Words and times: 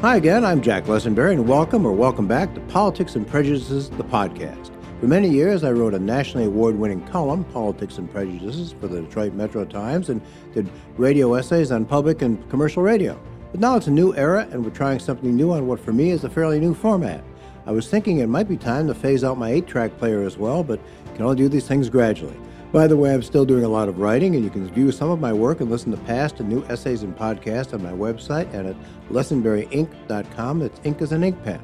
Hi 0.00 0.14
again, 0.14 0.44
I'm 0.44 0.62
Jack 0.62 0.84
Lessenberry, 0.84 1.32
and 1.32 1.48
welcome 1.48 1.84
or 1.84 1.90
welcome 1.90 2.28
back 2.28 2.54
to 2.54 2.60
Politics 2.60 3.16
and 3.16 3.26
Prejudices, 3.26 3.90
the 3.90 4.04
podcast. 4.04 4.70
For 5.00 5.08
many 5.08 5.28
years, 5.28 5.64
I 5.64 5.72
wrote 5.72 5.92
a 5.92 5.98
nationally 5.98 6.46
award 6.46 6.76
winning 6.76 7.04
column, 7.08 7.42
Politics 7.42 7.98
and 7.98 8.08
Prejudices, 8.08 8.76
for 8.78 8.86
the 8.86 9.00
Detroit 9.00 9.32
Metro 9.32 9.64
Times 9.64 10.08
and 10.08 10.22
did 10.54 10.70
radio 10.98 11.34
essays 11.34 11.72
on 11.72 11.84
public 11.84 12.22
and 12.22 12.48
commercial 12.48 12.80
radio. 12.80 13.20
But 13.50 13.58
now 13.58 13.74
it's 13.74 13.88
a 13.88 13.90
new 13.90 14.14
era, 14.14 14.46
and 14.52 14.64
we're 14.64 14.70
trying 14.70 15.00
something 15.00 15.34
new 15.34 15.50
on 15.50 15.66
what 15.66 15.80
for 15.80 15.92
me 15.92 16.10
is 16.10 16.22
a 16.22 16.30
fairly 16.30 16.60
new 16.60 16.74
format. 16.74 17.24
I 17.66 17.72
was 17.72 17.90
thinking 17.90 18.18
it 18.18 18.28
might 18.28 18.48
be 18.48 18.56
time 18.56 18.86
to 18.86 18.94
phase 18.94 19.24
out 19.24 19.36
my 19.36 19.50
8 19.50 19.66
track 19.66 19.98
player 19.98 20.22
as 20.22 20.38
well, 20.38 20.62
but 20.62 20.78
can 21.16 21.24
only 21.24 21.38
do 21.38 21.48
these 21.48 21.66
things 21.66 21.88
gradually. 21.88 22.38
By 22.70 22.86
the 22.86 22.98
way, 22.98 23.14
I'm 23.14 23.22
still 23.22 23.46
doing 23.46 23.64
a 23.64 23.68
lot 23.68 23.88
of 23.88 23.98
writing, 23.98 24.34
and 24.34 24.44
you 24.44 24.50
can 24.50 24.68
view 24.68 24.92
some 24.92 25.10
of 25.10 25.20
my 25.20 25.32
work 25.32 25.60
and 25.60 25.70
listen 25.70 25.90
to 25.90 25.96
past 25.98 26.38
and 26.38 26.50
new 26.50 26.62
essays 26.64 27.02
and 27.02 27.16
podcasts 27.16 27.72
on 27.72 27.82
my 27.82 27.92
website 27.92 28.52
and 28.52 28.68
at 28.68 28.76
lessenberryink.com. 29.10 30.58
That's 30.58 30.80
ink 30.84 31.00
as 31.00 31.12
an 31.12 31.24
ink 31.24 31.42
pen. 31.44 31.60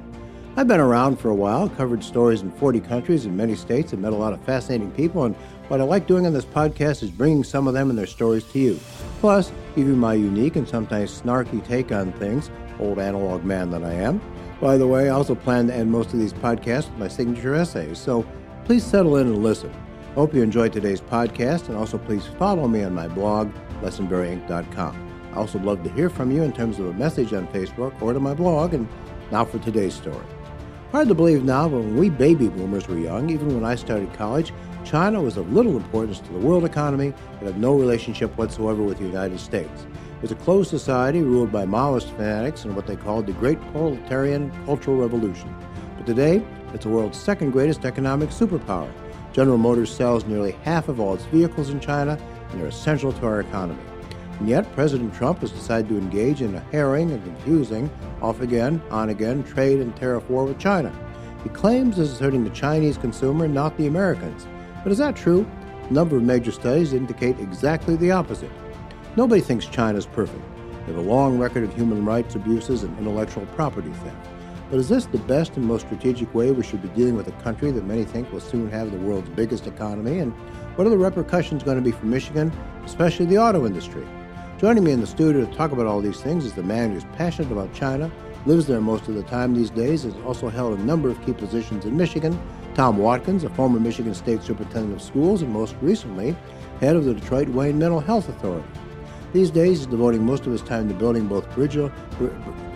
I've 0.57 0.67
been 0.67 0.81
around 0.81 1.21
for 1.21 1.29
a 1.29 1.35
while, 1.35 1.69
covered 1.69 2.03
stories 2.03 2.41
in 2.41 2.51
40 2.53 2.81
countries 2.81 3.27
in 3.27 3.37
many 3.37 3.55
states, 3.55 3.93
and 3.93 4.01
met 4.01 4.15
a 4.15 4.17
lot 4.17 4.33
of 4.33 4.43
fascinating 4.45 4.93
people. 4.93 5.25
And 5.25 5.37
what 5.69 5.81
I 5.81 5.85
like 5.85 6.07
doing 6.07 6.27
on 6.27 6.33
this 6.33 6.47
podcast 6.47 7.03
is 7.03 7.11
bringing 7.11 7.45
some 7.45 7.69
of 7.69 7.75
them 7.75 7.91
and 7.91 7.99
their 7.99 8.07
stories 8.07 8.45
to 8.53 8.59
you. 8.59 8.81
Plus, 9.21 9.53
give 9.77 9.87
my 9.89 10.15
unique 10.15 10.57
and 10.57 10.67
sometimes 10.67 11.21
snarky 11.21 11.63
take 11.67 11.93
on 11.93 12.13
things, 12.13 12.51
old 12.79 12.99
analog 12.99 13.45
man 13.45 13.71
that 13.73 13.85
I 13.85 13.93
am. 13.93 14.23
By 14.59 14.79
the 14.79 14.87
way, 14.87 15.11
I 15.11 15.13
also 15.13 15.35
plan 15.35 15.67
to 15.67 15.75
end 15.75 15.91
most 15.91 16.15
of 16.15 16.19
these 16.19 16.33
podcasts 16.33 16.89
with 16.89 16.99
my 16.99 17.09
signature 17.09 17.55
essays, 17.55 17.99
so 17.99 18.25
please 18.65 18.85
settle 18.85 19.17
in 19.19 19.27
and 19.27 19.43
listen. 19.43 19.71
Hope 20.15 20.33
you 20.33 20.43
enjoyed 20.43 20.73
today's 20.73 21.01
podcast, 21.01 21.67
and 21.67 21.77
also 21.77 21.99
please 21.99 22.25
follow 22.39 22.69
me 22.69 22.85
on 22.85 22.95
my 22.95 23.09
blog, 23.09 23.53
lessenberryink.com. 23.83 25.11
I 25.33 25.37
also 25.37 25.59
love 25.59 25.83
to 25.83 25.91
hear 25.91 26.09
from 26.09 26.31
you 26.31 26.45
in 26.45 26.53
terms 26.53 26.79
of 26.79 26.87
a 26.87 26.93
message 26.93 27.33
on 27.33 27.49
Facebook 27.49 28.01
or 28.01 28.13
to 28.13 28.21
my 28.21 28.33
blog. 28.33 28.75
And 28.75 28.89
now 29.33 29.45
for 29.45 29.59
today's 29.59 29.93
story. 29.93 30.25
Hard 30.93 31.09
to 31.09 31.15
believe 31.17 31.43
now, 31.43 31.69
but 31.69 31.81
when 31.81 31.97
we 31.97 32.11
baby 32.11 32.47
boomers 32.47 32.87
were 32.87 32.97
young, 32.97 33.29
even 33.29 33.57
when 33.57 33.65
I 33.65 33.75
started 33.75 34.13
college, 34.13 34.53
China 34.85 35.21
was 35.21 35.37
of 35.37 35.53
little 35.53 35.77
importance 35.77 36.21
to 36.21 36.33
the 36.33 36.39
world 36.39 36.65
economy 36.65 37.13
and 37.41 37.49
had 37.49 37.59
no 37.59 37.75
relationship 37.75 38.39
whatsoever 38.39 38.85
with 38.85 38.99
the 38.99 39.07
United 39.07 39.41
States. 39.41 39.83
It 39.83 40.23
was 40.23 40.31
a 40.31 40.37
closed 40.37 40.71
society 40.71 41.23
ruled 41.23 41.51
by 41.51 41.65
Maoist 41.65 42.17
fanatics 42.17 42.65
and 42.65 42.77
what 42.77 42.87
they 42.87 42.95
called 42.95 43.27
the 43.27 43.33
Great 43.33 43.61
Proletarian 43.73 44.53
Cultural 44.65 44.97
Revolution. 44.97 45.53
But 45.97 46.07
today, 46.07 46.41
it's 46.73 46.85
the 46.85 46.91
world's 46.91 47.19
second 47.19 47.51
greatest 47.51 47.85
economic 47.85 48.29
superpower 48.29 48.93
General 49.35 49.59
Motors 49.59 49.93
sells 49.93 50.25
nearly 50.25 50.53
half 50.63 50.89
of 50.89 51.01
all 51.01 51.15
its 51.15 51.25
vehicles 51.25 51.71
in 51.71 51.81
China, 51.81 52.17
and 52.51 52.61
they're 52.61 52.69
essential 52.69 53.13
to 53.13 53.27
our 53.27 53.41
economy. 53.41 53.83
And 54.39 54.49
yet, 54.49 54.73
President 54.75 55.13
Trump 55.13 55.41
has 55.41 55.51
decided 55.51 55.89
to 55.89 55.99
engage 55.99 56.41
in 56.41 56.55
a 56.55 56.61
harrowing 56.71 57.11
and 57.11 57.23
confusing, 57.25 57.91
off 58.23 58.41
again, 58.41 58.81
on 58.93 59.09
again, 59.09 59.43
trade 59.43 59.81
and 59.81 59.95
tariff 59.97 60.31
war 60.31 60.45
with 60.45 60.61
China. 60.61 60.93
He 61.43 61.49
claims 61.49 61.97
this 61.97 62.11
is 62.11 62.21
hurting 62.21 62.45
the 62.45 62.51
Chinese 62.51 62.97
consumer, 62.97 63.49
not 63.49 63.77
the 63.77 63.89
Americans. 63.89 64.47
But 64.85 64.93
is 64.93 64.99
that 64.99 65.17
true? 65.17 65.45
A 65.91 65.93
number 65.93 66.17
of 66.17 66.23
major 66.23 66.53
studies 66.53 66.93
indicate 66.93 67.41
exactly 67.41 67.97
the 67.97 68.13
opposite. 68.13 68.53
Nobody 69.17 69.41
thinks 69.41 69.67
China 69.67 69.99
is 69.99 70.07
perfect. 70.07 70.45
They 70.87 70.93
have 70.93 71.05
a 71.05 71.09
long 71.09 71.39
record 71.39 71.65
of 71.65 71.75
human 71.75 72.05
rights 72.05 72.37
abuses 72.37 72.85
and 72.85 72.97
intellectual 72.99 73.47
property 73.47 73.91
theft. 73.91 74.29
But 74.75 74.81
is 74.81 74.89
this 74.89 75.07
the 75.07 75.19
best 75.19 75.57
and 75.57 75.65
most 75.65 75.87
strategic 75.87 76.35
way 76.35 76.51
we 76.51 76.65
should 76.65 76.83
be 76.83 76.89
dealing 76.89 77.15
with 77.15 77.29
a 77.29 77.43
country 77.45 77.71
that 77.71 77.85
many 77.85 78.03
think 78.03 78.33
will 78.33 78.41
soon 78.41 78.69
have 78.73 78.91
the 78.91 78.99
world's 78.99 79.29
biggest 79.29 79.69
economy? 79.69 80.19
And 80.19 80.33
what 80.75 80.85
are 80.85 80.91
the 80.91 80.99
repercussions 80.99 81.63
going 81.63 81.77
to 81.77 81.81
be 81.81 81.93
for 81.93 82.07
Michigan, 82.07 82.53
especially 82.85 83.27
the 83.27 83.39
auto 83.39 83.67
industry? 83.67 84.05
Joining 84.59 84.83
me 84.83 84.91
in 84.91 85.01
the 85.01 85.07
studio 85.07 85.47
to 85.47 85.55
talk 85.55 85.71
about 85.71 85.87
all 85.87 86.01
these 86.01 86.21
things 86.21 86.45
is 86.45 86.55
the 86.55 86.65
man 86.65 86.91
who's 86.93 87.05
passionate 87.17 87.53
about 87.53 87.73
China, 87.73 88.11
lives 88.47 88.67
there 88.67 88.81
most 88.81 89.07
of 89.07 89.15
the 89.15 89.23
time 89.23 89.55
these 89.55 89.71
days, 89.71 90.03
has 90.03 90.17
also 90.27 90.49
held 90.49 90.77
a 90.77 90.83
number 90.83 91.09
of 91.09 91.25
key 91.25 91.35
positions 91.35 91.85
in 91.85 91.97
Michigan. 91.97 92.37
Tom 92.75 92.99
Watkins, 92.99 93.45
a 93.45 93.51
former 93.51 93.79
Michigan 93.79 94.13
State 94.13 94.43
Superintendent 94.43 94.95
of 94.95 95.03
Schools, 95.03 95.41
and 95.41 95.53
most 95.53 95.77
recently, 95.83 96.35
head 96.81 96.97
of 96.97 97.05
the 97.05 97.15
Detroit 97.15 97.49
Wayne 97.51 97.79
Mental 97.79 98.01
Health 98.01 98.29
Authority. 98.29 98.67
These 99.35 99.51
days, 99.51 99.79
he's 99.79 99.87
devoting 99.87 100.25
most 100.25 100.47
of 100.47 100.53
his 100.53 100.63
time 100.63 100.87
to 100.89 100.95
building 100.95 101.27
both 101.27 101.53
bridge, 101.57 101.77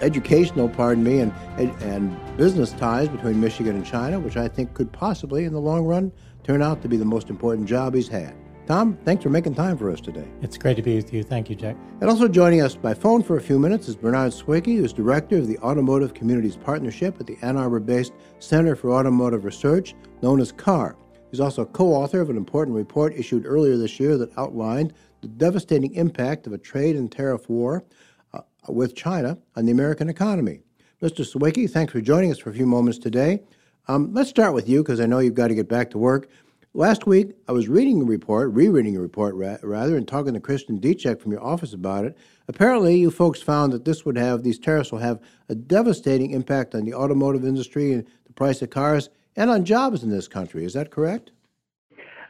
educational, 0.03 0.69
pardon 0.69 1.05
me, 1.05 1.21
and, 1.21 1.33
and 1.57 2.37
business 2.37 2.73
ties 2.73 3.09
between 3.09 3.41
Michigan 3.41 3.77
and 3.77 3.87
China, 3.87 4.19
which 4.19 4.37
I 4.37 4.49
think 4.49 4.75
could 4.75 4.91
possibly, 4.91 5.45
in 5.45 5.53
the 5.53 5.61
long 5.61 5.87
run, 5.87 6.11
turn 6.43 6.61
out 6.61 6.83
to 6.83 6.89
be 6.89 6.97
the 6.97 7.05
most 7.05 7.31
important 7.31 7.69
job 7.69 7.95
he's 7.95 8.09
had. 8.09 8.35
Tom, 8.67 8.99
thanks 9.05 9.23
for 9.23 9.31
making 9.31 9.55
time 9.55 9.79
for 9.79 9.89
us 9.89 10.01
today. 10.01 10.27
It's 10.43 10.59
great 10.59 10.75
to 10.75 10.83
be 10.83 10.97
with 10.97 11.13
you. 11.13 11.23
Thank 11.23 11.49
you, 11.49 11.55
Jack. 11.55 11.77
And 12.01 12.11
also 12.11 12.27
joining 12.27 12.61
us 12.61 12.75
by 12.75 12.93
phone 12.93 13.23
for 13.23 13.37
a 13.37 13.41
few 13.41 13.61
minutes 13.61 13.87
is 13.87 13.95
Bernard 13.95 14.33
Swiecki, 14.33 14.79
who's 14.79 14.93
director 14.93 15.39
of 15.39 15.47
the 15.47 15.59
Automotive 15.59 16.13
Communities 16.13 16.57
Partnership 16.57 17.21
at 17.21 17.29
the 17.29 17.39
Ann 17.41 17.57
Arbor 17.57 17.79
based 17.79 18.15
Center 18.41 18.75
for 18.75 18.91
Automotive 18.91 19.45
Research, 19.45 19.95
known 20.23 20.41
as 20.41 20.51
CAR. 20.51 20.97
He's 21.31 21.41
also 21.41 21.65
co 21.65 21.93
author 21.93 22.21
of 22.21 22.31
an 22.31 22.37
important 22.37 22.77
report 22.77 23.15
issued 23.15 23.47
earlier 23.47 23.77
this 23.77 24.01
year 24.01 24.17
that 24.19 24.37
outlined 24.37 24.93
the 25.21 25.29
devastating 25.29 25.95
impact 25.95 26.47
of 26.47 26.53
a 26.53 26.59
trade 26.59 26.97
and 26.97 27.11
tariff 27.11 27.49
war 27.49 27.84
uh, 28.33 28.41
with 28.69 28.95
China 28.95 29.39
on 29.56 29.67
the 29.67 29.73
American 29.73 30.09
economy. 30.09 30.61
Mr. 31.03 31.25
Swiecki, 31.25 31.71
thanks 31.71 31.93
for 31.93 32.01
joining 32.01 32.31
us 32.31 32.39
for 32.39 32.51
a 32.51 32.55
few 32.55 32.67
moments 32.67 32.99
today. 32.99 33.41
Um, 33.87 34.12
let's 34.12 34.28
start 34.28 34.53
with 34.53 34.69
you 34.69 34.83
because 34.83 35.01
I 35.01 35.07
know 35.07 35.19
you've 35.19 35.34
got 35.34 35.49
to 35.49 35.55
get 35.55 35.69
back 35.69 35.91
to 35.91 35.99
work. 35.99 36.28
Last 36.75 37.07
week, 37.07 37.33
I 37.49 37.53
was 37.53 37.69
reading 37.69 38.03
a 38.03 38.05
report, 38.05 38.53
rereading 38.53 38.97
a 38.97 39.01
report 39.01 39.34
ra- 39.34 39.57
rather, 39.62 39.97
and 39.97 40.07
talking 40.07 40.34
to 40.34 40.41
Kristin 40.41 40.81
Dziczek 40.81 41.21
from 41.21 41.33
your 41.33 41.43
office 41.43 41.73
about 41.73 42.05
it. 42.05 42.17
Apparently, 42.47 42.97
you 42.97 43.11
folks 43.11 43.41
found 43.41 43.73
that 43.73 43.84
this 43.84 44.05
would 44.05 44.19
have, 44.19 44.43
these 44.43 44.59
tariffs 44.59 44.93
will 44.93 44.99
have 44.99 45.19
a 45.49 45.55
devastating 45.55 46.31
impact 46.33 46.75
on 46.75 46.84
the 46.84 46.95
automotive 46.95 47.45
industry 47.45 47.93
and 47.93 48.07
the 48.27 48.33
price 48.34 48.61
of 48.61 48.71
cars 48.71 49.09
and 49.34 49.51
on 49.51 49.65
jobs 49.65 50.03
in 50.03 50.11
this 50.11 50.28
country. 50.28 50.65
Is 50.65 50.75
that 50.75 50.91
correct? 50.91 51.31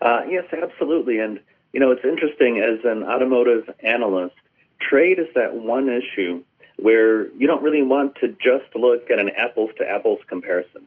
Uh, 0.00 0.20
yes, 0.28 0.44
absolutely. 0.52 1.18
And 1.18 1.40
you 1.72 1.80
know, 1.80 1.90
it's 1.90 2.04
interesting 2.04 2.58
as 2.60 2.84
an 2.84 3.02
automotive 3.02 3.68
analyst, 3.80 4.34
trade 4.80 5.18
is 5.18 5.26
that 5.34 5.54
one 5.54 5.88
issue 5.88 6.42
where 6.76 7.28
you 7.32 7.46
don't 7.46 7.62
really 7.62 7.82
want 7.82 8.14
to 8.16 8.28
just 8.28 8.74
look 8.74 9.10
at 9.10 9.18
an 9.18 9.30
apples 9.30 9.70
to 9.78 9.88
apples 9.88 10.20
comparison. 10.28 10.82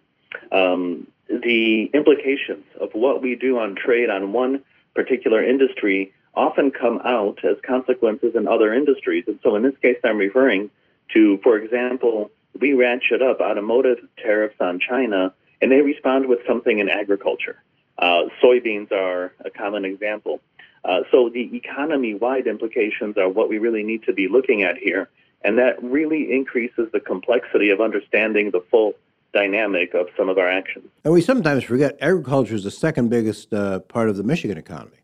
Um, 0.51 1.07
the 1.27 1.85
implications 1.93 2.65
of 2.79 2.89
what 2.93 3.21
we 3.21 3.35
do 3.35 3.59
on 3.59 3.75
trade 3.75 4.09
on 4.09 4.31
one 4.31 4.63
particular 4.95 5.43
industry 5.43 6.13
often 6.33 6.71
come 6.71 7.01
out 7.03 7.43
as 7.43 7.57
consequences 7.65 8.35
in 8.35 8.47
other 8.47 8.73
industries. 8.73 9.25
And 9.27 9.39
so 9.43 9.55
in 9.55 9.63
this 9.63 9.77
case, 9.81 9.97
I'm 10.03 10.17
referring 10.17 10.69
to, 11.13 11.37
for 11.43 11.57
example, 11.57 12.31
we 12.59 12.73
ratchet 12.73 13.21
up 13.21 13.41
automotive 13.41 13.97
tariffs 14.17 14.55
on 14.59 14.79
China 14.79 15.33
and 15.61 15.71
they 15.71 15.81
respond 15.81 16.27
with 16.27 16.39
something 16.47 16.79
in 16.79 16.89
agriculture. 16.89 17.61
Uh, 17.97 18.23
soybeans 18.41 18.91
are 18.91 19.33
a 19.45 19.49
common 19.49 19.85
example. 19.85 20.39
Uh, 20.83 21.01
so 21.11 21.29
the 21.29 21.55
economy-wide 21.55 22.47
implications 22.47 23.17
are 23.17 23.29
what 23.29 23.49
we 23.49 23.59
really 23.59 23.83
need 23.83 24.03
to 24.03 24.13
be 24.13 24.27
looking 24.27 24.63
at 24.63 24.77
here, 24.77 25.09
and 25.43 25.57
that 25.57 25.81
really 25.83 26.31
increases 26.31 26.89
the 26.91 26.99
complexity 26.99 27.69
of 27.69 27.79
understanding 27.79 28.51
the 28.51 28.63
full 28.71 28.93
dynamic 29.33 29.93
of 29.93 30.07
some 30.17 30.27
of 30.27 30.37
our 30.37 30.49
actions. 30.49 30.89
And 31.03 31.13
we 31.13 31.21
sometimes 31.21 31.63
forget 31.63 31.97
agriculture 32.01 32.55
is 32.55 32.63
the 32.63 32.71
second 32.71 33.09
biggest 33.09 33.53
uh, 33.53 33.79
part 33.79 34.09
of 34.09 34.17
the 34.17 34.23
Michigan 34.23 34.57
economy. 34.57 34.97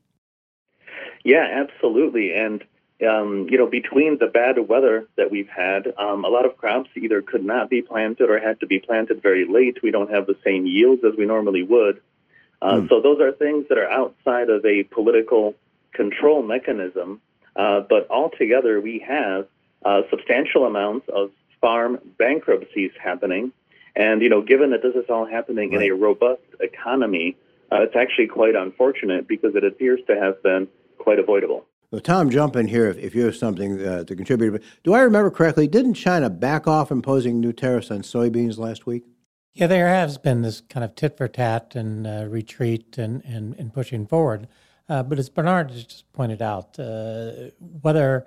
Yeah, 1.23 1.47
absolutely. 1.51 2.33
And 2.33 2.63
um, 3.07 3.47
you 3.49 3.57
know, 3.57 3.67
between 3.67 4.17
the 4.17 4.27
bad 4.27 4.57
weather 4.67 5.07
that 5.17 5.29
we've 5.29 5.49
had, 5.49 5.93
um, 5.99 6.25
a 6.25 6.29
lot 6.29 6.45
of 6.45 6.57
crops 6.57 6.89
either 6.95 7.21
could 7.21 7.43
not 7.43 7.69
be 7.69 7.81
planted 7.81 8.29
or 8.29 8.39
had 8.39 8.59
to 8.61 8.65
be 8.65 8.79
planted 8.79 9.21
very 9.21 9.45
late. 9.45 9.83
We 9.83 9.91
don't 9.91 10.09
have 10.09 10.25
the 10.25 10.35
same 10.43 10.65
yields 10.65 11.03
as 11.03 11.15
we 11.15 11.25
normally 11.25 11.61
would. 11.61 12.01
Uh, 12.61 12.77
mm. 12.77 12.89
So 12.89 12.99
those 12.99 13.19
are 13.19 13.31
things 13.31 13.65
that 13.69 13.77
are 13.77 13.89
outside 13.89 14.49
of 14.49 14.65
a 14.65 14.83
political 14.83 15.53
control 16.01 16.39
mechanism. 16.43 17.19
Uh, 17.55 17.81
but 17.93 18.09
altogether, 18.09 18.79
we 18.79 19.03
have 19.15 19.47
uh, 19.83 20.01
substantial 20.11 20.65
amounts 20.65 21.05
of 21.13 21.31
farm 21.59 21.99
bankruptcies 22.17 22.91
happening. 23.03 23.51
And, 23.95 24.21
you 24.21 24.29
know, 24.29 24.41
given 24.41 24.69
that 24.71 24.83
this 24.83 24.95
is 24.95 25.09
all 25.09 25.25
happening 25.25 25.71
right. 25.71 25.81
in 25.81 25.91
a 25.91 25.95
robust 25.95 26.43
economy, 26.59 27.35
uh, 27.71 27.81
it's 27.81 27.95
actually 27.95 28.27
quite 28.27 28.55
unfortunate 28.55 29.27
because 29.27 29.55
it 29.55 29.63
appears 29.63 29.99
to 30.07 30.15
have 30.15 30.41
been 30.43 30.67
quite 30.99 31.19
avoidable. 31.19 31.65
Well, 31.89 32.01
Tom, 32.01 32.29
jump 32.29 32.55
in 32.55 32.67
here 32.67 32.87
if, 32.89 32.97
if 32.97 33.15
you 33.15 33.25
have 33.25 33.35
something 33.35 33.83
uh, 33.83 34.03
to 34.03 34.15
contribute. 34.15 34.51
But 34.51 34.61
do 34.83 34.93
I 34.93 34.99
remember 34.99 35.31
correctly? 35.31 35.67
Didn't 35.67 35.95
China 35.95 36.29
back 36.29 36.67
off 36.67 36.91
imposing 36.91 37.39
new 37.39 37.53
tariffs 37.53 37.89
on 37.89 38.01
soybeans 38.01 38.57
last 38.57 38.85
week? 38.85 39.03
Yeah, 39.53 39.67
there 39.67 39.87
has 39.87 40.17
been 40.19 40.43
this 40.43 40.61
kind 40.61 40.83
of 40.83 40.93
tit 40.95 41.17
for 41.17 41.27
tat 41.27 41.75
and 41.75 42.05
uh, 42.05 42.25
retreat 42.29 42.97
and, 42.97 43.23
and, 43.25 43.55
and 43.57 43.73
pushing 43.73 44.05
forward. 44.05 44.47
Uh, 44.89 45.03
but 45.03 45.19
as 45.19 45.29
Bernard 45.29 45.69
just 45.69 46.11
pointed 46.13 46.41
out, 46.41 46.79
uh, 46.79 47.49
whether 47.81 48.25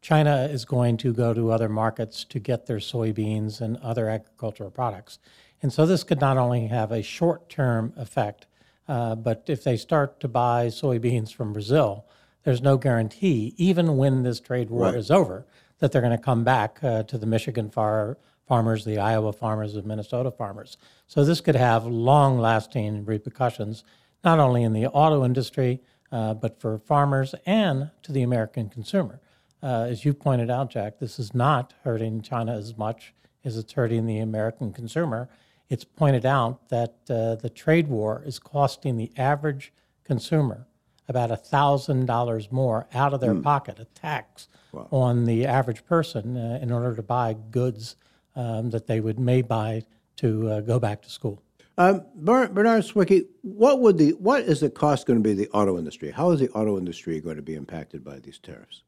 China 0.00 0.48
is 0.50 0.64
going 0.64 0.96
to 0.96 1.12
go 1.12 1.34
to 1.34 1.52
other 1.52 1.68
markets 1.68 2.24
to 2.24 2.38
get 2.38 2.66
their 2.66 2.78
soybeans 2.78 3.60
and 3.60 3.76
other 3.78 4.08
agricultural 4.08 4.70
products. 4.70 5.18
And 5.62 5.72
so 5.72 5.84
this 5.86 6.04
could 6.04 6.20
not 6.20 6.38
only 6.38 6.66
have 6.68 6.90
a 6.90 7.02
short 7.02 7.48
term 7.48 7.92
effect, 7.96 8.46
uh, 8.88 9.14
but 9.14 9.44
if 9.46 9.62
they 9.62 9.76
start 9.76 10.18
to 10.20 10.28
buy 10.28 10.66
soybeans 10.66 11.32
from 11.32 11.52
Brazil, 11.52 12.06
there's 12.44 12.62
no 12.62 12.78
guarantee, 12.78 13.54
even 13.56 13.96
when 13.96 14.22
this 14.22 14.40
trade 14.40 14.70
war 14.70 14.86
right. 14.86 14.94
is 14.94 15.10
over, 15.10 15.46
that 15.78 15.92
they're 15.92 16.00
going 16.00 16.16
to 16.16 16.22
come 16.22 16.44
back 16.44 16.82
uh, 16.82 17.02
to 17.04 17.18
the 17.18 17.26
Michigan 17.26 17.70
far, 17.70 18.16
farmers, 18.46 18.84
the 18.84 18.98
Iowa 18.98 19.32
farmers, 19.32 19.74
the 19.74 19.82
Minnesota 19.82 20.30
farmers. 20.30 20.78
So 21.06 21.24
this 21.24 21.40
could 21.40 21.56
have 21.56 21.84
long 21.86 22.38
lasting 22.38 23.04
repercussions, 23.04 23.84
not 24.24 24.38
only 24.38 24.62
in 24.62 24.72
the 24.72 24.86
auto 24.86 25.24
industry, 25.24 25.82
uh, 26.12 26.34
but 26.34 26.60
for 26.60 26.78
farmers 26.78 27.34
and 27.46 27.90
to 28.02 28.12
the 28.12 28.22
American 28.22 28.68
consumer. 28.68 29.20
Uh, 29.62 29.86
as 29.88 30.04
you 30.04 30.14
pointed 30.14 30.50
out, 30.50 30.70
Jack, 30.70 30.98
this 30.98 31.18
is 31.18 31.34
not 31.34 31.74
hurting 31.84 32.22
China 32.22 32.56
as 32.56 32.76
much 32.76 33.12
as 33.44 33.56
it's 33.56 33.72
hurting 33.72 34.06
the 34.06 34.18
American 34.18 34.72
consumer. 34.72 35.28
It's 35.68 35.84
pointed 35.84 36.26
out 36.26 36.68
that 36.70 36.94
uh, 37.08 37.36
the 37.36 37.50
trade 37.54 37.88
war 37.88 38.22
is 38.24 38.38
costing 38.38 38.96
the 38.96 39.12
average 39.16 39.72
consumer 40.04 40.66
about 41.08 41.30
$1,000 41.30 42.52
more 42.52 42.86
out 42.94 43.12
of 43.12 43.20
their 43.20 43.34
mm. 43.34 43.42
pocket, 43.42 43.78
a 43.78 43.84
tax 43.84 44.48
wow. 44.72 44.86
on 44.90 45.24
the 45.24 45.44
average 45.44 45.84
person 45.84 46.36
uh, 46.36 46.58
in 46.62 46.70
order 46.70 46.94
to 46.94 47.02
buy 47.02 47.36
goods 47.50 47.96
um, 48.36 48.70
that 48.70 48.86
they 48.86 49.00
would 49.00 49.18
may 49.18 49.42
buy 49.42 49.82
to 50.16 50.48
uh, 50.48 50.60
go 50.60 50.78
back 50.78 51.02
to 51.02 51.10
school. 51.10 51.42
Um, 51.80 52.04
Bernard 52.14 52.82
Swiecki, 52.82 53.24
what 53.40 53.80
would 53.80 53.96
the 53.96 54.10
what 54.18 54.42
is 54.42 54.60
the 54.60 54.68
cost 54.68 55.06
going 55.06 55.18
to 55.18 55.22
be 55.26 55.32
the 55.32 55.48
auto 55.48 55.78
industry? 55.78 56.10
How 56.10 56.30
is 56.30 56.38
the 56.38 56.50
auto 56.50 56.76
industry 56.76 57.18
going 57.22 57.36
to 57.36 57.42
be 57.42 57.54
impacted 57.54 58.04
by 58.04 58.18
these 58.18 58.38
tariffs? 58.38 58.82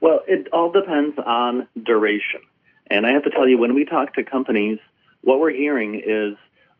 Well, 0.00 0.22
it 0.26 0.48
all 0.52 0.72
depends 0.72 1.16
on 1.24 1.68
duration. 1.80 2.40
And 2.88 3.06
I 3.06 3.12
have 3.12 3.22
to 3.22 3.30
tell 3.30 3.46
you, 3.46 3.56
when 3.56 3.72
we 3.72 3.84
talk 3.84 4.14
to 4.14 4.24
companies, 4.24 4.80
what 5.20 5.38
we're 5.38 5.52
hearing 5.52 6.02
is 6.04 6.36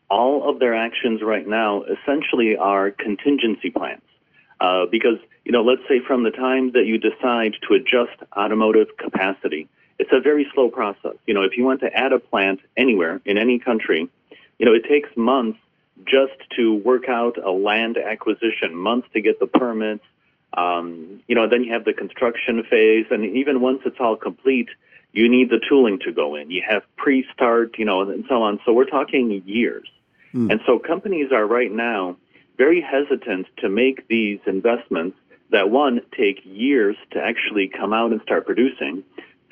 all 0.09 0.49
of 0.49 0.59
their 0.59 0.75
actions 0.75 1.21
right 1.23 1.47
now 1.47 1.83
essentially 1.83 2.57
are 2.57 2.91
contingency 2.91 3.69
plans. 3.69 4.01
Uh, 4.59 4.87
because, 4.91 5.19
you 5.45 5.53
know, 5.53 5.63
let's 5.63 5.83
say 5.87 6.01
from 6.05 6.23
the 6.23 6.31
time 6.31 6.73
that 6.73 6.85
you 6.85 6.97
decide 6.97 7.53
to 7.65 7.75
adjust 7.75 8.21
automotive 8.35 8.87
capacity, 8.97 9.69
it's 9.99 10.11
a 10.11 10.19
very 10.19 10.45
slow 10.53 10.67
process. 10.67 11.13
You 11.27 11.33
know, 11.33 11.43
if 11.43 11.55
you 11.55 11.63
want 11.63 11.79
to 11.79 11.93
add 11.93 12.11
a 12.11 12.19
plant 12.19 12.59
anywhere 12.75 13.21
in 13.23 13.37
any 13.37 13.57
country, 13.57 14.09
you 14.59 14.65
know, 14.65 14.73
it 14.73 14.85
takes 14.85 15.09
months 15.15 15.59
just 16.05 16.33
to 16.57 16.75
work 16.75 17.07
out 17.09 17.37
a 17.43 17.51
land 17.51 17.97
acquisition, 17.97 18.75
months 18.75 19.07
to 19.13 19.21
get 19.21 19.39
the 19.39 19.47
permits. 19.47 20.03
Um, 20.53 21.21
you 21.27 21.35
know, 21.35 21.47
then 21.47 21.63
you 21.63 21.73
have 21.73 21.85
the 21.85 21.93
construction 21.93 22.63
phase, 22.69 23.05
and 23.11 23.25
even 23.25 23.61
once 23.61 23.81
it's 23.85 23.97
all 23.99 24.15
complete, 24.15 24.69
you 25.11 25.29
need 25.29 25.49
the 25.49 25.59
tooling 25.67 25.99
to 25.99 26.11
go 26.11 26.35
in. 26.35 26.51
You 26.51 26.61
have 26.67 26.83
pre-start, 26.97 27.77
you 27.77 27.85
know, 27.85 28.01
and 28.01 28.25
so 28.27 28.43
on. 28.43 28.59
So 28.65 28.73
we're 28.73 28.85
talking 28.85 29.41
years. 29.45 29.87
Mm. 30.33 30.51
And 30.51 30.61
so 30.65 30.79
companies 30.79 31.31
are 31.31 31.45
right 31.45 31.71
now 31.71 32.17
very 32.57 32.81
hesitant 32.81 33.47
to 33.57 33.69
make 33.69 34.07
these 34.07 34.39
investments 34.45 35.17
that 35.51 35.69
one 35.69 36.01
take 36.17 36.41
years 36.43 36.95
to 37.11 37.21
actually 37.21 37.67
come 37.67 37.93
out 37.93 38.11
and 38.11 38.21
start 38.21 38.45
producing, 38.45 39.03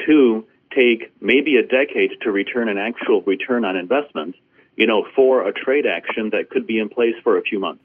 two 0.06 0.46
take 0.76 1.14
maybe 1.22 1.58
a 1.58 1.64
decade 1.64 2.12
to 2.22 2.32
return 2.32 2.68
an 2.68 2.78
actual 2.78 3.22
return 3.22 3.64
on 3.64 3.76
investment, 3.76 4.36
you 4.75 4.88
know, 4.88 5.06
for 5.16 5.48
a 5.48 5.54
trade 5.54 5.86
action 5.86 6.30
that 6.31 6.50
could 6.50 6.66
be 6.66 6.80
in 6.80 6.90
place 6.90 7.16
for 7.24 7.38
a 7.38 7.42
few 7.42 7.60
months. 7.60 7.84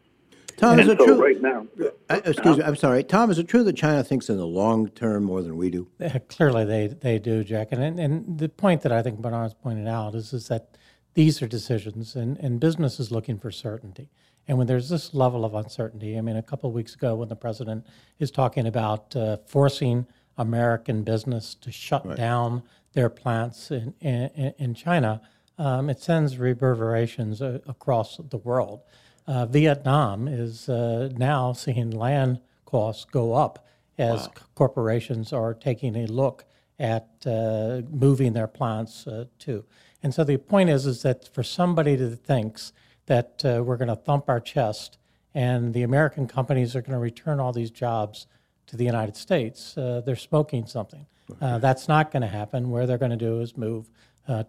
Tom, 0.59 0.73
and 0.73 0.81
is 0.81 0.89
it 0.89 0.99
so 0.99 1.07
true? 1.07 1.23
Right 1.23 1.41
now, 1.41 1.67
uh, 2.11 2.21
excuse 2.25 2.59
me. 2.59 2.65
I'm 2.65 2.75
sorry, 2.75 3.05
Tom. 3.05 3.31
Is 3.31 3.39
it 3.39 3.47
true 3.47 3.63
that 3.63 3.77
China 3.77 4.03
thinks 4.03 4.29
in 4.29 4.37
the 4.37 4.47
long 4.47 4.89
term 4.89 5.23
more 5.23 5.41
than 5.41 5.57
we 5.57 5.71
do? 5.71 5.87
Uh, 6.01 6.19
clearly, 6.29 6.65
they 6.65 6.89
they 6.89 7.19
do, 7.21 7.45
Jack. 7.45 7.69
And 7.71 8.01
and 8.01 8.39
the 8.39 8.49
point 8.49 8.83
that 8.83 8.91
I 8.91 9.01
think 9.01 9.21
Bernard's 9.21 9.55
pointed 9.55 9.87
out 9.87 10.17
is 10.17 10.33
is 10.33 10.49
that 10.49 10.77
these 11.15 11.41
are 11.43 11.47
decisions, 11.47 12.17
and 12.17 12.37
and 12.39 12.59
business 12.59 12.99
is 12.99 13.13
looking 13.13 13.39
for 13.39 13.53
certainty. 13.53 14.11
And 14.49 14.59
when 14.59 14.67
there's 14.67 14.89
this 14.89 15.15
level 15.15 15.45
of 15.45 15.55
uncertainty, 15.55 16.19
I 16.19 16.23
mean, 16.23 16.37
a 16.37 16.43
couple 16.43 16.69
of 16.69 16.75
weeks 16.75 16.95
ago, 16.95 17.15
when 17.15 17.29
the 17.29 17.37
president 17.37 17.87
is 18.19 18.31
talking 18.33 18.67
about 18.67 19.15
uh, 19.15 19.37
forcing 19.47 20.07
American 20.39 21.05
business 21.05 21.55
to 21.57 21.71
shut 21.71 22.05
right. 22.05 22.17
down 22.17 22.65
their 22.95 23.11
plants 23.11 23.71
in 23.71 23.95
in, 24.01 24.55
in 24.59 24.75
China, 24.75 25.21
um, 25.59 25.91
it 25.91 26.01
sends 26.01 26.39
reverberations 26.39 27.43
uh, 27.43 27.59
across 27.67 28.21
the 28.31 28.39
world. 28.39 28.81
Uh, 29.27 29.45
Vietnam 29.45 30.29
is 30.29 30.69
uh, 30.69 31.11
now 31.17 31.53
seeing 31.53 31.91
land 31.91 32.41
costs 32.65 33.05
go 33.05 33.35
up 33.35 33.67
as 33.99 34.23
wow. 34.23 34.33
corporations 34.55 35.33
are 35.33 35.53
taking 35.53 35.97
a 35.97 36.07
look 36.07 36.45
at 36.79 37.09
uh, 37.27 37.83
moving 37.91 38.33
their 38.33 38.47
plants 38.47 39.07
uh, 39.07 39.25
too. 39.39 39.65
And 40.03 40.15
so 40.15 40.23
the 40.23 40.37
point 40.37 40.71
is, 40.71 40.87
is 40.87 41.03
that 41.03 41.29
for 41.35 41.43
somebody 41.43 41.97
that 41.97 42.17
thinks 42.25 42.73
that 43.07 43.43
uh, 43.45 43.63
we're 43.65 43.77
going 43.77 43.89
to 43.89 43.97
thump 43.97 44.29
our 44.29 44.41
chest 44.41 44.97
and 45.35 45.75
the 45.75 45.83
American 45.83 46.29
companies 46.29 46.77
are 46.77 46.81
going 46.81 46.93
to 46.93 46.99
return 46.99 47.41
all 47.41 47.53
these 47.53 47.71
jobs 47.71 48.27
to 48.69 48.77
the 48.77 48.85
United 48.85 49.17
States, 49.17 49.77
uh, 49.77 50.01
they're 50.05 50.17
smoking 50.17 50.67
something. 50.67 51.07
that's 51.41 51.89
not 51.89 52.11
going 52.13 52.23
to 52.23 52.29
happen. 52.29 52.71
Where 52.71 52.87
they're 52.87 52.99
going 52.99 53.11
to 53.11 53.17
do 53.17 53.41
is 53.41 53.57
move 53.57 53.91
to 54.29 54.47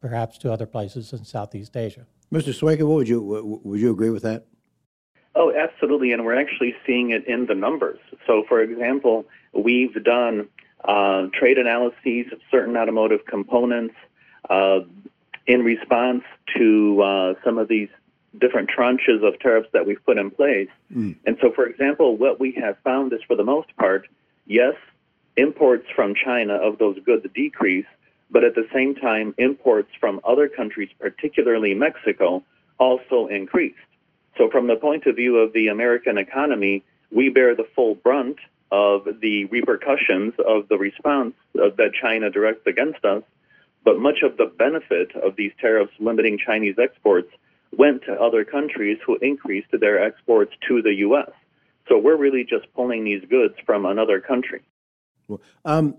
perhaps 0.00 0.38
to 0.38 0.52
other 0.52 0.66
places 0.66 1.12
in 1.12 1.24
Southeast 1.24 1.76
Asia. 1.76 2.06
Mr. 2.32 2.52
Swiecki, 2.52 2.82
what 2.82 2.96
would 2.96 3.08
you 3.08 3.60
would 3.64 3.80
you 3.80 3.90
agree 3.90 4.10
with 4.10 4.22
that? 4.22 4.46
Oh, 5.34 5.52
absolutely, 5.54 6.12
and 6.12 6.24
we're 6.24 6.38
actually 6.38 6.74
seeing 6.86 7.10
it 7.10 7.26
in 7.26 7.46
the 7.46 7.54
numbers. 7.54 7.98
So, 8.26 8.44
for 8.48 8.60
example, 8.60 9.26
we've 9.52 10.02
done 10.02 10.48
uh, 10.84 11.26
trade 11.32 11.58
analyses 11.58 12.32
of 12.32 12.40
certain 12.50 12.76
automotive 12.76 13.26
components 13.26 13.94
uh, 14.48 14.80
in 15.46 15.62
response 15.62 16.22
to 16.56 17.02
uh, 17.02 17.34
some 17.44 17.58
of 17.58 17.68
these 17.68 17.88
different 18.38 18.70
tranches 18.70 19.26
of 19.26 19.38
tariffs 19.40 19.68
that 19.72 19.86
we've 19.86 20.04
put 20.04 20.18
in 20.18 20.30
place. 20.30 20.68
Mm. 20.94 21.16
And 21.26 21.36
so, 21.40 21.52
for 21.52 21.66
example, 21.66 22.16
what 22.16 22.40
we 22.40 22.52
have 22.52 22.76
found 22.82 23.12
is 23.12 23.20
for 23.26 23.36
the 23.36 23.44
most 23.44 23.74
part, 23.76 24.08
yes, 24.46 24.74
imports 25.36 25.86
from 25.94 26.14
China 26.14 26.54
of 26.54 26.78
those 26.78 26.98
goods 27.04 27.26
decrease, 27.34 27.86
but 28.30 28.44
at 28.44 28.54
the 28.54 28.66
same 28.74 28.94
time, 28.94 29.34
imports 29.38 29.90
from 30.00 30.20
other 30.24 30.48
countries, 30.48 30.90
particularly 30.98 31.74
Mexico, 31.74 32.42
also 32.78 33.26
increased. 33.28 33.76
So, 34.36 34.50
from 34.50 34.66
the 34.66 34.76
point 34.76 35.06
of 35.06 35.16
view 35.16 35.38
of 35.38 35.52
the 35.52 35.68
American 35.68 36.18
economy, 36.18 36.84
we 37.10 37.28
bear 37.28 37.54
the 37.54 37.66
full 37.74 37.94
brunt 37.94 38.38
of 38.70 39.06
the 39.20 39.44
repercussions 39.46 40.34
of 40.46 40.68
the 40.68 40.76
response 40.76 41.34
that 41.54 41.92
China 42.00 42.30
directs 42.30 42.66
against 42.66 43.04
us. 43.04 43.22
But 43.84 44.00
much 44.00 44.22
of 44.22 44.36
the 44.36 44.46
benefit 44.46 45.14
of 45.14 45.36
these 45.36 45.52
tariffs 45.60 45.92
limiting 46.00 46.38
Chinese 46.38 46.74
exports 46.76 47.30
went 47.76 48.02
to 48.02 48.20
other 48.20 48.44
countries 48.44 48.98
who 49.06 49.16
increased 49.22 49.68
their 49.72 50.02
exports 50.02 50.52
to 50.68 50.82
the 50.82 50.94
U.S. 50.94 51.30
So 51.88 51.96
we're 51.96 52.16
really 52.16 52.44
just 52.44 52.66
pulling 52.74 53.04
these 53.04 53.24
goods 53.30 53.54
from 53.64 53.86
another 53.86 54.20
country. 54.20 54.62
Well, 55.28 55.40
um, 55.64 55.96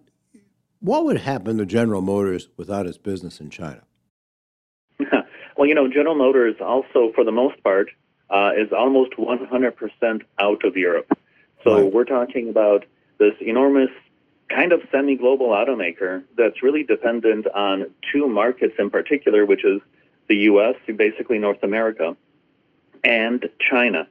what 0.80 1.06
would 1.06 1.18
happen 1.18 1.58
to 1.58 1.66
General 1.66 2.02
Motors 2.02 2.50
without 2.58 2.86
its 2.86 2.98
business 2.98 3.40
in 3.40 3.50
China? 3.50 3.82
well, 5.58 5.68
you 5.68 5.74
know, 5.74 5.88
General 5.88 6.16
Motors 6.16 6.56
also, 6.62 7.12
for 7.16 7.24
the 7.24 7.32
most 7.32 7.62
part, 7.64 7.90
uh, 8.30 8.52
is 8.58 8.72
almost 8.72 9.14
100% 9.14 10.22
out 10.40 10.66
of 10.66 10.76
Europe. 10.76 11.18
So 11.64 11.84
right. 11.84 11.94
we're 11.94 12.06
talking 12.06 12.50
about 12.50 12.86
this 13.18 13.34
enormous 13.42 13.90
kind 14.50 14.72
of 14.72 14.82
semi-global 14.92 15.48
automaker 15.48 16.24
that's 16.38 16.62
really 16.62 16.84
dependent 16.84 17.48
on 17.48 17.88
two 18.12 18.28
markets 18.28 18.76
in 18.78 18.90
particular, 18.90 19.46
which 19.46 19.66
is 19.66 19.82
the 20.30 20.36
U.S., 20.36 20.76
basically 20.96 21.40
North 21.40 21.64
America, 21.64 22.16
and 23.04 23.50
China. 23.60 24.08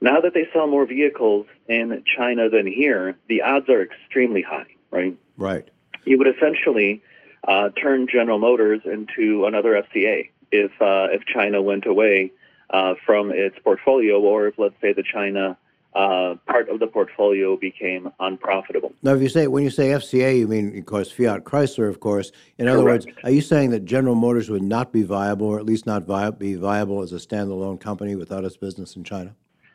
Now 0.00 0.20
that 0.20 0.34
they 0.34 0.46
sell 0.52 0.66
more 0.66 0.86
vehicles 0.86 1.46
in 1.68 2.02
China 2.16 2.48
than 2.48 2.66
here, 2.66 3.16
the 3.28 3.42
odds 3.42 3.68
are 3.68 3.82
extremely 3.82 4.42
high, 4.42 4.66
right? 4.90 5.16
Right 5.36 5.68
you 6.06 6.16
would 6.18 6.28
essentially 6.28 7.02
uh, 7.46 7.70
turn 7.70 8.06
General 8.10 8.38
Motors 8.38 8.80
into 8.84 9.44
another 9.44 9.82
FCA 9.82 10.30
if 10.50 10.70
uh, 10.80 11.08
if 11.10 11.24
China 11.26 11.60
went 11.60 11.86
away 11.86 12.32
uh, 12.70 12.94
from 13.04 13.30
its 13.30 13.58
portfolio, 13.62 14.20
or 14.20 14.46
if 14.46 14.58
let's 14.58 14.74
say 14.80 14.92
the 14.92 15.02
China 15.02 15.58
uh, 15.94 16.34
part 16.46 16.68
of 16.68 16.78
the 16.78 16.86
portfolio 16.86 17.56
became 17.56 18.10
unprofitable. 18.20 18.92
Now, 19.02 19.14
if 19.14 19.22
you 19.22 19.28
say 19.28 19.46
when 19.46 19.64
you 19.64 19.70
say 19.70 19.88
FCA, 19.88 20.38
you 20.38 20.48
mean 20.48 20.76
of 20.78 20.86
course 20.86 21.10
Fiat 21.10 21.44
Chrysler, 21.44 21.88
of 21.88 22.00
course. 22.00 22.30
In 22.58 22.66
Correct. 22.66 22.76
other 22.76 22.84
words, 22.84 23.06
are 23.24 23.30
you 23.30 23.40
saying 23.40 23.70
that 23.70 23.84
General 23.84 24.14
Motors 24.14 24.48
would 24.48 24.62
not 24.62 24.92
be 24.92 25.02
viable, 25.02 25.48
or 25.48 25.58
at 25.58 25.66
least 25.66 25.86
not 25.86 26.04
vi- 26.04 26.30
be 26.30 26.54
viable 26.54 27.02
as 27.02 27.12
a 27.12 27.16
standalone 27.16 27.80
company 27.80 28.14
without 28.14 28.44
its 28.44 28.56
business 28.56 28.96
in 28.96 29.04
China? 29.04 29.34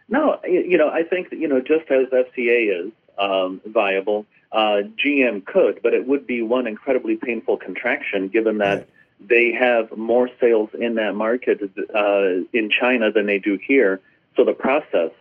No, 0.09 0.39
you 0.45 0.77
know, 0.77 0.89
I 0.89 1.03
think 1.03 1.29
that 1.29 1.39
you 1.39 1.47
know 1.47 1.61
just 1.61 1.89
as 1.89 2.07
FCA 2.07 2.85
is 2.85 2.91
um, 3.17 3.61
viable 3.65 4.25
uh, 4.51 4.81
GM 5.03 5.45
could, 5.45 5.79
but 5.81 5.93
it 5.93 6.07
would 6.07 6.27
be 6.27 6.41
one 6.41 6.67
incredibly 6.67 7.15
painful 7.15 7.57
contraction 7.57 8.27
given 8.27 8.57
that 8.57 8.77
right. 8.77 8.89
they 9.19 9.51
have 9.51 9.95
more 9.97 10.29
sales 10.39 10.69
in 10.79 10.95
that 10.95 11.15
market 11.15 11.61
uh, 11.95 12.43
in 12.53 12.69
China 12.69 13.11
than 13.11 13.25
they 13.25 13.39
do 13.39 13.57
here. 13.65 14.01
So 14.35 14.43
the 14.43 14.53
process 14.53 15.11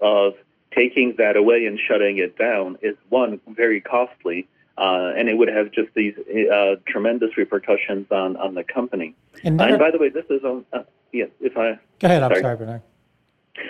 of 0.00 0.34
taking 0.74 1.14
that 1.18 1.36
away 1.36 1.66
and 1.66 1.78
shutting 1.78 2.18
it 2.18 2.36
down 2.36 2.78
is 2.82 2.96
one 3.08 3.40
very 3.48 3.80
costly, 3.80 4.48
uh, 4.78 5.12
and 5.16 5.28
it 5.28 5.36
would 5.36 5.48
have 5.48 5.70
just 5.72 5.88
these 5.94 6.14
uh, 6.52 6.76
tremendous 6.86 7.36
repercussions 7.36 8.06
on, 8.10 8.36
on 8.36 8.54
the 8.54 8.64
company. 8.64 9.14
And, 9.44 9.60
and 9.60 9.78
by 9.78 9.90
the 9.90 9.98
way, 9.98 10.08
this 10.08 10.26
is 10.30 10.42
on. 10.44 10.64
Uh, 10.72 10.82
yeah, 11.12 11.24
if 11.40 11.56
I 11.56 11.78
go 11.98 12.06
ahead, 12.06 12.22
I'm 12.22 12.30
sorry, 12.30 12.42
sorry 12.42 12.56
Bernard. 12.56 12.82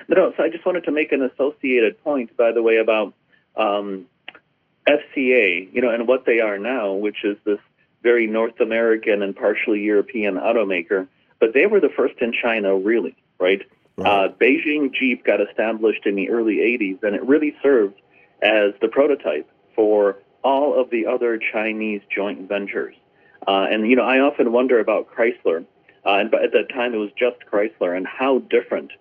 No, 0.09 0.33
so 0.37 0.43
I 0.43 0.51
just 0.51 0.65
wanted 0.67 0.85
to 0.85 0.93
make 0.93 1.11
an 1.13 1.23
associated 1.23 2.03
point, 2.05 2.37
by 2.37 2.53
the 2.53 2.63
way, 2.63 2.77
about 2.77 3.15
um, 3.57 4.07
FCA, 4.87 5.73
you 5.73 5.81
know, 5.81 5.91
and 5.91 6.09
what 6.09 6.27
they 6.27 6.41
are 6.41 6.59
now, 6.59 6.93
which 6.93 7.25
is 7.25 7.37
this 7.45 7.59
very 8.03 8.27
North 8.27 8.61
American 8.61 9.23
and 9.23 9.37
partially 9.37 9.81
European 9.81 10.37
automaker, 10.37 11.07
but 11.39 11.55
they 11.55 11.67
were 11.67 11.81
the 11.81 11.91
first 11.97 12.15
in 12.21 12.33
China, 12.33 12.77
really, 12.77 13.17
right? 13.39 13.63
right. 13.97 14.07
Uh, 14.07 14.33
Beijing 14.33 14.93
Jeep 14.93 15.25
got 15.25 15.41
established 15.41 16.07
in 16.07 16.15
the 16.15 16.31
early 16.31 16.57
80s, 16.57 17.03
and 17.03 17.15
it 17.15 17.23
really 17.25 17.55
served 17.63 18.01
as 18.43 18.73
the 18.81 18.89
prototype 18.89 19.49
for 19.75 20.19
all 20.43 20.81
of 20.81 20.91
the 20.91 21.07
other 21.07 21.39
Chinese 21.53 22.01
joint 22.15 22.49
ventures. 22.49 22.95
Uh, 23.47 23.67
and, 23.71 23.89
you 23.89 23.97
know, 23.97 24.05
I 24.05 24.21
often 24.21 24.53
wonder 24.53 24.81
about 24.81 25.09
Chrysler, 25.15 25.65
uh, 26.07 26.15
and 26.15 26.35
at 26.35 26.53
that 26.53 26.69
time 26.71 26.95
it 26.95 26.99
was 26.99 27.11
just 27.19 27.37
Chrysler, 27.51 27.97
and 27.97 28.07
how 28.07 28.39
different 28.39 28.93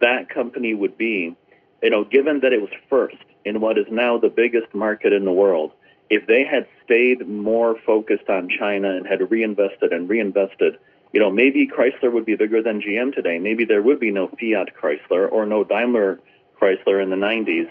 that 0.00 0.28
company 0.28 0.74
would 0.74 0.98
be, 0.98 1.34
you 1.82 1.90
know, 1.90 2.04
given 2.04 2.40
that 2.40 2.52
it 2.52 2.60
was 2.60 2.70
first 2.90 3.16
in 3.44 3.60
what 3.60 3.78
is 3.78 3.86
now 3.90 4.18
the 4.18 4.28
biggest 4.28 4.74
market 4.74 5.12
in 5.12 5.24
the 5.24 5.32
world. 5.32 5.72
If 6.10 6.26
they 6.26 6.44
had 6.44 6.66
stayed 6.84 7.26
more 7.26 7.76
focused 7.86 8.28
on 8.28 8.48
China 8.48 8.90
and 8.90 9.06
had 9.06 9.30
reinvested 9.30 9.92
and 9.92 10.08
reinvested, 10.08 10.78
you 11.12 11.20
know, 11.20 11.30
maybe 11.30 11.66
Chrysler 11.66 12.12
would 12.12 12.26
be 12.26 12.36
bigger 12.36 12.62
than 12.62 12.80
GM 12.80 13.14
today. 13.14 13.38
Maybe 13.38 13.64
there 13.64 13.82
would 13.82 14.00
be 14.00 14.10
no 14.10 14.28
Fiat 14.28 14.74
Chrysler 14.80 15.30
or 15.30 15.46
no 15.46 15.64
Daimler 15.64 16.20
Chrysler 16.60 17.02
in 17.02 17.10
the 17.10 17.16
90s, 17.16 17.68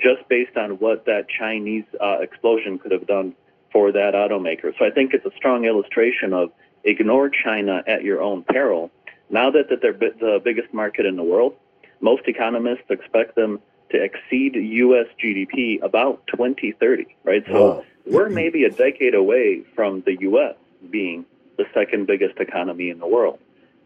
just 0.00 0.26
based 0.28 0.56
on 0.56 0.72
what 0.78 1.04
that 1.06 1.26
Chinese 1.28 1.84
uh, 2.00 2.18
explosion 2.20 2.78
could 2.78 2.92
have 2.92 3.06
done 3.06 3.34
for 3.72 3.92
that 3.92 4.14
automaker. 4.14 4.72
So 4.78 4.86
I 4.86 4.90
think 4.90 5.12
it's 5.12 5.26
a 5.26 5.36
strong 5.36 5.64
illustration 5.64 6.32
of 6.32 6.50
ignore 6.84 7.28
China 7.30 7.82
at 7.86 8.02
your 8.02 8.22
own 8.22 8.44
peril. 8.44 8.90
Now 9.30 9.50
that, 9.50 9.68
that 9.68 9.82
they're 9.82 9.92
the 9.92 10.40
biggest 10.42 10.72
market 10.72 11.04
in 11.04 11.16
the 11.16 11.22
world, 11.22 11.54
most 12.00 12.22
economists 12.26 12.88
expect 12.88 13.36
them 13.36 13.60
to 13.90 14.02
exceed 14.02 14.54
U.S. 14.54 15.06
GDP 15.22 15.82
about 15.82 16.26
2030, 16.28 17.06
right? 17.24 17.42
So 17.46 17.84
we're 18.06 18.28
maybe 18.28 18.64
a 18.64 18.70
decade 18.70 19.14
away 19.14 19.62
from 19.74 20.02
the 20.02 20.16
U.S. 20.20 20.56
being 20.90 21.24
the 21.56 21.64
second 21.74 22.06
biggest 22.06 22.38
economy 22.38 22.90
in 22.90 22.98
the 22.98 23.06
world. 23.06 23.38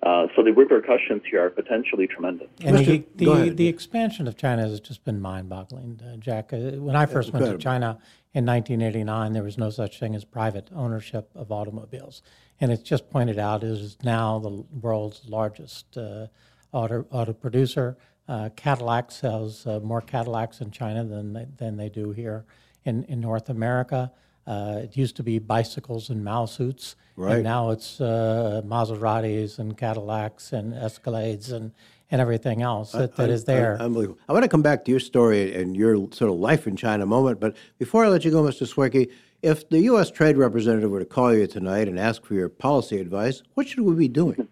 Uh, 0.02 0.26
so 0.34 0.42
the 0.42 0.52
repercussions 0.52 1.22
here 1.30 1.44
are 1.44 1.50
potentially 1.50 2.08
tremendous. 2.08 2.48
And 2.64 2.76
the, 2.76 3.04
the, 3.14 3.50
the, 3.50 3.68
expansion 3.68 4.26
of 4.26 4.36
China 4.36 4.62
has 4.62 4.80
just 4.80 5.04
been 5.04 5.20
mind-boggling, 5.20 6.00
uh, 6.04 6.16
Jack. 6.16 6.52
Uh, 6.52 6.72
when 6.72 6.96
I 6.96 7.06
first 7.06 7.32
went 7.32 7.46
to 7.46 7.56
China 7.56 7.98
in 8.34 8.44
1989, 8.44 9.32
there 9.32 9.44
was 9.44 9.56
no 9.56 9.70
such 9.70 10.00
thing 10.00 10.16
as 10.16 10.24
private 10.24 10.70
ownership 10.74 11.30
of 11.36 11.52
automobiles, 11.52 12.20
and 12.60 12.72
it's 12.72 12.82
just 12.82 13.10
pointed 13.10 13.38
out 13.38 13.62
it 13.62 13.70
is 13.70 13.96
now 14.02 14.40
the 14.40 14.64
world's 14.80 15.22
largest 15.28 15.96
uh, 15.96 16.26
auto 16.72 17.06
auto 17.12 17.32
producer. 17.32 17.96
Uh, 18.28 18.48
Cadillac 18.56 19.10
sells 19.10 19.66
uh, 19.66 19.80
more 19.80 20.00
Cadillacs 20.00 20.60
in 20.60 20.70
China 20.70 21.04
than 21.04 21.32
they, 21.32 21.46
than 21.56 21.76
they 21.76 21.88
do 21.88 22.12
here 22.12 22.44
in, 22.84 23.04
in 23.04 23.20
North 23.20 23.48
America. 23.48 24.12
Uh, 24.46 24.80
it 24.84 24.96
used 24.96 25.16
to 25.16 25.22
be 25.22 25.38
bicycles 25.38 26.10
and 26.10 26.24
Mao 26.24 26.46
suits, 26.46 26.96
right. 27.16 27.34
and 27.34 27.44
now 27.44 27.70
it's 27.70 28.00
uh, 28.00 28.60
Maseratis 28.64 29.58
and 29.58 29.76
Cadillacs 29.76 30.52
and 30.52 30.72
Escalades 30.72 31.52
and, 31.52 31.72
and 32.10 32.20
everything 32.20 32.60
else 32.60 32.92
that, 32.92 33.14
that 33.16 33.30
is 33.30 33.44
there. 33.44 33.80
unbelievable. 33.80 34.18
I 34.28 34.32
want 34.32 34.44
to 34.44 34.48
come 34.48 34.62
back 34.62 34.84
to 34.86 34.90
your 34.90 35.00
story 35.00 35.54
and 35.54 35.76
your 35.76 35.96
sort 36.12 36.30
of 36.30 36.38
life 36.38 36.66
in 36.66 36.76
China 36.76 37.06
moment, 37.06 37.38
but 37.38 37.56
before 37.78 38.04
I 38.04 38.08
let 38.08 38.24
you 38.24 38.32
go, 38.32 38.42
Mr. 38.42 38.66
Swerke, 38.66 39.10
if 39.42 39.68
the 39.68 39.80
U.S. 39.80 40.10
trade 40.10 40.36
representative 40.36 40.90
were 40.90 41.00
to 41.00 41.04
call 41.04 41.34
you 41.34 41.46
tonight 41.46 41.88
and 41.88 41.98
ask 41.98 42.24
for 42.24 42.34
your 42.34 42.48
policy 42.48 42.98
advice, 42.98 43.42
what 43.54 43.68
should 43.68 43.80
we 43.80 43.94
be 43.94 44.08
doing? 44.08 44.48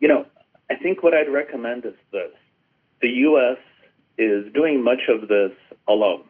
You 0.00 0.06
know, 0.06 0.26
I 0.70 0.76
think 0.76 1.02
what 1.02 1.14
I'd 1.14 1.32
recommend 1.32 1.84
is 1.84 1.94
this. 2.12 2.30
The 3.00 3.08
U.S. 3.08 3.58
is 4.18 4.52
doing 4.52 4.82
much 4.82 5.08
of 5.08 5.28
this 5.28 5.52
alone. 5.86 6.24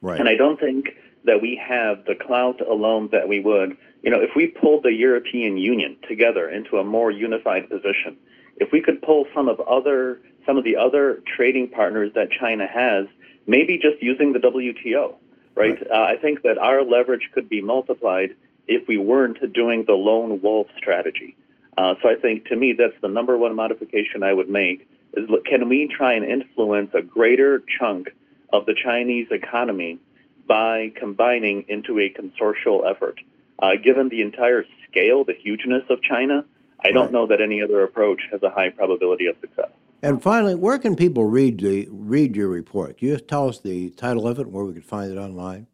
Right. 0.00 0.18
And 0.18 0.28
I 0.28 0.36
don't 0.36 0.58
think 0.58 0.90
that 1.24 1.42
we 1.42 1.60
have 1.62 2.04
the 2.06 2.14
clout 2.14 2.60
alone 2.66 3.08
that 3.12 3.28
we 3.28 3.40
would. 3.40 3.76
You 4.02 4.10
know, 4.10 4.20
if 4.20 4.30
we 4.34 4.46
pulled 4.46 4.84
the 4.84 4.92
European 4.92 5.58
Union 5.58 5.96
together 6.08 6.48
into 6.48 6.78
a 6.78 6.84
more 6.84 7.10
unified 7.10 7.68
position, 7.68 8.16
if 8.56 8.72
we 8.72 8.80
could 8.80 9.02
pull 9.02 9.26
some 9.34 9.48
of 9.48 9.60
other 9.60 10.20
some 10.46 10.56
of 10.56 10.64
the 10.64 10.76
other 10.76 11.22
trading 11.36 11.68
partners 11.68 12.12
that 12.14 12.28
China 12.30 12.66
has, 12.66 13.06
maybe 13.46 13.76
just 13.76 14.02
using 14.02 14.32
the 14.32 14.38
WTO, 14.38 15.14
right? 15.54 15.78
right. 15.78 15.90
Uh, 15.90 16.02
I 16.02 16.16
think 16.16 16.42
that 16.42 16.56
our 16.56 16.82
leverage 16.82 17.28
could 17.34 17.48
be 17.48 17.60
multiplied 17.60 18.30
if 18.66 18.88
we 18.88 18.96
weren't 18.96 19.52
doing 19.52 19.84
the 19.86 19.92
lone 19.92 20.40
wolf 20.40 20.68
strategy. 20.78 21.36
Uh, 21.76 21.94
so 22.02 22.08
I 22.08 22.14
think 22.14 22.46
to 22.46 22.56
me 22.56 22.74
that's 22.76 23.00
the 23.00 23.08
number 23.08 23.36
one 23.38 23.54
modification 23.54 24.22
I 24.22 24.32
would 24.32 24.48
make 24.48 24.88
is 25.14 25.28
look, 25.28 25.44
can 25.44 25.68
we 25.68 25.88
try 25.88 26.14
and 26.14 26.24
influence 26.24 26.90
a 26.94 27.02
greater 27.02 27.62
chunk 27.78 28.10
of 28.52 28.66
the 28.66 28.74
Chinese 28.74 29.28
economy 29.30 29.98
by 30.46 30.92
combining 30.96 31.64
into 31.68 31.98
a 31.98 32.10
consortial 32.10 32.88
effort? 32.88 33.20
Uh, 33.60 33.72
given 33.82 34.08
the 34.08 34.22
entire 34.22 34.64
scale, 34.88 35.24
the 35.24 35.34
hugeness 35.34 35.84
of 35.90 36.02
China, 36.02 36.44
I 36.82 36.92
don't 36.92 37.12
know 37.12 37.26
that 37.26 37.40
any 37.40 37.62
other 37.62 37.82
approach 37.82 38.22
has 38.32 38.42
a 38.42 38.50
high 38.50 38.70
probability 38.70 39.26
of 39.26 39.36
success. 39.40 39.70
And 40.02 40.22
finally, 40.22 40.54
where 40.54 40.78
can 40.78 40.96
people 40.96 41.24
read 41.24 41.60
the 41.60 41.86
read 41.90 42.34
your 42.34 42.48
report? 42.48 42.96
Can 42.96 43.08
you 43.08 43.14
just 43.14 43.28
tell 43.28 43.48
us 43.48 43.60
the 43.60 43.90
title 43.90 44.26
of 44.26 44.38
it, 44.38 44.46
and 44.46 44.52
where 44.52 44.64
we 44.64 44.72
can 44.72 44.82
find 44.82 45.12
it 45.12 45.18
online? 45.18 45.66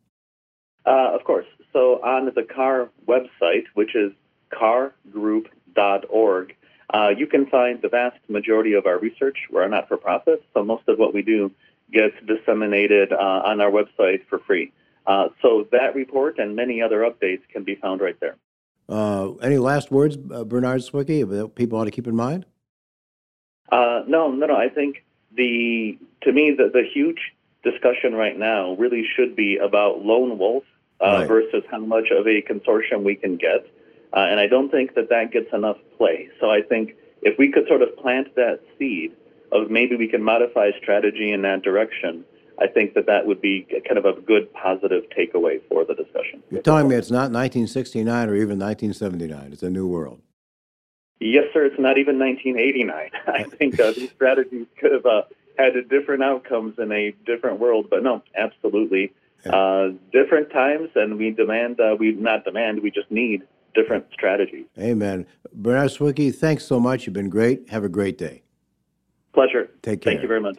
Uh, 0.84 1.14
of 1.14 1.22
course. 1.22 1.46
So 1.72 2.02
on 2.02 2.26
the 2.34 2.42
CAR 2.42 2.90
website, 3.06 3.64
which 3.74 3.94
is 3.94 4.12
cargroup 4.52 5.46
org. 6.08 6.54
Uh, 6.92 7.08
you 7.16 7.26
can 7.26 7.46
find 7.46 7.82
the 7.82 7.88
vast 7.88 8.18
majority 8.28 8.74
of 8.74 8.86
our 8.86 8.98
research. 8.98 9.36
We're 9.50 9.68
not 9.68 9.88
for 9.88 9.96
profit, 9.96 10.44
so 10.54 10.64
most 10.64 10.84
of 10.88 10.98
what 10.98 11.12
we 11.12 11.22
do 11.22 11.50
gets 11.92 12.14
disseminated 12.26 13.12
uh, 13.12 13.16
on 13.16 13.60
our 13.60 13.70
website 13.70 14.26
for 14.28 14.38
free. 14.40 14.72
Uh, 15.06 15.28
so 15.40 15.66
that 15.72 15.94
report 15.94 16.38
and 16.38 16.56
many 16.56 16.82
other 16.82 17.00
updates 17.00 17.42
can 17.52 17.64
be 17.64 17.76
found 17.76 18.00
right 18.00 18.18
there. 18.20 18.36
Uh, 18.88 19.32
any 19.42 19.58
last 19.58 19.90
words, 19.90 20.16
uh, 20.32 20.44
Bernard 20.44 20.80
Swerke, 20.80 21.28
that 21.28 21.54
people 21.54 21.78
ought 21.78 21.84
to 21.84 21.90
keep 21.90 22.06
in 22.06 22.14
mind? 22.14 22.46
Uh, 23.70 24.02
no, 24.06 24.30
no, 24.30 24.46
no. 24.46 24.56
I 24.56 24.68
think 24.68 25.04
the 25.36 25.98
to 26.22 26.32
me 26.32 26.54
the, 26.56 26.70
the 26.72 26.82
huge 26.92 27.18
discussion 27.64 28.14
right 28.14 28.38
now 28.38 28.74
really 28.74 29.04
should 29.16 29.34
be 29.34 29.56
about 29.56 30.04
lone 30.04 30.38
wolf 30.38 30.62
right. 31.00 31.26
versus 31.26 31.64
how 31.68 31.78
much 31.78 32.10
of 32.10 32.26
a 32.26 32.42
consortium 32.42 33.02
we 33.02 33.16
can 33.16 33.36
get. 33.36 33.66
Uh, 34.16 34.20
and 34.20 34.40
I 34.40 34.46
don't 34.46 34.70
think 34.70 34.94
that 34.94 35.10
that 35.10 35.30
gets 35.30 35.52
enough 35.52 35.76
play. 35.98 36.30
So 36.40 36.50
I 36.50 36.62
think 36.62 36.96
if 37.20 37.38
we 37.38 37.52
could 37.52 37.68
sort 37.68 37.82
of 37.82 37.94
plant 37.98 38.34
that 38.34 38.60
seed 38.78 39.12
of 39.52 39.70
maybe 39.70 39.94
we 39.94 40.08
can 40.08 40.22
modify 40.22 40.70
strategy 40.80 41.32
in 41.32 41.42
that 41.42 41.62
direction, 41.62 42.24
I 42.58 42.66
think 42.66 42.94
that 42.94 43.04
that 43.06 43.26
would 43.26 43.42
be 43.42 43.66
kind 43.86 43.98
of 43.98 44.06
a 44.06 44.18
good 44.18 44.50
positive 44.54 45.04
takeaway 45.16 45.60
for 45.68 45.84
the 45.84 45.94
discussion. 45.94 46.42
You're 46.50 46.62
telling 46.62 46.88
me 46.88 46.96
it's 46.96 47.10
not 47.10 47.30
1969 47.30 48.30
or 48.30 48.34
even 48.34 48.58
1979. 48.58 49.52
It's 49.52 49.62
a 49.62 49.68
new 49.68 49.86
world. 49.86 50.22
Yes, 51.20 51.44
sir. 51.52 51.66
It's 51.66 51.78
not 51.78 51.98
even 51.98 52.18
1989. 52.18 53.10
I 53.26 53.42
think 53.44 53.78
uh, 53.78 53.92
these 53.92 54.10
strategies 54.12 54.66
could 54.80 54.92
have 54.92 55.04
uh, 55.04 55.22
had 55.58 55.74
different 55.90 56.22
outcomes 56.22 56.78
in 56.78 56.90
a 56.90 57.14
different 57.26 57.60
world. 57.60 57.88
But 57.90 58.02
no, 58.02 58.22
absolutely. 58.34 59.12
Uh, 59.44 59.90
different 60.12 60.50
times, 60.50 60.88
and 60.96 61.18
we 61.18 61.30
demand, 61.30 61.78
uh, 61.78 61.94
we 61.96 62.10
not 62.10 62.44
demand, 62.44 62.82
we 62.82 62.90
just 62.90 63.08
need 63.12 63.42
different 63.76 64.06
strategies. 64.12 64.66
Amen. 64.78 65.26
Bernard 65.52 65.90
Swerke, 65.90 66.34
thanks 66.34 66.64
so 66.64 66.80
much. 66.80 67.06
You've 67.06 67.14
been 67.14 67.30
great. 67.30 67.68
Have 67.70 67.84
a 67.84 67.88
great 67.88 68.18
day. 68.18 68.42
Pleasure. 69.32 69.70
Take 69.82 70.00
care. 70.00 70.12
Thank 70.12 70.22
you 70.22 70.28
very 70.28 70.40
much. 70.40 70.56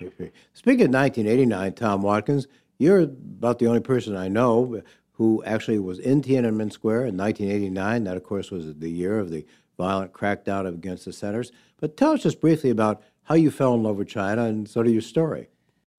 Speaking 0.53 0.85
of 0.85 0.93
1989, 0.93 1.73
Tom 1.73 2.01
Watkins, 2.03 2.47
you're 2.77 3.01
about 3.01 3.59
the 3.59 3.65
only 3.65 3.79
person 3.79 4.15
I 4.15 4.27
know 4.27 4.81
who 5.13 5.43
actually 5.45 5.79
was 5.79 5.97
in 5.97 6.21
Tiananmen 6.21 6.71
Square 6.71 7.07
in 7.07 7.17
1989. 7.17 8.03
That, 8.03 8.17
of 8.17 8.23
course, 8.23 8.51
was 8.51 8.75
the 8.75 8.89
year 8.89 9.19
of 9.19 9.31
the 9.31 9.45
violent 9.77 10.13
crackdown 10.13 10.67
against 10.67 11.05
the 11.05 11.13
centers. 11.13 11.51
But 11.79 11.97
tell 11.97 12.11
us 12.11 12.23
just 12.23 12.39
briefly 12.39 12.69
about 12.69 13.01
how 13.23 13.35
you 13.35 13.49
fell 13.49 13.73
in 13.73 13.83
love 13.83 13.97
with 13.97 14.07
China 14.07 14.45
and 14.45 14.69
sort 14.69 14.85
of 14.87 14.93
your 14.93 15.01
story. 15.01 15.49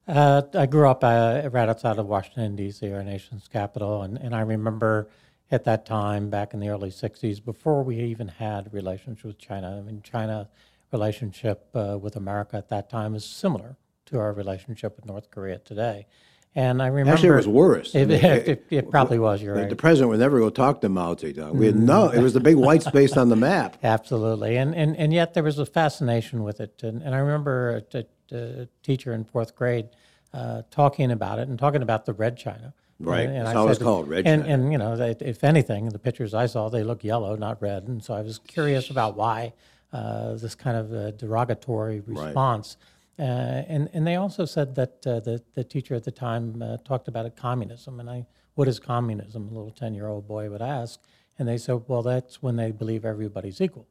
Uh, 0.07 0.43
I 0.55 0.67
grew 0.67 0.89
up 0.89 1.05
uh, 1.05 1.49
right 1.53 1.69
outside 1.69 1.99
of 1.99 2.07
Washington, 2.07 2.57
D.C., 2.57 2.91
our 2.91 3.05
nation's 3.05 3.47
capital, 3.47 4.03
and, 4.03 4.17
and 4.17 4.35
I 4.35 4.41
remember 4.41 5.11
at 5.51 5.65
that 5.65 5.87
time, 5.87 6.31
back 6.31 6.53
in 6.53 6.61
the 6.61 6.69
early 6.69 6.91
60s, 6.91 7.43
before 7.43 7.83
we 7.83 8.01
even 8.01 8.29
had 8.29 8.73
relations 8.73 9.23
with 9.23 9.39
China. 9.39 9.79
I 9.79 9.83
mean, 9.83 10.03
China 10.03 10.49
relationship 10.93 11.69
uh, 11.75 11.99
with 12.01 12.17
America 12.17 12.57
at 12.57 12.69
that 12.69 12.91
time 12.91 13.15
is 13.15 13.25
similar 13.25 13.77
to 14.07 14.19
our 14.19 14.33
relationship 14.33 14.97
with 14.97 15.07
North 15.07 15.31
Korea 15.31 15.59
today. 15.59 16.07
And 16.55 16.83
I 16.83 16.87
remember 16.87 17.13
actually 17.13 17.29
it 17.29 17.37
was 17.37 17.49
worse. 17.49 17.95
It, 17.95 18.11
it, 18.11 18.49
it, 18.49 18.67
it 18.71 18.91
probably 18.91 19.19
was. 19.19 19.43
You're 19.43 19.55
the, 19.55 19.61
right. 19.61 19.71
The 19.71 19.77
president 19.77 20.11
would 20.11 20.19
never 20.19 20.39
go 20.39 20.51
talk 20.51 20.81
to 20.81 20.89
Mao 20.89 21.15
Zedong. 21.15 21.53
We 21.53 21.67
had 21.67 21.77
no. 21.77 22.09
It 22.09 22.21
was 22.21 22.33
the 22.33 22.41
big 22.41 22.57
white 22.57 22.83
space 22.83 23.17
on 23.17 23.29
the 23.29 23.37
map. 23.37 23.77
Absolutely, 23.83 24.57
and 24.57 24.75
and 24.75 24.97
and 24.97 25.13
yet 25.13 25.35
there 25.35 25.43
was 25.43 25.59
a 25.59 25.67
fascination 25.67 26.43
with 26.43 26.61
it. 26.61 26.83
And, 26.83 27.03
and 27.03 27.15
I 27.15 27.19
remember 27.19 27.85
a, 27.93 27.99
a, 27.99 28.37
a 28.37 28.69
teacher 28.83 29.13
in 29.13 29.25
fourth 29.25 29.55
grade 29.55 29.91
uh, 30.33 30.63
talking 30.71 31.11
about 31.11 31.39
it 31.39 31.49
and 31.49 31.59
talking 31.59 31.83
about 31.83 32.07
the 32.07 32.15
Red 32.15 32.37
China 32.37 32.73
Right. 33.01 33.29
And, 33.29 33.47
That's 33.47 33.53
how 33.53 33.69
it's 33.69 33.79
called, 33.79 34.09
red 34.09 34.27
and, 34.27 34.45
and, 34.45 34.73
you 34.73 34.79
know, 34.79 34.97
they, 34.97 35.15
if 35.21 35.45
anything, 35.45 35.89
the 35.89 36.01
pictures 36.01 36.35
I 36.35 36.47
saw, 36.47 36.69
they 36.69 36.83
look 36.83 37.05
yellow, 37.05 37.37
not 37.37 37.63
red. 37.63 37.85
And 37.85 38.03
so 38.03 38.15
I 38.15 38.23
was 38.23 38.39
curious 38.41 38.91
about 38.91 39.17
why 39.17 39.53
uh, 39.93 40.35
this 40.35 40.55
kind 40.57 40.77
of 40.77 40.93
uh, 40.93 41.11
derogatory 41.13 42.01
response. 42.01 42.77
Uh, 43.19 43.23
and, 43.23 43.89
and 43.93 44.07
they 44.07 44.17
also 44.17 44.45
said 44.45 44.75
that 44.75 45.07
uh, 45.07 45.21
the, 45.21 45.43
the 45.55 45.65
teacher 45.65 45.95
at 45.95 46.05
the 46.05 46.11
time 46.11 46.61
uh, 46.61 46.77
talked 46.79 47.07
about 47.09 47.25
it, 47.25 47.37
communism. 47.37 48.01
And 48.01 48.11
I, 48.11 48.27
what 48.55 48.67
is 48.67 48.81
communism? 48.81 49.49
A 49.49 49.55
little 49.55 49.71
10 49.71 49.95
year 49.95 50.09
old 50.09 50.27
boy 50.27 50.51
would 50.51 50.63
ask. 50.63 51.01
And 51.39 51.47
they 51.47 51.59
said, 51.59 51.83
well, 51.87 52.03
that's 52.03 52.43
when 52.43 52.57
they 52.57 52.73
believe 52.73 53.05
everybody's 53.05 53.61
equal. 53.61 53.87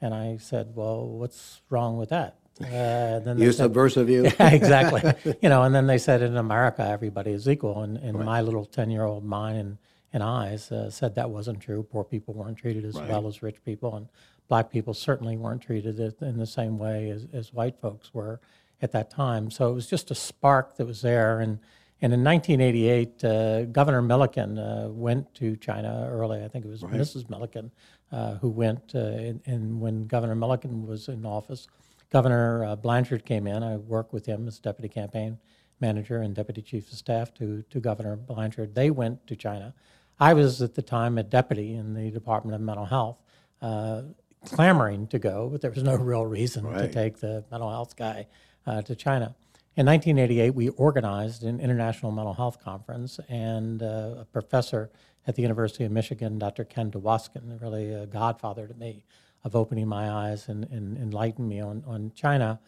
And 0.00 0.14
I 0.14 0.36
said, 0.36 0.74
well, 0.74 1.06
what's 1.06 1.60
wrong 1.70 1.96
with 1.96 2.08
that? 2.08 2.38
Uh, 2.60 3.18
then 3.20 3.38
you 3.38 3.52
subversive 3.52 4.06
view. 4.08 4.24
Yeah, 4.24 4.50
exactly. 4.50 5.36
you 5.42 5.48
know, 5.48 5.62
and 5.62 5.74
then 5.74 5.86
they 5.86 5.98
said 5.98 6.22
in 6.22 6.36
America 6.36 6.82
everybody 6.82 7.32
is 7.32 7.48
equal, 7.48 7.82
and, 7.82 7.96
and 7.98 8.16
right. 8.16 8.24
my 8.24 8.40
little 8.40 8.64
ten-year-old 8.64 9.24
mind 9.24 9.58
and, 9.58 9.78
and 10.12 10.22
eyes 10.22 10.72
uh, 10.72 10.90
said 10.90 11.14
that 11.14 11.30
wasn't 11.30 11.60
true. 11.60 11.82
Poor 11.82 12.04
people 12.04 12.34
weren't 12.34 12.58
treated 12.58 12.84
as 12.84 12.94
right. 12.94 13.08
well 13.08 13.26
as 13.26 13.42
rich 13.42 13.62
people, 13.64 13.96
and 13.96 14.08
black 14.48 14.70
people 14.70 14.94
certainly 14.94 15.36
weren't 15.36 15.62
treated 15.62 16.00
in 16.20 16.38
the 16.38 16.46
same 16.46 16.78
way 16.78 17.10
as, 17.10 17.26
as 17.32 17.52
white 17.52 17.78
folks 17.80 18.12
were 18.12 18.40
at 18.80 18.92
that 18.92 19.10
time. 19.10 19.50
So 19.50 19.70
it 19.70 19.74
was 19.74 19.86
just 19.86 20.10
a 20.10 20.14
spark 20.14 20.76
that 20.76 20.86
was 20.86 21.02
there. 21.02 21.40
And, 21.40 21.58
and 22.00 22.12
in 22.12 22.24
1988, 22.24 23.24
uh, 23.24 23.64
Governor 23.66 24.02
Milliken 24.02 24.58
uh, 24.58 24.88
went 24.88 25.34
to 25.34 25.56
China 25.56 26.08
early. 26.10 26.42
I 26.42 26.48
think 26.48 26.64
it 26.64 26.68
was 26.68 26.82
right. 26.82 26.94
Mrs. 26.94 27.28
Milliken 27.28 27.70
uh, 28.10 28.34
who 28.36 28.48
went. 28.48 28.92
Uh, 28.94 28.98
and, 28.98 29.40
and, 29.46 29.80
when 29.80 30.06
Governor 30.06 30.34
Milliken 30.34 30.86
was 30.86 31.08
in 31.08 31.26
office, 31.26 31.68
Governor 32.10 32.64
uh, 32.64 32.76
Blanchard 32.76 33.24
came 33.24 33.46
in. 33.46 33.62
I 33.62 33.76
worked 33.76 34.12
with 34.12 34.26
him 34.26 34.48
as 34.48 34.58
deputy 34.58 34.88
campaign 34.88 35.38
manager 35.80 36.18
and 36.18 36.34
deputy 36.34 36.62
chief 36.62 36.90
of 36.90 36.98
staff 36.98 37.32
to, 37.34 37.62
to 37.70 37.80
Governor 37.80 38.16
Blanchard. 38.16 38.74
They 38.74 38.90
went 38.90 39.26
to 39.26 39.36
China. 39.36 39.74
I 40.18 40.34
was 40.34 40.60
at 40.62 40.74
the 40.74 40.82
time 40.82 41.18
a 41.18 41.22
deputy 41.22 41.74
in 41.74 41.94
the 41.94 42.10
Department 42.10 42.54
of 42.54 42.60
Mental 42.60 42.86
Health. 42.86 43.18
Uh, 43.60 44.02
clamoring 44.44 45.06
to 45.08 45.18
go, 45.18 45.48
but 45.50 45.60
there 45.60 45.70
was 45.70 45.82
no 45.82 45.96
real 45.96 46.24
reason 46.24 46.64
right. 46.64 46.82
to 46.82 46.88
take 46.88 47.18
the 47.18 47.44
mental 47.50 47.70
health 47.70 47.96
guy 47.96 48.26
uh, 48.66 48.82
to 48.82 48.94
China. 48.94 49.34
In 49.76 49.86
1988, 49.86 50.54
we 50.54 50.68
organized 50.70 51.44
an 51.44 51.60
international 51.60 52.10
mental 52.12 52.34
health 52.34 52.62
conference, 52.62 53.20
and 53.28 53.82
uh, 53.82 54.16
a 54.18 54.26
professor 54.32 54.90
at 55.26 55.36
the 55.36 55.42
University 55.42 55.84
of 55.84 55.92
Michigan, 55.92 56.38
Dr. 56.38 56.64
Ken 56.64 56.90
DeWoskin, 56.90 57.60
really 57.60 57.92
a 57.92 58.06
godfather 58.06 58.66
to 58.66 58.74
me 58.74 59.04
of 59.44 59.54
opening 59.54 59.88
my 59.88 60.10
eyes 60.10 60.48
and, 60.48 60.64
and 60.70 60.96
enlightening 60.98 61.48
me 61.48 61.60
on, 61.60 61.82
on 61.86 62.12
China, 62.14 62.58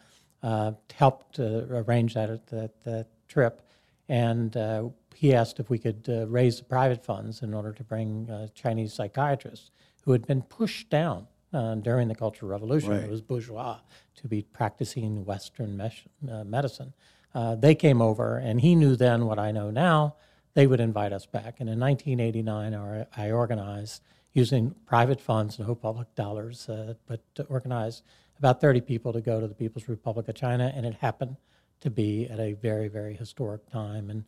uh, 0.43 0.71
helped 0.93 1.39
uh, 1.39 1.65
arrange 1.69 2.13
that, 2.13 2.47
that, 2.47 2.83
that, 2.83 3.07
trip. 3.27 3.61
And 4.09 4.57
uh, 4.57 4.89
he 5.15 5.33
asked 5.33 5.59
if 5.59 5.69
we 5.69 5.77
could 5.77 6.05
uh, 6.09 6.27
raise 6.27 6.57
the 6.57 6.65
private 6.65 7.05
funds 7.05 7.43
in 7.43 7.53
order 7.53 7.71
to 7.71 7.83
bring 7.83 8.49
Chinese 8.53 8.93
psychiatrists 8.93 9.71
who 10.03 10.11
had 10.11 10.25
been 10.27 10.41
pushed 10.41 10.89
down 10.89 11.27
uh, 11.53 11.75
during 11.75 12.07
the 12.07 12.15
Cultural 12.15 12.49
Revolution. 12.51 12.91
Right. 12.91 13.03
It 13.03 13.09
was 13.09 13.21
bourgeois 13.21 13.79
to 14.15 14.27
be 14.27 14.41
practicing 14.41 15.25
Western 15.25 15.79
uh, 15.79 16.43
medicine. 16.45 16.93
Uh, 17.33 17.55
they 17.55 17.75
came 17.75 18.01
over, 18.01 18.37
and 18.37 18.59
he 18.61 18.75
knew 18.75 18.95
then 18.95 19.25
what 19.25 19.39
I 19.39 19.51
know 19.51 19.71
now. 19.71 20.15
They 20.53 20.67
would 20.67 20.81
invite 20.81 21.13
us 21.13 21.25
back. 21.25 21.59
And 21.59 21.69
in 21.69 21.79
1989, 21.79 23.05
I 23.15 23.31
organized, 23.31 24.01
using 24.33 24.73
private 24.85 25.19
funds, 25.19 25.59
no 25.59 25.75
public 25.75 26.13
dollars, 26.15 26.69
uh, 26.69 26.93
but 27.07 27.21
to 27.35 27.43
organize 27.43 28.01
about 28.37 28.61
30 28.61 28.81
people 28.81 29.13
to 29.13 29.21
go 29.21 29.39
to 29.39 29.47
the 29.47 29.53
People's 29.53 29.87
Republic 29.87 30.27
of 30.27 30.35
China, 30.35 30.71
and 30.75 30.85
it 30.85 30.95
happened 30.95 31.35
to 31.81 31.89
be 31.89 32.27
at 32.27 32.39
a 32.39 32.53
very, 32.53 32.87
very 32.87 33.15
historic 33.15 33.69
time. 33.69 34.09
And 34.09 34.23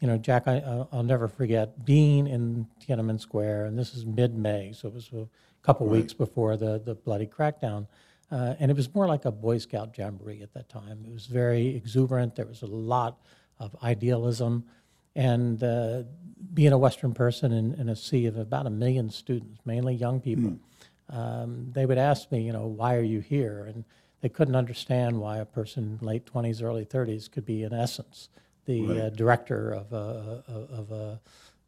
you 0.00 0.08
know, 0.08 0.18
Jack, 0.18 0.46
I, 0.48 0.84
will 0.92 1.02
never 1.02 1.28
forget 1.28 1.84
being 1.84 2.26
in 2.26 2.66
Tiananmen 2.86 3.20
Square, 3.20 3.66
and 3.66 3.78
this 3.78 3.94
is 3.94 4.04
mid-May, 4.04 4.72
so 4.72 4.88
it 4.88 4.94
was 4.94 5.10
a 5.14 5.26
couple 5.62 5.86
right. 5.86 6.00
weeks 6.00 6.12
before 6.12 6.56
the, 6.56 6.78
the 6.84 6.94
bloody 6.94 7.26
crackdown. 7.26 7.86
Uh, 8.30 8.54
and 8.58 8.70
it 8.70 8.76
was 8.76 8.92
more 8.94 9.06
like 9.06 9.24
a 9.24 9.30
Boy 9.30 9.58
Scout 9.58 9.96
jamboree 9.96 10.42
at 10.42 10.52
that 10.54 10.68
time. 10.68 11.04
It 11.06 11.12
was 11.12 11.26
very 11.26 11.68
exuberant. 11.68 12.34
There 12.34 12.46
was 12.46 12.62
a 12.62 12.66
lot 12.66 13.18
of 13.58 13.76
idealism. 13.82 14.64
And 15.16 15.62
uh, 15.62 16.02
being 16.52 16.72
a 16.72 16.78
Western 16.78 17.14
person 17.14 17.52
in, 17.52 17.74
in, 17.74 17.88
a 17.88 17.96
sea 17.96 18.26
of 18.26 18.36
about 18.36 18.66
a 18.66 18.70
million 18.70 19.10
students, 19.10 19.60
mainly 19.64 19.94
young 19.94 20.20
people, 20.20 20.52
mm. 20.52 20.58
um, 21.16 21.70
they 21.72 21.86
would 21.86 21.98
ask 21.98 22.30
me, 22.32 22.42
you 22.42 22.52
know, 22.52 22.66
why 22.66 22.96
are 22.96 23.02
you 23.02 23.20
here? 23.20 23.64
And 23.64 23.84
they 24.20 24.28
couldn't 24.28 24.56
understand 24.56 25.20
why 25.20 25.38
a 25.38 25.44
person 25.44 25.98
late 26.00 26.24
20s, 26.26 26.62
early 26.62 26.84
30s 26.84 27.30
could 27.30 27.44
be, 27.44 27.62
in 27.62 27.72
essence, 27.72 28.28
the 28.66 28.80
right. 28.82 28.98
uh, 28.98 29.10
director 29.10 29.70
of 29.70 29.92
a, 29.92 30.42
of 30.48 30.90
a, 30.90 31.20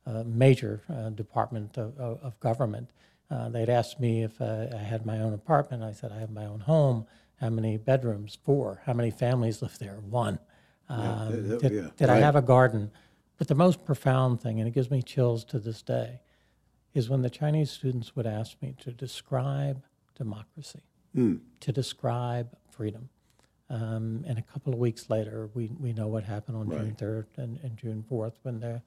a 0.06 0.24
major 0.24 0.82
uh, 0.88 1.10
department 1.10 1.76
of, 1.76 1.98
of 1.98 2.38
government. 2.40 2.90
Uh, 3.30 3.48
they'd 3.48 3.68
asked 3.68 3.98
me 3.98 4.22
if 4.22 4.40
uh, 4.40 4.66
I 4.72 4.78
had 4.78 5.04
my 5.04 5.18
own 5.18 5.34
apartment. 5.34 5.82
I 5.82 5.92
said, 5.92 6.12
I 6.12 6.18
have 6.18 6.30
my 6.30 6.46
own 6.46 6.60
home. 6.60 7.06
How 7.40 7.50
many 7.50 7.76
bedrooms? 7.76 8.38
Four. 8.44 8.80
How 8.86 8.92
many 8.92 9.10
families 9.10 9.62
live 9.62 9.78
there? 9.78 9.98
One. 10.08 10.38
Um, 10.88 11.00
yeah, 11.00 11.40
that, 11.48 11.60
did, 11.60 11.72
yeah. 11.72 11.88
did 11.96 12.08
right. 12.08 12.16
I 12.16 12.20
have 12.20 12.36
a 12.36 12.42
garden? 12.42 12.90
But 13.38 13.48
the 13.48 13.54
most 13.54 13.84
profound 13.84 14.40
thing, 14.40 14.58
and 14.58 14.68
it 14.68 14.72
gives 14.72 14.90
me 14.90 15.02
chills 15.02 15.44
to 15.46 15.58
this 15.58 15.82
day, 15.82 16.20
is 16.94 17.10
when 17.10 17.22
the 17.22 17.30
Chinese 17.30 17.70
students 17.70 18.16
would 18.16 18.26
ask 18.26 18.56
me 18.62 18.74
to 18.80 18.90
describe 18.90 19.82
democracy, 20.14 20.82
mm. 21.14 21.40
to 21.60 21.72
describe 21.72 22.56
freedom. 22.70 23.10
Um, 23.68 24.24
and 24.26 24.38
a 24.38 24.42
couple 24.42 24.72
of 24.72 24.78
weeks 24.78 25.10
later, 25.10 25.50
we, 25.52 25.70
we 25.78 25.92
know 25.92 26.06
what 26.06 26.24
happened 26.24 26.56
on 26.56 26.68
right. 26.68 26.80
June 26.80 26.96
3rd 26.98 27.26
and, 27.36 27.58
and, 27.62 27.76
June 27.76 28.04
4th 28.10 28.34
when 28.42 28.60
the 28.60 28.80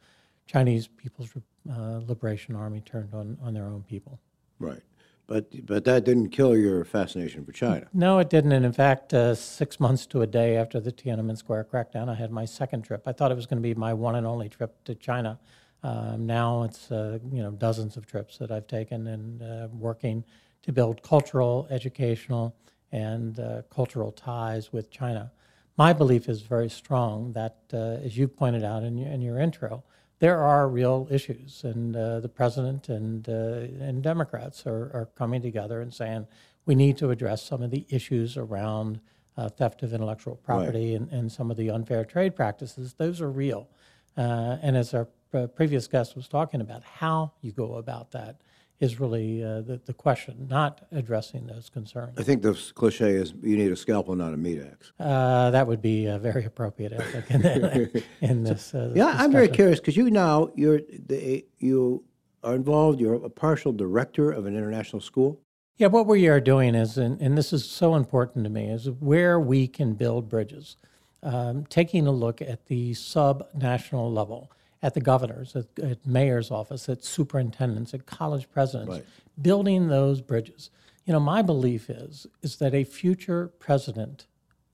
Chinese 0.48 0.88
People's 0.88 1.30
uh, 1.70 2.00
Liberation 2.08 2.56
Army 2.56 2.82
turned 2.82 3.14
on, 3.14 3.38
on 3.44 3.54
their 3.54 3.66
own 3.66 3.84
people. 3.84 4.20
Right. 4.58 4.82
But, 5.30 5.68
but 5.68 5.86
that 5.86 6.06
didn't 6.06 6.30
kill 6.30 6.58
your 6.58 6.84
fascination 6.84 7.46
for 7.46 7.52
China. 7.52 7.88
No, 7.94 8.18
it 8.18 8.32
didn't. 8.32 8.52
And 8.52 8.66
in 8.66 8.74
fact, 8.74 9.14
uh, 9.14 9.36
six 9.36 9.80
months 9.80 10.08
to 10.08 10.24
a 10.24 10.28
day 10.28 10.58
after 10.58 10.80
the 10.80 10.92
Tiananmen 10.92 11.38
Square 11.38 11.68
crackdown, 11.72 12.10
I 12.10 12.16
had 12.16 12.32
my 12.32 12.46
second 12.46 12.82
trip. 12.82 13.04
I 13.06 13.12
thought 13.12 13.32
it 13.32 13.36
was 13.36 13.46
going 13.46 13.62
to 13.62 13.62
be 13.62 13.76
my 13.76 13.94
one 13.94 14.16
and 14.16 14.26
only 14.26 14.50
trip 14.50 14.84
to 14.86 14.96
China. 14.96 15.40
Um, 15.84 16.26
now 16.26 16.64
it's 16.64 16.92
uh, 16.92 17.20
you 17.32 17.44
know 17.44 17.52
dozens 17.52 17.96
of 17.96 18.08
trips 18.08 18.40
that 18.40 18.50
I've 18.50 18.66
taken 18.66 19.06
and 19.06 19.42
uh, 19.44 19.68
working 19.72 20.24
to 20.64 20.74
build 20.74 21.04
cultural, 21.04 21.68
educational, 21.70 22.56
and 22.92 23.40
uh, 23.40 23.62
cultural 23.70 24.12
ties 24.12 24.74
with 24.74 24.90
China. 24.90 25.32
My 25.78 25.94
belief 25.94 26.28
is 26.28 26.42
very 26.42 26.70
strong 26.70 27.34
that, 27.34 27.58
uh, 27.72 28.04
as 28.04 28.18
you 28.18 28.28
pointed 28.28 28.64
out 28.64 28.82
in 28.84 28.98
in 28.98 29.22
your 29.22 29.38
intro, 29.40 29.84
there 30.20 30.44
are 30.44 30.68
real 30.68 31.08
issues, 31.10 31.64
and 31.64 31.96
uh, 31.96 32.20
the 32.20 32.30
president 32.30 32.90
and 32.90 33.28
uh, 33.28 33.84
and 33.84 34.04
Democrats 34.04 34.66
are, 34.68 34.92
are 34.94 35.10
coming 35.16 35.42
together 35.42 35.82
and 35.82 35.94
saying 35.94 36.28
we 36.66 36.76
need 36.76 36.98
to 36.98 37.10
address 37.10 37.42
some 37.42 37.62
of 37.64 37.72
the 37.72 37.86
issues 37.90 38.38
around 38.38 39.00
uh, 39.38 39.50
theft 39.50 39.82
of 39.82 39.94
intellectual 39.94 40.36
property 40.36 40.92
right. 40.92 41.02
and, 41.02 41.12
and 41.12 41.32
some 41.32 41.50
of 41.50 41.58
the 41.58 41.70
unfair 41.70 42.04
trade 42.04 42.36
practices. 42.36 42.94
Those 42.98 43.22
are 43.22 43.32
real, 43.32 43.70
uh, 44.18 44.58
and 44.62 44.76
as 44.76 44.94
our 44.94 45.08
uh, 45.34 45.48
previous 45.48 45.88
guest 45.88 46.16
was 46.16 46.28
talking 46.28 46.60
about, 46.60 46.84
how 46.84 47.32
you 47.42 47.52
go 47.52 47.76
about 47.76 48.12
that 48.12 48.42
is 48.80 49.00
really 49.00 49.44
uh, 49.44 49.62
the, 49.62 49.82
the 49.86 49.94
question, 49.94 50.48
not 50.50 50.88
addressing 50.92 51.48
those 51.48 51.70
concerns. 51.70 52.18
I 52.18 52.24
think 52.24 52.42
the 52.42 52.54
cliche 52.76 53.12
is 53.12 53.34
you 53.42 53.58
need 53.58 53.72
a 53.72 53.76
scalpel, 53.76 54.16
not 54.16 54.34
a 54.34 54.38
meat 54.38 54.62
axe. 54.62 54.92
Uh, 55.00 55.52
that 55.52 55.68
would 55.68 55.82
be 55.82 56.06
very 56.18 56.46
appropriate, 56.46 56.94
I 56.94 57.04
think, 57.04 57.46
in, 57.46 58.04
in 58.22 58.44
this. 58.44 58.74
Uh, 58.74 58.92
yeah, 58.96 59.06
discussion. 59.06 59.22
I'm 59.22 59.32
very 59.32 59.48
curious 59.50 59.80
because 59.80 59.98
you 59.98 60.10
now 60.10 60.50
you're 60.56 60.80
the, 61.08 61.46
you 61.60 62.04
are 62.44 62.56
involved. 62.56 63.00
You're 63.00 63.16
a 63.16 63.30
partial 63.30 63.74
director 63.74 64.32
of 64.32 64.46
an 64.46 64.56
international 64.56 65.02
school. 65.02 65.42
Yeah, 65.78 65.88
what 65.88 66.08
we 66.08 66.28
are 66.28 66.42
doing 66.42 66.76
is, 66.76 66.98
and, 66.98 67.22
and 67.22 67.38
this 67.38 67.54
is 67.54 67.64
so 67.64 67.96
important 67.96 68.44
to 68.44 68.50
me, 68.50 68.70
is 68.70 68.90
where 68.90 69.40
we 69.40 69.68
can 69.68 69.94
build 69.94 70.28
bridges. 70.28 70.76
Um, 71.22 71.66
taking 71.66 72.08
a 72.08 72.12
look 72.12 72.42
at 72.42 72.66
the 72.68 72.94
sub-national 72.94 74.12
level 74.12 74.52
at 74.82 74.94
the 74.94 75.02
governor's, 75.02 75.56
at, 75.56 75.68
at 75.80 76.06
mayor's 76.06 76.52
office, 76.52 76.88
at 76.88 77.04
superintendents, 77.04 77.94
at 77.94 78.06
college 78.06 78.50
presidents, 78.50 78.90
right. 78.90 79.06
building 79.42 79.88
those 79.88 80.22
bridges. 80.22 80.70
You 81.06 81.14
know, 81.14 81.20
my 81.20 81.42
belief 81.42 81.90
is 81.90 82.28
is 82.42 82.58
that 82.58 82.74
a 82.74 82.84
future 82.84 83.48
president 83.60 84.28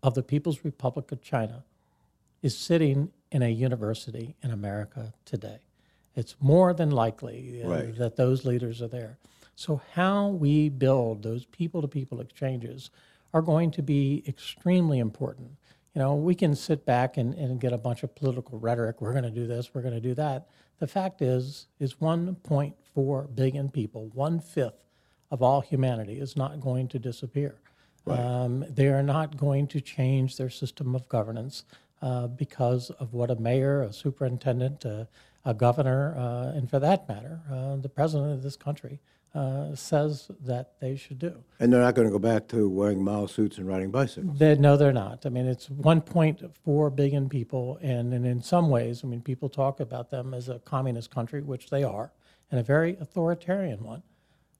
of 0.04 0.14
the 0.14 0.24
People's 0.24 0.64
Republic 0.64 1.12
of 1.12 1.22
China 1.22 1.64
is 2.42 2.58
sitting 2.58 3.12
in 3.32 3.42
a 3.42 3.50
university 3.50 4.36
in 4.44 4.52
America 4.52 5.14
today. 5.26 5.60
It's 6.16 6.36
more 6.40 6.74
than 6.74 6.92
likely 6.92 7.64
uh, 7.64 7.68
right. 7.68 7.98
that 7.98 8.16
those 8.16 8.46
leaders 8.46 8.82
are 8.82 8.88
there. 8.88 9.18
So, 9.56 9.82
how 9.94 10.28
we 10.28 10.70
build 10.70 11.24
those 11.24 11.46
people 11.46 11.82
to 11.82 11.88
people 11.88 12.20
exchanges 12.20 12.90
are 13.34 13.42
going 13.42 13.72
to 13.72 13.82
be 13.82 14.24
extremely 14.28 15.00
important. 15.00 15.52
You 15.96 16.02
know, 16.02 16.16
we 16.16 16.36
can 16.36 16.56
sit 16.56 16.86
back 16.86 17.16
and, 17.16 17.34
and 17.36 17.60
get 17.60 17.72
a 17.72 17.78
bunch 17.78 18.04
of 18.04 18.14
political 18.16 18.60
rhetoric. 18.60 19.00
We're 19.00 19.14
going 19.14 19.24
to 19.24 19.32
do 19.32 19.48
this. 19.48 19.74
We're 19.74 19.82
going 19.82 19.94
to 19.94 20.02
do 20.02 20.14
that. 20.16 20.50
The 20.80 20.88
fact 20.88 21.22
is, 21.22 21.68
is 21.80 21.96
1.4 21.96 23.36
billion 23.36 23.70
people, 23.70 24.12
one 24.14 24.42
fifth 24.42 24.84
of 25.32 25.42
all 25.42 25.62
humanity, 25.62 26.20
is 26.20 26.36
not 26.36 26.60
going 26.60 26.90
to 26.90 27.00
disappear. 27.00 27.56
Right. 28.04 28.20
Um, 28.20 28.66
they 28.70 28.88
are 28.88 29.02
not 29.02 29.38
going 29.38 29.68
to 29.68 29.80
change 29.80 30.36
their 30.36 30.50
system 30.50 30.96
of 30.96 31.08
governance 31.08 31.64
uh, 32.02 32.28
because 32.28 32.90
of 32.92 33.14
what 33.14 33.32
a 33.32 33.36
mayor, 33.36 33.82
a 33.82 33.94
superintendent, 33.94 34.86
uh, 34.86 35.06
a 35.46 35.54
governor, 35.54 36.14
uh, 36.18 36.58
and 36.58 36.70
for 36.70 36.80
that 36.80 37.08
matter, 37.08 37.40
uh, 37.50 37.78
the 37.78 37.90
president 37.90 38.34
of 38.34 38.44
this 38.44 38.58
country 38.58 39.00
uh, 39.36 39.76
says 39.76 40.32
that 40.46 40.80
they 40.80 40.96
should 40.96 41.20
do. 41.20 41.44
And 41.60 41.72
they're 41.72 41.82
not 41.82 41.94
going 41.94 42.08
to 42.08 42.12
go 42.12 42.20
back 42.20 42.48
to 42.48 42.70
wearing 42.70 43.04
Mao 43.04 43.26
suits 43.26 43.58
and 43.58 43.68
riding 43.68 43.92
bicycles. 43.92 44.40
They, 44.40 44.56
no, 44.56 44.78
they're 44.78 44.94
not. 44.94 45.26
I 45.26 45.30
mean, 45.30 45.46
it's 45.46 45.68
1.4 45.68 46.96
billion 46.96 47.30
people, 47.30 47.78
and, 47.82 48.14
and 48.14 48.26
in 48.26 48.42
some 48.42 48.70
ways, 48.70 49.02
I 49.04 49.08
mean, 49.08 49.22
people 49.22 49.50
talk 49.50 49.80
about 49.80 50.10
them 50.10 50.34
as 50.34 50.50
a 50.50 50.60
communist 50.60 51.12
country, 51.12 51.42
which 51.42 51.70
they 51.70 51.84
are, 51.84 52.12
and 52.50 52.60
a 52.60 52.64
very 52.64 52.96
authoritarian 53.00 53.84
one. 53.84 54.04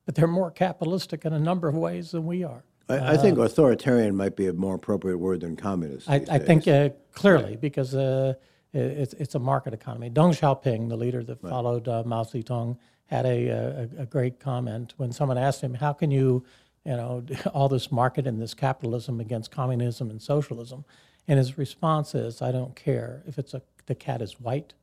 But 0.06 0.16
they're 0.16 0.28
more 0.28 0.52
capitalistic 0.52 1.26
in 1.26 1.34
a 1.34 1.40
number 1.40 1.68
of 1.68 1.76
ways 1.76 2.12
than 2.12 2.26
we 2.26 2.44
are. 2.44 2.64
I, 2.88 3.14
I 3.14 3.18
think 3.18 3.40
authoritarian 3.40 4.16
might 4.16 4.36
be 4.36 4.46
a 4.48 4.54
more 4.54 4.76
appropriate 4.76 5.18
word 5.18 5.42
than 5.42 5.56
communist. 5.56 6.08
I, 6.08 6.24
I 6.30 6.38
think 6.38 6.68
uh, 6.68 6.90
clearly 7.14 7.56
because 7.56 7.96
uh, 7.96 8.36
i- 8.76 8.78
it's 8.78 9.14
it's 9.14 9.34
a 9.34 9.40
market 9.40 9.74
economy. 9.74 10.12
Deng 10.12 10.30
Xiaoping, 10.40 10.90
the 10.90 10.96
leader 10.96 11.24
that 11.24 11.42
followed 11.42 11.88
uh, 11.88 12.04
Mao 12.06 12.22
Zedong, 12.24 12.78
had 13.08 13.26
a, 13.26 13.48
a 13.50 13.90
a 14.02 14.06
great 14.06 14.40
comment 14.40 14.94
when 14.98 15.12
someone 15.12 15.38
asked 15.38 15.62
him, 15.62 15.76
"How 15.76 15.94
can 15.94 16.12
you, 16.12 16.44
you 16.84 16.94
know, 16.94 17.24
all 17.54 17.70
this 17.70 17.92
market 17.92 18.28
and 18.28 18.42
this 18.42 18.54
capitalism 18.54 19.20
against 19.20 19.52
communism 19.52 20.10
and 20.10 20.22
socialism?" 20.22 20.86
And 21.28 21.38
his 21.38 21.58
response 21.58 22.16
is, 22.16 22.42
"I 22.42 22.52
don't 22.52 22.76
care 22.76 23.24
if 23.28 23.38
it's 23.38 23.54
a 23.54 23.62
the 23.86 23.96
cat 23.96 24.22
is 24.22 24.40
white 24.40 24.74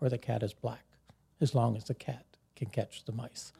or 0.00 0.08
the 0.08 0.18
cat 0.18 0.42
is 0.42 0.52
black, 0.52 0.84
as 1.40 1.54
long 1.54 1.76
as 1.76 1.84
the 1.84 1.94
cat 1.94 2.24
can 2.56 2.68
catch 2.68 3.04
the 3.04 3.12
mice." 3.12 3.52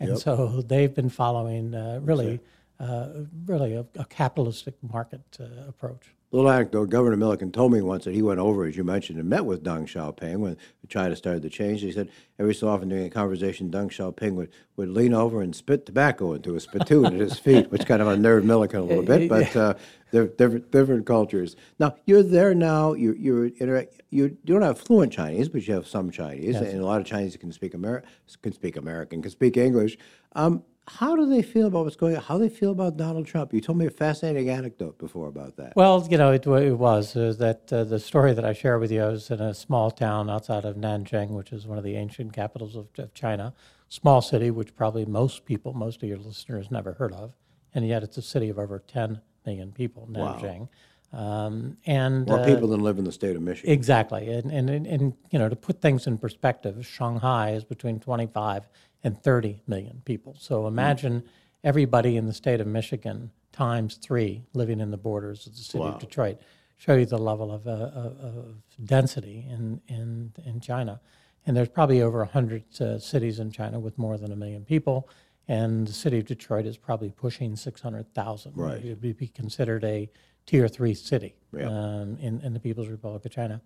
And 0.00 0.18
so 0.18 0.62
they've 0.66 0.94
been 0.94 1.10
following 1.10 1.74
uh, 1.74 2.00
really, 2.02 2.40
uh, 2.80 3.08
really 3.46 3.74
a, 3.74 3.86
a 3.96 4.04
capitalistic 4.04 4.74
market 4.82 5.22
uh, 5.40 5.68
approach. 5.68 6.14
Little 6.30 6.50
anecdote, 6.50 6.90
Governor 6.90 7.16
Milliken 7.16 7.50
told 7.50 7.72
me 7.72 7.80
once 7.80 8.04
that 8.04 8.14
he 8.14 8.20
went 8.20 8.38
over, 8.38 8.66
as 8.66 8.76
you 8.76 8.84
mentioned, 8.84 9.18
and 9.18 9.30
met 9.30 9.46
with 9.46 9.64
Deng 9.64 9.84
Xiaoping 9.84 10.36
when 10.40 10.58
China 10.86 11.16
started 11.16 11.42
to 11.42 11.48
change. 11.48 11.80
He 11.80 11.90
said 11.90 12.10
every 12.38 12.54
so 12.54 12.68
often 12.68 12.90
during 12.90 13.06
a 13.06 13.10
conversation, 13.10 13.70
Deng 13.70 13.88
Xiaoping 13.88 14.34
would, 14.34 14.50
would 14.76 14.90
lean 14.90 15.14
over 15.14 15.40
and 15.40 15.56
spit 15.56 15.86
tobacco 15.86 16.34
into 16.34 16.54
a 16.54 16.60
spittoon 16.60 17.06
at 17.06 17.12
his 17.14 17.38
feet, 17.38 17.70
which 17.70 17.86
kind 17.86 18.02
of 18.02 18.08
unnerved 18.08 18.44
Milliken 18.44 18.80
a 18.80 18.84
little 18.84 19.04
bit, 19.04 19.26
but 19.30 19.56
uh, 19.56 19.74
they're 20.10 20.26
different, 20.26 20.70
different 20.70 21.06
cultures. 21.06 21.56
Now, 21.78 21.96
you're 22.04 22.22
there 22.22 22.54
now, 22.54 22.92
you're, 22.92 23.16
you're 23.16 23.46
interact, 23.46 24.02
you, 24.10 24.24
you 24.44 24.52
don't 24.52 24.60
have 24.60 24.78
fluent 24.78 25.10
Chinese, 25.10 25.48
but 25.48 25.66
you 25.66 25.72
have 25.72 25.86
some 25.86 26.10
Chinese, 26.10 26.56
and 26.56 26.78
a 26.82 26.84
lot 26.84 27.00
of 27.00 27.06
Chinese 27.06 27.38
can 27.38 27.52
speak, 27.52 27.72
Ameri- 27.72 28.02
can 28.42 28.52
speak 28.52 28.76
American, 28.76 29.22
can 29.22 29.30
speak 29.30 29.56
English. 29.56 29.96
Um, 30.34 30.62
how 30.88 31.14
do 31.14 31.26
they 31.26 31.42
feel 31.42 31.66
about 31.66 31.84
what's 31.84 31.96
going 31.96 32.16
on? 32.16 32.22
How 32.22 32.38
do 32.38 32.48
they 32.48 32.54
feel 32.54 32.70
about 32.70 32.96
Donald 32.96 33.26
Trump? 33.26 33.52
You 33.52 33.60
told 33.60 33.78
me 33.78 33.86
a 33.86 33.90
fascinating 33.90 34.48
anecdote 34.48 34.98
before 34.98 35.28
about 35.28 35.56
that. 35.56 35.76
Well, 35.76 36.06
you 36.10 36.16
know, 36.16 36.32
it, 36.32 36.46
it 36.46 36.78
was 36.78 37.14
uh, 37.14 37.34
that 37.38 37.72
uh, 37.72 37.84
the 37.84 38.00
story 38.00 38.32
that 38.32 38.44
I 38.44 38.52
share 38.52 38.78
with 38.78 38.90
you. 38.90 39.02
I 39.02 39.08
was 39.08 39.30
in 39.30 39.40
a 39.40 39.54
small 39.54 39.90
town 39.90 40.30
outside 40.30 40.64
of 40.64 40.76
Nanjing, 40.76 41.30
which 41.30 41.52
is 41.52 41.66
one 41.66 41.78
of 41.78 41.84
the 41.84 41.96
ancient 41.96 42.32
capitals 42.32 42.74
of, 42.74 42.88
of 42.96 43.12
China. 43.12 43.54
Small 43.88 44.22
city, 44.22 44.50
which 44.50 44.74
probably 44.74 45.04
most 45.04 45.44
people, 45.44 45.72
most 45.72 46.02
of 46.02 46.08
your 46.08 46.18
listeners, 46.18 46.70
never 46.70 46.92
heard 46.94 47.12
of, 47.12 47.34
and 47.74 47.86
yet 47.86 48.02
it's 48.02 48.16
a 48.16 48.22
city 48.22 48.48
of 48.48 48.58
over 48.58 48.82
10 48.86 49.20
million 49.46 49.72
people. 49.72 50.08
Nanjing, 50.10 50.68
um, 51.12 51.78
and 51.86 52.26
More 52.26 52.40
uh, 52.40 52.44
people 52.44 52.68
than 52.68 52.82
live 52.82 52.98
in 52.98 53.04
the 53.04 53.12
state 53.12 53.34
of 53.34 53.40
Michigan. 53.40 53.72
Exactly, 53.72 54.30
and, 54.30 54.50
and 54.50 54.68
and 54.68 54.86
and 54.86 55.14
you 55.30 55.38
know 55.38 55.48
to 55.48 55.56
put 55.56 55.80
things 55.80 56.06
in 56.06 56.18
perspective, 56.18 56.86
Shanghai 56.86 57.52
is 57.52 57.64
between 57.64 57.98
25 57.98 58.68
and 59.04 59.22
30 59.22 59.62
million 59.66 60.02
people. 60.04 60.36
So 60.38 60.66
imagine 60.66 61.24
everybody 61.64 62.16
in 62.16 62.26
the 62.26 62.32
state 62.32 62.60
of 62.60 62.66
Michigan 62.66 63.30
times 63.52 63.96
three 63.96 64.44
living 64.54 64.80
in 64.80 64.90
the 64.90 64.96
borders 64.96 65.46
of 65.46 65.54
the 65.54 65.62
city 65.62 65.84
of 65.84 65.98
Detroit. 65.98 66.38
Show 66.76 66.94
you 66.94 67.06
the 67.06 67.18
level 67.18 67.50
of, 67.50 67.66
uh, 67.66 67.70
of, 67.70 68.20
of 68.20 68.54
density 68.84 69.44
in, 69.48 69.80
in 69.88 70.32
in 70.44 70.60
China, 70.60 71.00
and 71.44 71.56
there's 71.56 71.68
probably 71.68 72.02
over 72.02 72.18
100 72.18 72.80
uh, 72.80 72.98
cities 73.00 73.40
in 73.40 73.50
China 73.50 73.80
with 73.80 73.98
more 73.98 74.16
than 74.16 74.30
a 74.30 74.36
million 74.36 74.64
people. 74.64 75.08
And 75.48 75.88
the 75.88 75.92
city 75.92 76.18
of 76.18 76.26
Detroit 76.26 76.66
is 76.66 76.76
probably 76.76 77.10
pushing 77.10 77.56
600,000. 77.56 78.52
Right. 78.54 78.84
It 78.84 79.02
would 79.02 79.16
be 79.16 79.28
considered 79.28 79.82
a 79.82 80.10
tier 80.44 80.68
three 80.68 80.92
city 80.92 81.34
um, 81.54 82.18
in, 82.20 82.40
in 82.42 82.52
the 82.52 82.60
People's 82.60 82.88
Republic 82.88 83.24
of 83.24 83.32
China. 83.32 83.62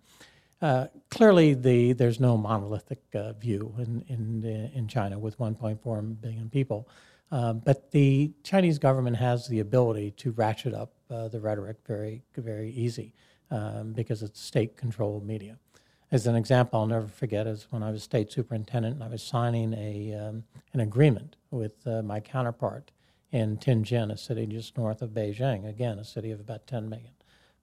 Uh, 0.63 0.87
clearly, 1.09 1.53
the, 1.53 1.91
there's 1.91 2.21
no 2.21 2.37
monolithic 2.37 3.01
uh, 3.13 3.33
view 3.33 3.75
in, 3.79 4.01
in, 4.07 4.71
in 4.73 4.87
China 4.87 5.19
with 5.19 5.37
1.4 5.37 6.21
billion 6.21 6.49
people. 6.49 6.87
Um, 7.31 7.59
but 7.59 7.91
the 7.91 8.31
Chinese 8.43 8.79
government 8.79 9.17
has 9.17 9.45
the 9.49 9.59
ability 9.59 10.11
to 10.11 10.31
ratchet 10.31 10.73
up 10.73 10.93
uh, 11.09 11.27
the 11.27 11.41
rhetoric 11.41 11.79
very, 11.85 12.23
very 12.37 12.69
easy 12.69 13.13
um, 13.51 13.91
because 13.91 14.23
it's 14.23 14.39
state 14.39 14.77
controlled 14.77 15.27
media. 15.27 15.57
As 16.13 16.27
an 16.27 16.37
example, 16.37 16.79
I'll 16.79 16.87
never 16.87 17.07
forget 17.07 17.45
is 17.45 17.67
when 17.69 17.83
I 17.83 17.91
was 17.91 18.03
state 18.03 18.31
superintendent 18.31 18.95
and 18.95 19.03
I 19.03 19.09
was 19.09 19.21
signing 19.21 19.73
a, 19.73 20.13
um, 20.13 20.45
an 20.71 20.79
agreement 20.79 21.35
with 21.51 21.85
uh, 21.85 22.03
my 22.03 22.21
counterpart 22.21 22.91
in 23.33 23.57
Tianjin, 23.57 24.13
a 24.13 24.17
city 24.17 24.47
just 24.47 24.77
north 24.77 25.01
of 25.01 25.09
Beijing, 25.09 25.67
again, 25.67 25.99
a 25.99 26.05
city 26.05 26.31
of 26.31 26.39
about 26.39 26.67
10 26.67 26.87
million 26.87 27.11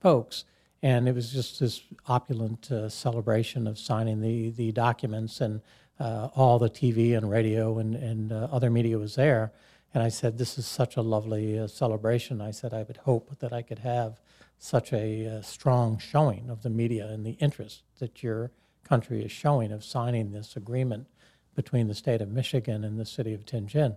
folks. 0.02 0.44
And 0.82 1.08
it 1.08 1.14
was 1.14 1.30
just 1.30 1.60
this 1.60 1.82
opulent 2.08 2.70
uh, 2.70 2.88
celebration 2.88 3.66
of 3.66 3.78
signing 3.78 4.20
the, 4.20 4.50
the 4.50 4.72
documents, 4.72 5.40
and 5.40 5.60
uh, 5.98 6.28
all 6.34 6.58
the 6.58 6.70
TV 6.70 7.16
and 7.16 7.30
radio 7.30 7.78
and, 7.78 7.94
and 7.94 8.32
uh, 8.32 8.48
other 8.50 8.70
media 8.70 8.98
was 8.98 9.14
there. 9.14 9.52
And 9.92 10.02
I 10.02 10.08
said, 10.08 10.38
This 10.38 10.56
is 10.56 10.66
such 10.66 10.96
a 10.96 11.02
lovely 11.02 11.58
uh, 11.58 11.66
celebration. 11.66 12.40
I 12.40 12.52
said, 12.52 12.72
I 12.72 12.84
would 12.84 12.96
hope 12.98 13.38
that 13.40 13.52
I 13.52 13.62
could 13.62 13.80
have 13.80 14.20
such 14.58 14.92
a 14.92 15.26
uh, 15.26 15.42
strong 15.42 15.98
showing 15.98 16.48
of 16.48 16.62
the 16.62 16.70
media 16.70 17.06
and 17.06 17.24
the 17.24 17.32
interest 17.32 17.82
that 17.98 18.22
your 18.22 18.50
country 18.84 19.22
is 19.22 19.32
showing 19.32 19.72
of 19.72 19.84
signing 19.84 20.32
this 20.32 20.56
agreement 20.56 21.06
between 21.54 21.88
the 21.88 21.94
state 21.94 22.20
of 22.20 22.30
Michigan 22.30 22.84
and 22.84 22.98
the 22.98 23.06
city 23.06 23.34
of 23.34 23.44
Tianjin. 23.44 23.96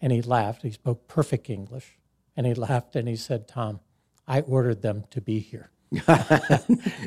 And 0.00 0.12
he 0.12 0.22
laughed. 0.22 0.62
He 0.62 0.70
spoke 0.70 1.08
perfect 1.08 1.50
English. 1.50 1.98
And 2.36 2.46
he 2.46 2.54
laughed 2.54 2.96
and 2.96 3.08
he 3.08 3.16
said, 3.16 3.48
Tom, 3.48 3.80
I 4.26 4.40
ordered 4.42 4.82
them 4.82 5.04
to 5.10 5.20
be 5.20 5.40
here. 5.40 5.70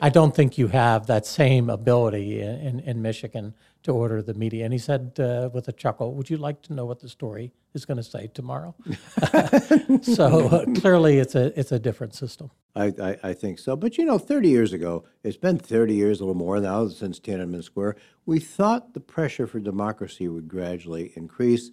I 0.01 0.09
don't 0.11 0.35
think 0.35 0.57
you 0.57 0.67
have 0.67 1.07
that 1.07 1.25
same 1.25 1.69
ability 1.69 2.41
in, 2.41 2.81
in, 2.81 3.01
Michigan 3.01 3.53
to 3.83 3.93
order 3.93 4.21
the 4.21 4.33
media. 4.33 4.65
And 4.65 4.73
he 4.73 4.79
said 4.79 5.17
uh, 5.19 5.49
with 5.53 5.69
a 5.69 5.71
chuckle, 5.71 6.13
Would 6.15 6.29
you 6.29 6.35
like 6.35 6.61
to 6.63 6.73
know 6.73 6.85
what 6.85 6.99
the 6.99 7.07
story 7.07 7.53
is 7.73 7.85
going 7.85 7.97
to 7.97 8.03
say 8.03 8.29
tomorrow? 8.33 8.75
so 10.01 10.47
uh, 10.47 10.65
clearly, 10.81 11.19
it's 11.19 11.33
a, 11.33 11.57
it's 11.57 11.71
a 11.71 11.79
different 11.79 12.13
system. 12.13 12.51
I, 12.75 12.93
I, 13.01 13.17
I 13.23 13.33
think 13.33 13.59
so. 13.59 13.77
But 13.77 13.97
you 13.97 14.03
know, 14.03 14.17
30 14.17 14.49
years 14.49 14.73
ago, 14.73 15.05
it's 15.23 15.37
been 15.37 15.59
30 15.59 15.93
years, 15.93 16.19
a 16.19 16.25
little 16.25 16.35
more 16.35 16.59
now 16.59 16.89
since 16.89 17.21
Tiananmen 17.21 17.63
Square, 17.63 17.95
we 18.25 18.39
thought 18.39 18.93
the 18.93 18.99
pressure 18.99 19.47
for 19.47 19.61
democracy 19.61 20.27
would 20.27 20.49
gradually 20.49 21.13
increase. 21.15 21.71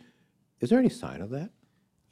Is 0.60 0.70
there 0.70 0.78
any 0.78 0.90
sign 0.90 1.22
of 1.22 1.30
that? 1.30 1.50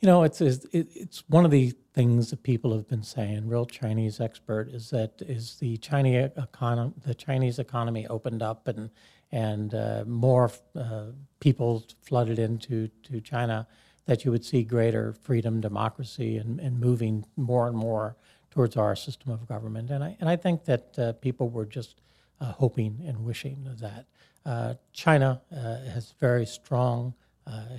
You 0.00 0.06
know, 0.06 0.22
it's, 0.22 0.40
it's 0.40 1.24
one 1.28 1.44
of 1.44 1.50
the 1.50 1.74
things 1.92 2.30
that 2.30 2.44
people 2.44 2.72
have 2.72 2.86
been 2.86 3.02
saying. 3.02 3.48
Real 3.48 3.66
Chinese 3.66 4.20
expert 4.20 4.68
is 4.68 4.90
that 4.90 5.20
is 5.22 5.56
the 5.56 5.76
Chinese 5.78 6.30
economy 6.36 6.92
the 7.04 7.14
Chinese 7.14 7.58
economy 7.58 8.06
opened 8.06 8.40
up 8.40 8.68
and 8.68 8.90
and 9.32 9.74
uh, 9.74 10.04
more 10.06 10.52
uh, 10.76 11.06
people 11.40 11.84
flooded 12.02 12.38
into 12.38 12.88
to 13.02 13.20
China, 13.20 13.66
that 14.06 14.24
you 14.24 14.30
would 14.30 14.44
see 14.44 14.62
greater 14.62 15.12
freedom, 15.12 15.60
democracy, 15.60 16.38
and, 16.38 16.60
and 16.60 16.78
moving 16.78 17.24
more 17.36 17.66
and 17.66 17.76
more 17.76 18.16
towards 18.50 18.76
our 18.76 18.96
system 18.96 19.32
of 19.32 19.46
government. 19.48 19.90
And 19.90 20.04
I 20.04 20.16
and 20.20 20.28
I 20.28 20.36
think 20.36 20.64
that 20.66 20.96
uh, 20.96 21.12
people 21.14 21.48
were 21.48 21.66
just 21.66 22.00
uh, 22.40 22.52
hoping 22.52 23.02
and 23.04 23.24
wishing 23.24 23.68
that. 23.80 24.06
Uh, 24.46 24.74
China 24.92 25.42
uh, 25.52 25.80
has 25.92 26.14
very 26.20 26.46
strong 26.46 27.14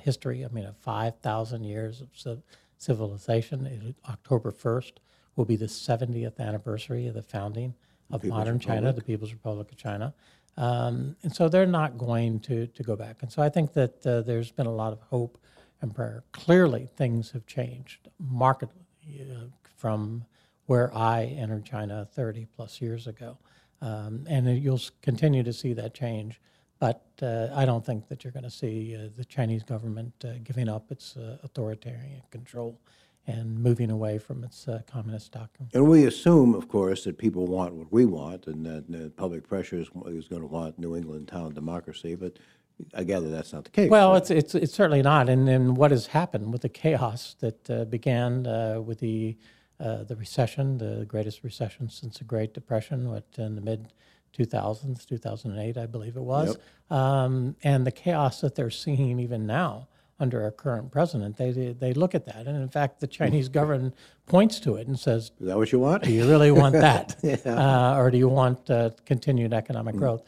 history. 0.01 0.45
I 0.45 0.47
mean, 0.49 0.65
of 0.65 0.77
5,000 0.77 1.63
years 1.63 2.01
of 2.01 2.41
civilization. 2.77 3.65
It, 3.65 3.95
October 4.09 4.51
1st 4.51 4.93
will 5.35 5.45
be 5.45 5.55
the 5.55 5.65
70th 5.65 6.39
anniversary 6.39 7.07
of 7.07 7.13
the 7.13 7.21
founding 7.21 7.73
of 8.11 8.23
modern 8.23 8.59
China, 8.59 8.91
the 8.91 9.01
People's 9.01 9.33
Republic 9.33 9.71
of 9.71 9.77
China. 9.77 10.13
Um, 10.57 11.15
and 11.23 11.33
so 11.33 11.47
they're 11.47 11.65
not 11.65 11.97
going 11.97 12.39
to, 12.41 12.67
to 12.67 12.83
go 12.83 12.95
back. 12.95 13.17
And 13.21 13.31
so 13.31 13.41
I 13.41 13.49
think 13.49 13.73
that 13.73 14.05
uh, 14.05 14.21
there's 14.21 14.51
been 14.51 14.65
a 14.65 14.73
lot 14.73 14.91
of 14.91 14.99
hope 15.01 15.37
and 15.81 15.93
prayer. 15.93 16.23
Clearly, 16.31 16.89
things 16.97 17.31
have 17.31 17.45
changed 17.45 18.09
markedly 18.19 18.75
uh, 19.21 19.45
from 19.77 20.25
where 20.65 20.95
I 20.95 21.23
entered 21.23 21.65
China 21.65 22.07
30 22.13 22.47
plus 22.55 22.81
years 22.81 23.07
ago. 23.07 23.37
Um, 23.81 24.25
and 24.27 24.61
you'll 24.61 24.81
continue 25.01 25.43
to 25.43 25.53
see 25.53 25.73
that 25.73 25.93
change. 25.93 26.41
But 26.79 27.03
uh, 27.21 27.47
I 27.53 27.65
don't 27.65 27.85
think 27.85 28.07
that 28.07 28.23
you're 28.23 28.31
going 28.31 28.43
to 28.43 28.49
see 28.49 28.95
uh, 28.95 29.09
the 29.17 29.25
Chinese 29.25 29.63
government 29.63 30.13
uh, 30.23 30.33
giving 30.43 30.69
up 30.69 30.91
its 30.91 31.17
uh, 31.17 31.37
authoritarian 31.43 32.21
control 32.31 32.79
and 33.27 33.59
moving 33.59 33.91
away 33.91 34.17
from 34.17 34.43
its 34.43 34.67
uh, 34.67 34.81
communist 34.89 35.33
doctrine. 35.33 35.69
And 35.73 35.87
we 35.87 36.05
assume, 36.05 36.55
of 36.55 36.67
course, 36.67 37.03
that 37.03 37.17
people 37.17 37.45
want 37.45 37.73
what 37.73 37.91
we 37.91 38.05
want 38.05 38.47
and 38.47 38.65
that 38.65 39.15
public 39.17 39.47
pressure 39.47 39.77
is, 39.77 39.89
is 40.07 40.27
going 40.27 40.41
to 40.41 40.47
want 40.47 40.79
New 40.79 40.95
England 40.95 41.27
town 41.27 41.53
democracy. 41.53 42.15
But 42.15 42.37
I 42.93 43.03
gather 43.03 43.29
that's 43.29 43.53
not 43.53 43.65
the 43.65 43.69
case. 43.71 43.89
Well, 43.89 44.15
it's, 44.15 44.31
it's, 44.31 44.55
it's 44.55 44.73
certainly 44.73 45.01
not. 45.01 45.29
And, 45.29 45.47
and 45.49 45.77
what 45.77 45.91
has 45.91 46.07
happened 46.07 46.51
with 46.51 46.61
the 46.61 46.69
chaos 46.69 47.35
that 47.39 47.69
uh, 47.69 47.85
began 47.85 48.47
uh, 48.47 48.81
with 48.81 48.99
the, 48.99 49.37
uh, 49.79 50.03
the 50.03 50.15
recession, 50.15 50.77
the 50.77 51.05
greatest 51.05 51.43
recession 51.43 51.89
since 51.89 52.17
the 52.17 52.23
Great 52.23 52.53
Depression, 52.53 53.09
what, 53.09 53.25
in 53.37 53.55
the 53.55 53.61
mid 53.61 53.93
2000s, 54.37 55.05
2008, 55.05 55.77
I 55.77 55.85
believe 55.85 56.15
it 56.15 56.21
was, 56.21 56.57
um, 56.89 57.55
and 57.63 57.85
the 57.85 57.91
chaos 57.91 58.41
that 58.41 58.55
they're 58.55 58.69
seeing 58.69 59.19
even 59.19 59.45
now 59.45 59.87
under 60.19 60.43
our 60.43 60.51
current 60.51 60.91
president. 60.91 61.37
They 61.37 61.51
they 61.51 61.93
look 61.93 62.13
at 62.13 62.25
that, 62.25 62.45
and 62.47 62.57
in 62.61 62.69
fact, 62.69 62.99
the 62.99 63.07
Chinese 63.07 63.47
government 63.49 63.95
points 64.25 64.59
to 64.61 64.75
it 64.75 64.87
and 64.87 64.99
says, 64.99 65.31
Is 65.39 65.47
that 65.47 65.57
what 65.57 65.71
you 65.71 65.79
want? 65.79 66.03
"Do 66.03 66.11
you 66.11 66.27
really 66.29 66.51
want 66.51 66.73
that, 66.73 67.15
uh, 67.45 67.95
or 67.97 68.11
do 68.11 68.17
you 68.17 68.27
want 68.27 68.69
uh, 68.69 68.91
continued 69.05 69.53
economic 69.53 69.95
growth?" 69.95 70.23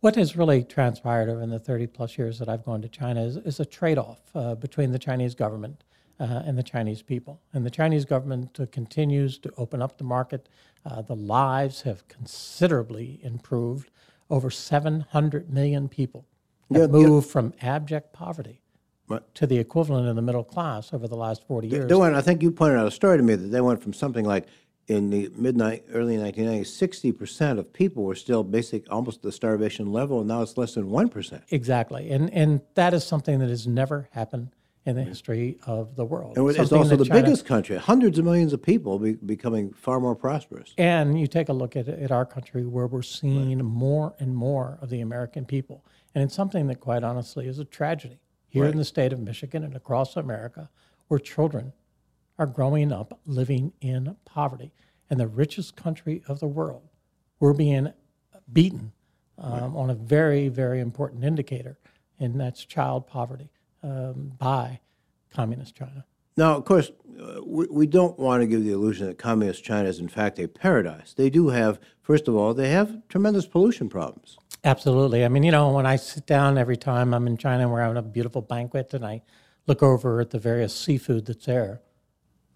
What 0.00 0.16
has 0.16 0.36
really 0.36 0.62
transpired 0.62 1.30
over 1.30 1.40
in 1.40 1.48
the 1.48 1.58
30 1.58 1.86
plus 1.86 2.18
years 2.18 2.38
that 2.38 2.46
I've 2.46 2.62
gone 2.62 2.82
to 2.82 2.88
China 2.88 3.22
is, 3.22 3.38
is 3.38 3.58
a 3.58 3.64
trade 3.64 3.96
off 3.96 4.20
uh, 4.34 4.54
between 4.54 4.92
the 4.92 4.98
Chinese 4.98 5.34
government 5.34 5.82
uh, 6.20 6.42
and 6.44 6.58
the 6.58 6.62
Chinese 6.62 7.00
people. 7.00 7.40
And 7.54 7.64
the 7.64 7.70
Chinese 7.70 8.04
government 8.04 8.60
uh, 8.60 8.66
continues 8.70 9.38
to 9.38 9.52
open 9.56 9.80
up 9.80 9.96
the 9.96 10.04
market. 10.04 10.50
Uh, 10.84 11.00
the 11.02 11.16
lives 11.16 11.82
have 11.82 12.06
considerably 12.08 13.18
improved. 13.22 13.90
Over 14.30 14.50
700 14.50 15.50
million 15.52 15.88
people 15.88 16.26
have 16.72 16.78
Yeah, 16.92 16.98
yeah. 17.00 17.06
moved 17.06 17.28
from 17.30 17.52
abject 17.62 18.12
poverty 18.12 18.60
Right. 19.08 19.22
to 19.34 19.46
the 19.46 19.58
equivalent 19.58 20.08
of 20.08 20.16
the 20.16 20.22
middle 20.22 20.44
class 20.44 20.92
over 20.92 21.06
the 21.06 21.16
last 21.16 21.46
40 21.46 21.68
years. 21.68 21.92
Went, 21.92 22.14
I 22.14 22.20
think 22.22 22.42
you 22.42 22.50
pointed 22.50 22.78
out 22.78 22.86
a 22.86 22.90
story 22.90 23.16
to 23.18 23.22
me 23.22 23.34
that 23.34 23.48
they 23.48 23.60
went 23.60 23.82
from 23.82 23.92
something 23.92 24.24
like 24.24 24.46
in 24.86 25.08
the 25.08 25.30
midnight, 25.36 25.84
early 25.92 26.16
1990s, 26.18 26.66
60% 26.68 27.58
of 27.58 27.72
people 27.72 28.02
were 28.04 28.14
still 28.14 28.42
basic, 28.44 28.90
almost 28.90 29.22
the 29.22 29.32
starvation 29.32 29.90
level, 29.92 30.18
and 30.20 30.28
now 30.28 30.42
it's 30.42 30.58
less 30.58 30.74
than 30.74 30.90
1%. 30.90 31.42
Exactly, 31.50 32.10
and 32.10 32.30
and 32.34 32.60
that 32.74 32.92
is 32.92 33.02
something 33.04 33.38
that 33.38 33.48
has 33.48 33.66
never 33.66 34.08
happened 34.12 34.50
in 34.86 34.96
the 34.96 35.02
history 35.02 35.58
of 35.66 35.96
the 35.96 36.04
world. 36.04 36.36
And 36.36 36.48
it's 36.50 36.72
also 36.72 36.96
the 36.96 37.04
China- 37.04 37.22
biggest 37.22 37.46
country, 37.46 37.76
hundreds 37.76 38.18
of 38.18 38.24
millions 38.24 38.52
of 38.52 38.62
people 38.62 38.98
be, 38.98 39.12
becoming 39.14 39.72
far 39.72 39.98
more 39.98 40.14
prosperous. 40.14 40.74
And 40.76 41.18
you 41.18 41.26
take 41.26 41.48
a 41.48 41.52
look 41.52 41.74
at, 41.74 41.88
at 41.88 42.10
our 42.10 42.26
country 42.26 42.66
where 42.66 42.86
we're 42.86 43.02
seeing 43.02 43.58
more 43.64 44.14
and 44.18 44.36
more 44.36 44.78
of 44.82 44.90
the 44.90 45.00
American 45.00 45.46
people, 45.46 45.84
and 46.14 46.22
it's 46.22 46.34
something 46.34 46.66
that, 46.66 46.80
quite 46.80 47.02
honestly, 47.02 47.46
is 47.46 47.58
a 47.58 47.64
tragedy. 47.64 48.20
Here 48.48 48.66
in 48.66 48.76
the 48.76 48.84
state 48.84 49.12
of 49.12 49.18
Michigan 49.18 49.64
and 49.64 49.74
across 49.74 50.16
America, 50.16 50.70
where 51.08 51.18
children 51.18 51.72
are 52.38 52.46
growing 52.46 52.92
up 52.92 53.18
living 53.26 53.72
in 53.80 54.16
poverty. 54.24 54.72
In 55.10 55.18
the 55.18 55.26
richest 55.26 55.74
country 55.74 56.22
of 56.28 56.38
the 56.38 56.46
world, 56.46 56.88
we're 57.40 57.52
being 57.52 57.92
beaten 58.52 58.92
um, 59.38 59.76
on 59.76 59.90
a 59.90 59.94
very, 59.94 60.48
very 60.48 60.78
important 60.78 61.24
indicator, 61.24 61.78
and 62.20 62.40
that's 62.40 62.64
child 62.64 63.08
poverty 63.08 63.50
um, 63.84 64.32
by 64.38 64.80
communist 65.30 65.76
China. 65.76 66.04
Now, 66.36 66.56
of 66.56 66.64
course, 66.64 66.90
uh, 67.20 67.40
we, 67.44 67.66
we 67.70 67.86
don't 67.86 68.18
want 68.18 68.42
to 68.42 68.46
give 68.46 68.64
the 68.64 68.72
illusion 68.72 69.06
that 69.06 69.18
communist 69.18 69.62
China 69.62 69.88
is, 69.88 70.00
in 70.00 70.08
fact, 70.08 70.38
a 70.40 70.48
paradise. 70.48 71.14
They 71.14 71.30
do 71.30 71.48
have, 71.48 71.78
first 72.02 72.26
of 72.26 72.34
all, 72.34 72.54
they 72.54 72.70
have 72.70 73.06
tremendous 73.08 73.46
pollution 73.46 73.88
problems. 73.88 74.36
Absolutely. 74.64 75.24
I 75.24 75.28
mean, 75.28 75.44
you 75.44 75.52
know, 75.52 75.70
when 75.70 75.86
I 75.86 75.96
sit 75.96 76.26
down 76.26 76.58
every 76.58 76.76
time 76.76 77.14
I'm 77.14 77.26
in 77.26 77.36
China, 77.36 77.64
and 77.64 77.72
we're 77.72 77.82
having 77.82 77.98
a 77.98 78.02
beautiful 78.02 78.42
banquet, 78.42 78.94
and 78.94 79.04
I 79.04 79.22
look 79.68 79.82
over 79.82 80.20
at 80.20 80.30
the 80.30 80.38
various 80.40 80.74
seafood 80.74 81.26
that's 81.26 81.46
there, 81.46 81.82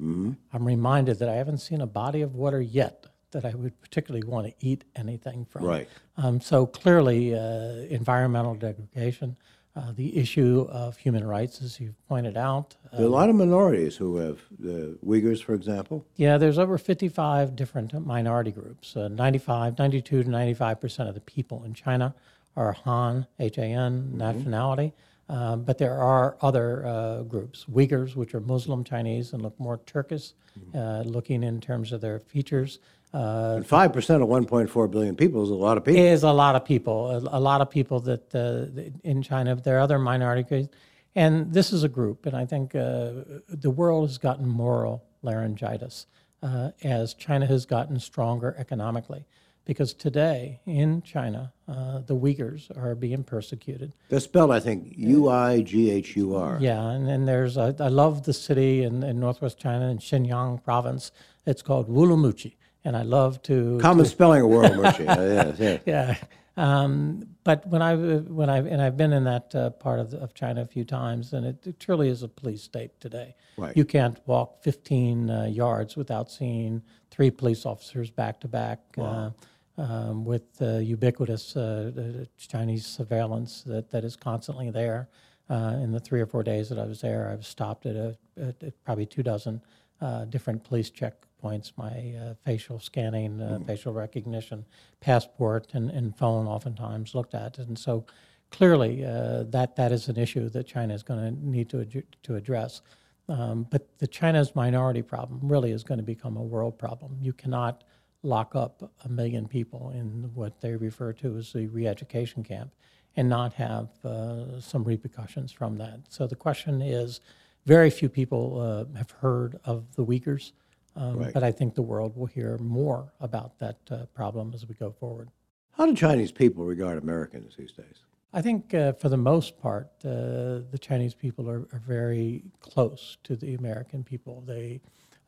Mm-hmm. 0.00 0.32
I'm 0.52 0.64
reminded 0.64 1.18
that 1.18 1.28
I 1.28 1.34
haven't 1.34 1.58
seen 1.58 1.80
a 1.80 1.86
body 1.86 2.22
of 2.22 2.34
water 2.34 2.60
yet 2.60 3.06
that 3.32 3.44
I 3.44 3.54
would 3.54 3.78
particularly 3.80 4.26
want 4.26 4.46
to 4.46 4.54
eat 4.60 4.84
anything 4.96 5.44
from. 5.44 5.64
Right. 5.64 5.88
Um, 6.16 6.40
so 6.40 6.66
clearly, 6.66 7.34
uh, 7.34 7.86
environmental 7.90 8.54
degradation, 8.54 9.36
uh, 9.78 9.92
the 9.94 10.16
issue 10.16 10.66
of 10.70 10.96
human 10.96 11.24
rights, 11.26 11.62
as 11.62 11.78
you've 11.80 12.00
pointed 12.08 12.36
out. 12.36 12.74
Uh, 12.92 12.96
There 12.96 13.06
are 13.06 13.08
a 13.08 13.12
lot 13.12 13.30
of 13.30 13.36
minorities 13.36 13.96
who 13.96 14.16
have, 14.16 14.38
the 14.58 14.98
Uyghurs, 15.06 15.40
for 15.42 15.54
example. 15.54 16.04
yeah, 16.16 16.36
there's 16.36 16.58
over 16.58 16.76
55 16.78 17.54
different 17.54 17.92
minority 18.04 18.50
groups. 18.50 18.96
Uh, 18.96 19.08
95, 19.08 19.78
92 19.78 20.24
to 20.24 20.28
95 20.30 20.80
percent 20.80 21.08
of 21.08 21.14
the 21.14 21.20
people 21.20 21.62
in 21.64 21.74
China 21.74 22.14
are 22.56 22.72
Han, 22.72 23.26
H-A-N, 23.38 24.16
nationality. 24.16 24.92
Um, 25.30 25.62
but 25.62 25.76
there 25.78 26.00
are 26.00 26.36
other 26.40 26.86
uh, 26.86 27.22
groups, 27.22 27.66
Uyghurs, 27.70 28.16
which 28.16 28.34
are 28.34 28.40
Muslim 28.40 28.82
Chinese 28.82 29.32
and 29.34 29.42
look 29.42 29.58
more 29.60 29.78
Turkish, 29.86 30.32
uh, 30.74 31.02
looking 31.04 31.42
in 31.44 31.60
terms 31.60 31.92
of 31.92 32.00
their 32.00 32.18
features. 32.18 32.78
Uh, 33.12 33.60
5% 33.60 34.22
of 34.22 34.28
1.4 34.28 34.90
billion 34.90 35.16
people 35.16 35.42
is 35.42 35.48
a 35.50 35.54
lot 35.54 35.78
of 35.78 35.84
people. 35.84 36.00
is 36.00 36.22
a 36.24 36.30
lot 36.32 36.54
of 36.54 36.64
people, 36.64 37.10
a, 37.10 37.38
a 37.38 37.40
lot 37.40 37.60
of 37.60 37.70
people 37.70 38.00
that 38.00 38.34
uh, 38.34 38.82
in 39.02 39.22
China. 39.22 39.56
There 39.56 39.76
are 39.76 39.80
other 39.80 39.98
minority 39.98 40.42
groups, 40.42 40.68
and 41.14 41.52
this 41.52 41.72
is 41.72 41.84
a 41.84 41.88
group. 41.88 42.26
And 42.26 42.36
I 42.36 42.44
think 42.44 42.74
uh, 42.74 43.12
the 43.48 43.70
world 43.70 44.08
has 44.08 44.18
gotten 44.18 44.46
moral 44.46 45.04
laryngitis 45.22 46.06
uh, 46.42 46.70
as 46.82 47.14
China 47.14 47.46
has 47.46 47.64
gotten 47.64 47.98
stronger 47.98 48.54
economically. 48.58 49.24
Because 49.64 49.92
today 49.92 50.60
in 50.64 51.02
China, 51.02 51.52
uh, 51.68 51.98
the 51.98 52.16
Uyghurs 52.16 52.74
are 52.74 52.94
being 52.94 53.22
persecuted. 53.22 53.92
They're 54.08 54.18
spelled, 54.18 54.50
I 54.50 54.60
think, 54.60 54.94
U 54.96 55.28
I 55.28 55.60
G 55.60 55.90
H 55.90 56.16
U 56.16 56.36
R. 56.36 56.56
Yeah, 56.58 56.88
and 56.88 57.06
then 57.06 57.26
there's 57.26 57.58
I 57.58 57.74
I 57.78 57.88
love 57.88 58.22
the 58.22 58.32
city 58.32 58.82
in, 58.82 59.02
in 59.02 59.20
northwest 59.20 59.58
China 59.58 59.88
in 59.88 59.98
Xinjiang 59.98 60.64
province. 60.64 61.12
It's 61.44 61.60
called 61.60 61.86
Wulumuqi, 61.90 62.54
and 62.88 62.96
I 62.96 63.02
love 63.02 63.42
to 63.42 63.78
Common 63.80 64.06
spelling 64.06 64.42
of 64.42 64.48
world 64.48 64.74
mercy. 64.76 65.04
Yes, 65.04 65.56
yes. 65.58 65.80
yeah. 65.84 66.16
Um, 66.56 67.28
but 67.44 67.66
when 67.66 67.82
I 67.82 67.94
when 67.94 68.48
I 68.48 68.58
and 68.58 68.80
I've 68.80 68.96
been 68.96 69.12
in 69.12 69.24
that 69.24 69.54
uh, 69.54 69.70
part 69.70 70.00
of, 70.00 70.14
of 70.14 70.32
China 70.34 70.62
a 70.62 70.64
few 70.64 70.84
times, 70.84 71.34
and 71.34 71.46
it, 71.46 71.66
it 71.66 71.78
truly 71.78 72.08
is 72.08 72.22
a 72.22 72.28
police 72.28 72.62
state 72.62 72.98
today. 72.98 73.36
Right. 73.58 73.76
You 73.76 73.84
can't 73.84 74.18
walk 74.26 74.62
15 74.62 75.30
uh, 75.30 75.44
yards 75.44 75.96
without 75.96 76.30
seeing 76.30 76.82
three 77.10 77.30
police 77.30 77.66
officers 77.66 78.10
back 78.10 78.40
to 78.40 78.48
back. 78.48 78.80
uh, 78.98 79.30
Um, 79.78 80.24
with 80.24 80.60
uh, 80.60 80.78
ubiquitous 80.78 81.56
uh, 81.56 81.92
uh, 81.96 82.24
Chinese 82.36 82.84
surveillance 82.84 83.62
that, 83.62 83.88
that 83.92 84.02
is 84.02 84.16
constantly 84.16 84.70
there. 84.72 85.08
Uh, 85.48 85.78
in 85.84 85.92
the 85.92 86.00
three 86.00 86.20
or 86.20 86.26
four 86.26 86.42
days 86.42 86.68
that 86.68 86.80
I 86.80 86.84
was 86.84 87.00
there, 87.00 87.30
I've 87.32 87.46
stopped 87.46 87.86
at, 87.86 87.94
a, 87.94 88.16
at, 88.36 88.84
probably 88.84 89.06
two 89.06 89.22
dozen 89.22 89.62
uh, 90.00 90.24
different 90.24 90.64
police 90.64 90.90
checkpoints. 91.38 91.72
My 91.76 92.14
uh, 92.18 92.34
facial 92.44 92.78
scanning, 92.78 93.40
uh, 93.40 93.58
facial 93.66 93.92
recognition, 93.92 94.64
passport, 95.00 95.68
and, 95.72 95.90
and 95.90 96.16
phone 96.16 96.46
oftentimes 96.46 97.14
looked 97.14 97.34
at. 97.34 97.58
And 97.58 97.78
so 97.78 98.04
clearly, 98.50 99.04
uh, 99.04 99.44
that, 99.48 99.76
that 99.76 99.92
is 99.92 100.08
an 100.08 100.16
issue 100.16 100.48
that 100.50 100.66
China 100.66 100.94
is 100.94 101.02
going 101.02 101.20
to 101.20 101.46
need 101.46 101.68
to, 101.70 101.80
ad- 101.80 102.04
to 102.22 102.36
address. 102.36 102.82
Um, 103.28 103.66
but 103.70 103.98
the 103.98 104.06
China's 104.06 104.54
minority 104.54 105.02
problem 105.02 105.40
really 105.42 105.72
is 105.72 105.84
going 105.84 105.98
to 105.98 106.04
become 106.04 106.36
a 106.36 106.42
world 106.42 106.78
problem. 106.78 107.18
You 107.20 107.32
cannot 107.32 107.84
lock 108.22 108.56
up 108.56 108.90
a 109.04 109.08
million 109.08 109.46
people 109.46 109.90
in 109.90 110.30
what 110.34 110.60
they 110.60 110.74
refer 110.74 111.12
to 111.12 111.36
as 111.36 111.52
the 111.52 111.66
re-education 111.66 112.42
camp 112.42 112.72
and 113.16 113.28
not 113.28 113.52
have 113.54 113.88
uh, 114.04 114.60
some 114.60 114.82
repercussions 114.82 115.52
from 115.52 115.76
that. 115.78 116.00
So 116.08 116.26
the 116.26 116.36
question 116.36 116.80
is, 116.82 117.20
very 117.66 117.90
few 117.90 118.08
people 118.08 118.60
uh, 118.60 118.96
have 118.96 119.10
heard 119.10 119.58
of 119.64 119.94
the 119.94 120.04
Uyghurs, 120.04 120.52
um, 120.98 121.18
Right. 121.18 121.32
but 121.34 121.42
I 121.42 121.52
think 121.52 121.74
the 121.74 121.82
world 121.82 122.16
will 122.16 122.26
hear 122.26 122.58
more 122.58 123.12
about 123.20 123.58
that 123.58 123.78
uh, 123.90 124.06
problem 124.14 124.52
as 124.54 124.66
we 124.68 124.74
go 124.74 124.90
forward. 124.90 125.28
How 125.72 125.86
do 125.86 125.94
Chinese 125.94 126.32
people 126.32 126.64
regard 126.64 126.98
Americans 126.98 127.54
these 127.56 127.72
days? 127.72 128.02
I 128.32 128.42
think 128.42 128.74
uh, 128.74 128.92
for 128.92 129.08
the 129.08 129.16
most 129.16 129.58
part, 129.58 129.90
uh, 130.04 130.60
the 130.70 130.78
Chinese 130.80 131.14
people 131.14 131.48
are, 131.48 131.66
are 131.72 131.82
very 131.86 132.42
close 132.60 133.16
to 133.24 133.36
the 133.36 133.54
American 133.54 134.02
people. 134.04 134.42
They, 134.46 134.80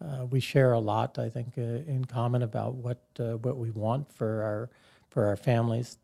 uh, 0.05 0.27
we 0.27 0.41
share 0.41 0.73
a 0.73 0.79
lot, 0.79 1.19
I 1.19 1.29
think, 1.31 1.55
uh, 1.57 1.63
in 1.63 2.05
common 2.05 2.43
about 2.43 2.75
what 2.75 3.01
uh, 3.19 3.37
what 3.39 3.57
we 3.57 3.71
want 3.71 4.13
for 4.13 4.43
our 4.43 4.71
for 5.09 5.25
our 5.27 5.37
families. 5.37 5.99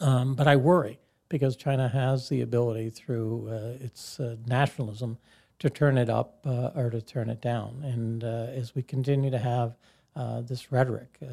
Um, 0.00 0.34
but 0.34 0.48
I 0.48 0.56
worry 0.56 0.98
because 1.28 1.56
China 1.56 1.88
has 1.88 2.28
the 2.28 2.40
ability 2.40 2.90
through 2.90 3.48
uh, 3.48 3.84
its 3.84 4.18
uh, 4.18 4.36
nationalism 4.46 5.18
to 5.64 5.70
turn 5.70 5.96
it 5.96 6.10
up 6.10 6.46
uh, 6.46 6.70
or 6.76 6.90
to 6.90 7.00
turn 7.00 7.30
it 7.30 7.40
down. 7.40 7.82
And 7.82 8.22
uh, 8.22 8.60
as 8.60 8.74
we 8.74 8.82
continue 8.82 9.30
to 9.30 9.38
have 9.38 9.76
uh, 10.14 10.42
this 10.42 10.70
rhetoric, 10.70 11.16
uh, 11.22 11.26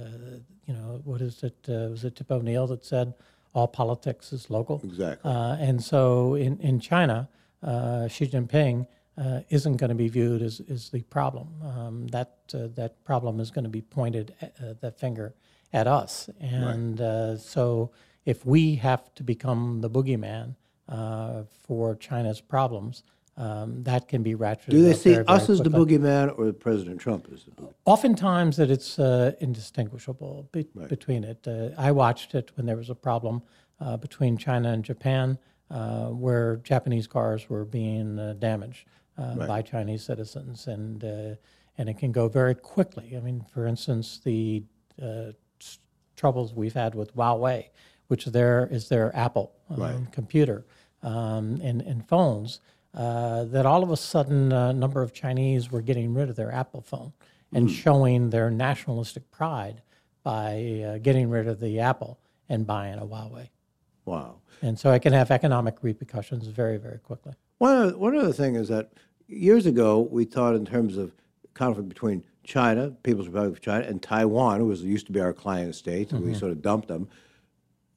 you 0.65 0.73
know, 0.73 1.01
what 1.03 1.19
is 1.19 1.43
it? 1.43 1.57
Uh, 1.67 1.91
was 1.91 2.05
it 2.05 2.15
Tip 2.15 2.31
O'Neill 2.31 2.65
that 2.67 2.85
said 2.85 3.13
all 3.53 3.67
politics 3.67 4.31
is 4.31 4.49
local? 4.49 4.79
Exactly. 4.85 5.29
Uh, 5.29 5.57
and 5.59 5.83
so 5.83 6.35
in, 6.35 6.57
in 6.59 6.79
China, 6.79 7.27
uh, 7.61 8.07
Xi 8.07 8.25
Jinping 8.25 8.87
uh, 9.17 9.41
isn't 9.49 9.75
going 9.75 9.89
to 9.89 9.95
be 9.95 10.07
viewed 10.07 10.41
as, 10.41 10.61
as 10.69 10.89
the 10.91 11.01
problem. 11.03 11.49
Um, 11.61 12.07
that, 12.07 12.37
uh, 12.53 12.67
that 12.75 13.03
problem 13.03 13.41
is 13.41 13.51
going 13.51 13.65
to 13.65 13.69
be 13.69 13.81
pointed, 13.81 14.33
at, 14.41 14.55
uh, 14.63 14.73
that 14.79 14.97
finger 14.97 15.35
at 15.73 15.87
us. 15.87 16.29
And 16.39 17.01
uh, 17.01 17.35
so 17.35 17.91
if 18.23 18.45
we 18.45 18.75
have 18.75 19.13
to 19.15 19.23
become 19.23 19.81
the 19.81 19.89
boogeyman 19.89 20.55
uh, 20.87 21.43
for 21.67 21.95
China's 21.95 22.39
problems, 22.39 23.03
um, 23.37 23.83
that 23.83 24.07
can 24.07 24.23
be 24.23 24.35
ratcheted 24.35 24.69
Do 24.69 24.81
they 24.83 24.93
see 24.93 25.13
very, 25.13 25.23
very 25.23 25.37
us 25.37 25.49
as 25.49 25.59
the 25.59 25.69
boogeyman 25.69 26.37
or 26.37 26.51
President 26.51 26.99
Trump 26.99 27.27
as 27.33 27.45
the 27.45 27.51
boogeyman? 27.51 27.73
Oftentimes, 27.85 28.57
that 28.57 28.69
it's 28.69 28.99
uh, 28.99 29.33
indistinguishable 29.39 30.49
be- 30.51 30.67
between 30.87 31.23
it. 31.23 31.47
Uh, 31.47 31.69
I 31.77 31.91
watched 31.91 32.35
it 32.35 32.51
when 32.55 32.65
there 32.65 32.77
was 32.77 32.89
a 32.89 32.95
problem 32.95 33.41
uh, 33.79 33.97
between 33.97 34.37
China 34.37 34.69
and 34.71 34.83
Japan, 34.83 35.37
uh, 35.69 36.07
where 36.07 36.57
Japanese 36.57 37.07
cars 37.07 37.49
were 37.49 37.65
being 37.65 38.19
uh, 38.19 38.33
damaged 38.37 38.85
uh, 39.17 39.35
by 39.47 39.61
Chinese 39.61 40.03
citizens, 40.03 40.67
and 40.67 41.03
uh, 41.03 41.35
and 41.77 41.89
it 41.89 41.97
can 41.97 42.11
go 42.11 42.27
very 42.27 42.53
quickly. 42.53 43.15
I 43.15 43.21
mean, 43.21 43.45
for 43.53 43.65
instance, 43.65 44.19
the 44.23 44.63
uh, 45.01 45.31
troubles 46.15 46.53
we've 46.53 46.73
had 46.73 46.93
with 46.93 47.15
Huawei, 47.15 47.69
which 48.07 48.25
there 48.25 48.67
is 48.69 48.89
their 48.89 49.15
Apple 49.15 49.53
um, 49.69 49.79
Right. 49.79 50.11
computer 50.11 50.65
um, 51.01 51.59
and, 51.63 51.81
and 51.81 52.07
phones, 52.07 52.59
uh, 52.93 53.45
that 53.45 53.65
all 53.65 53.83
of 53.83 53.91
a 53.91 53.97
sudden 53.97 54.51
a 54.51 54.73
number 54.73 55.01
of 55.01 55.13
Chinese 55.13 55.71
were 55.71 55.81
getting 55.81 56.13
rid 56.13 56.29
of 56.29 56.35
their 56.35 56.51
Apple 56.51 56.81
phone 56.81 57.13
and 57.53 57.69
showing 57.69 58.29
their 58.29 58.49
nationalistic 58.49 59.29
pride 59.31 59.81
by 60.23 60.83
uh, 60.85 60.97
getting 60.99 61.29
rid 61.29 61.47
of 61.47 61.59
the 61.59 61.79
Apple 61.79 62.19
and 62.49 62.65
buying 62.65 62.97
a 62.97 63.05
Huawei. 63.05 63.49
Wow. 64.05 64.35
And 64.61 64.77
so 64.77 64.91
it 64.91 65.01
can 65.01 65.13
have 65.13 65.31
economic 65.31 65.77
repercussions 65.81 66.47
very, 66.47 66.77
very 66.77 66.99
quickly. 66.99 67.33
One 67.57 67.75
other, 67.77 67.97
one 67.97 68.15
other 68.15 68.33
thing 68.33 68.55
is 68.55 68.67
that 68.69 68.91
years 69.27 69.65
ago 69.65 69.99
we 69.99 70.25
thought 70.25 70.55
in 70.55 70.65
terms 70.65 70.97
of 70.97 71.13
conflict 71.53 71.89
between 71.89 72.23
China, 72.43 72.91
People's 73.03 73.27
Republic 73.27 73.53
of 73.53 73.61
China, 73.61 73.85
and 73.85 74.01
Taiwan, 74.01 74.59
who 74.59 74.67
was 74.67 74.83
used 74.83 75.05
to 75.07 75.11
be 75.11 75.19
our 75.19 75.33
client 75.33 75.75
state, 75.75 76.11
and 76.11 76.25
we 76.25 76.33
sort 76.33 76.51
of 76.51 76.61
dumped 76.61 76.87
them. 76.87 77.07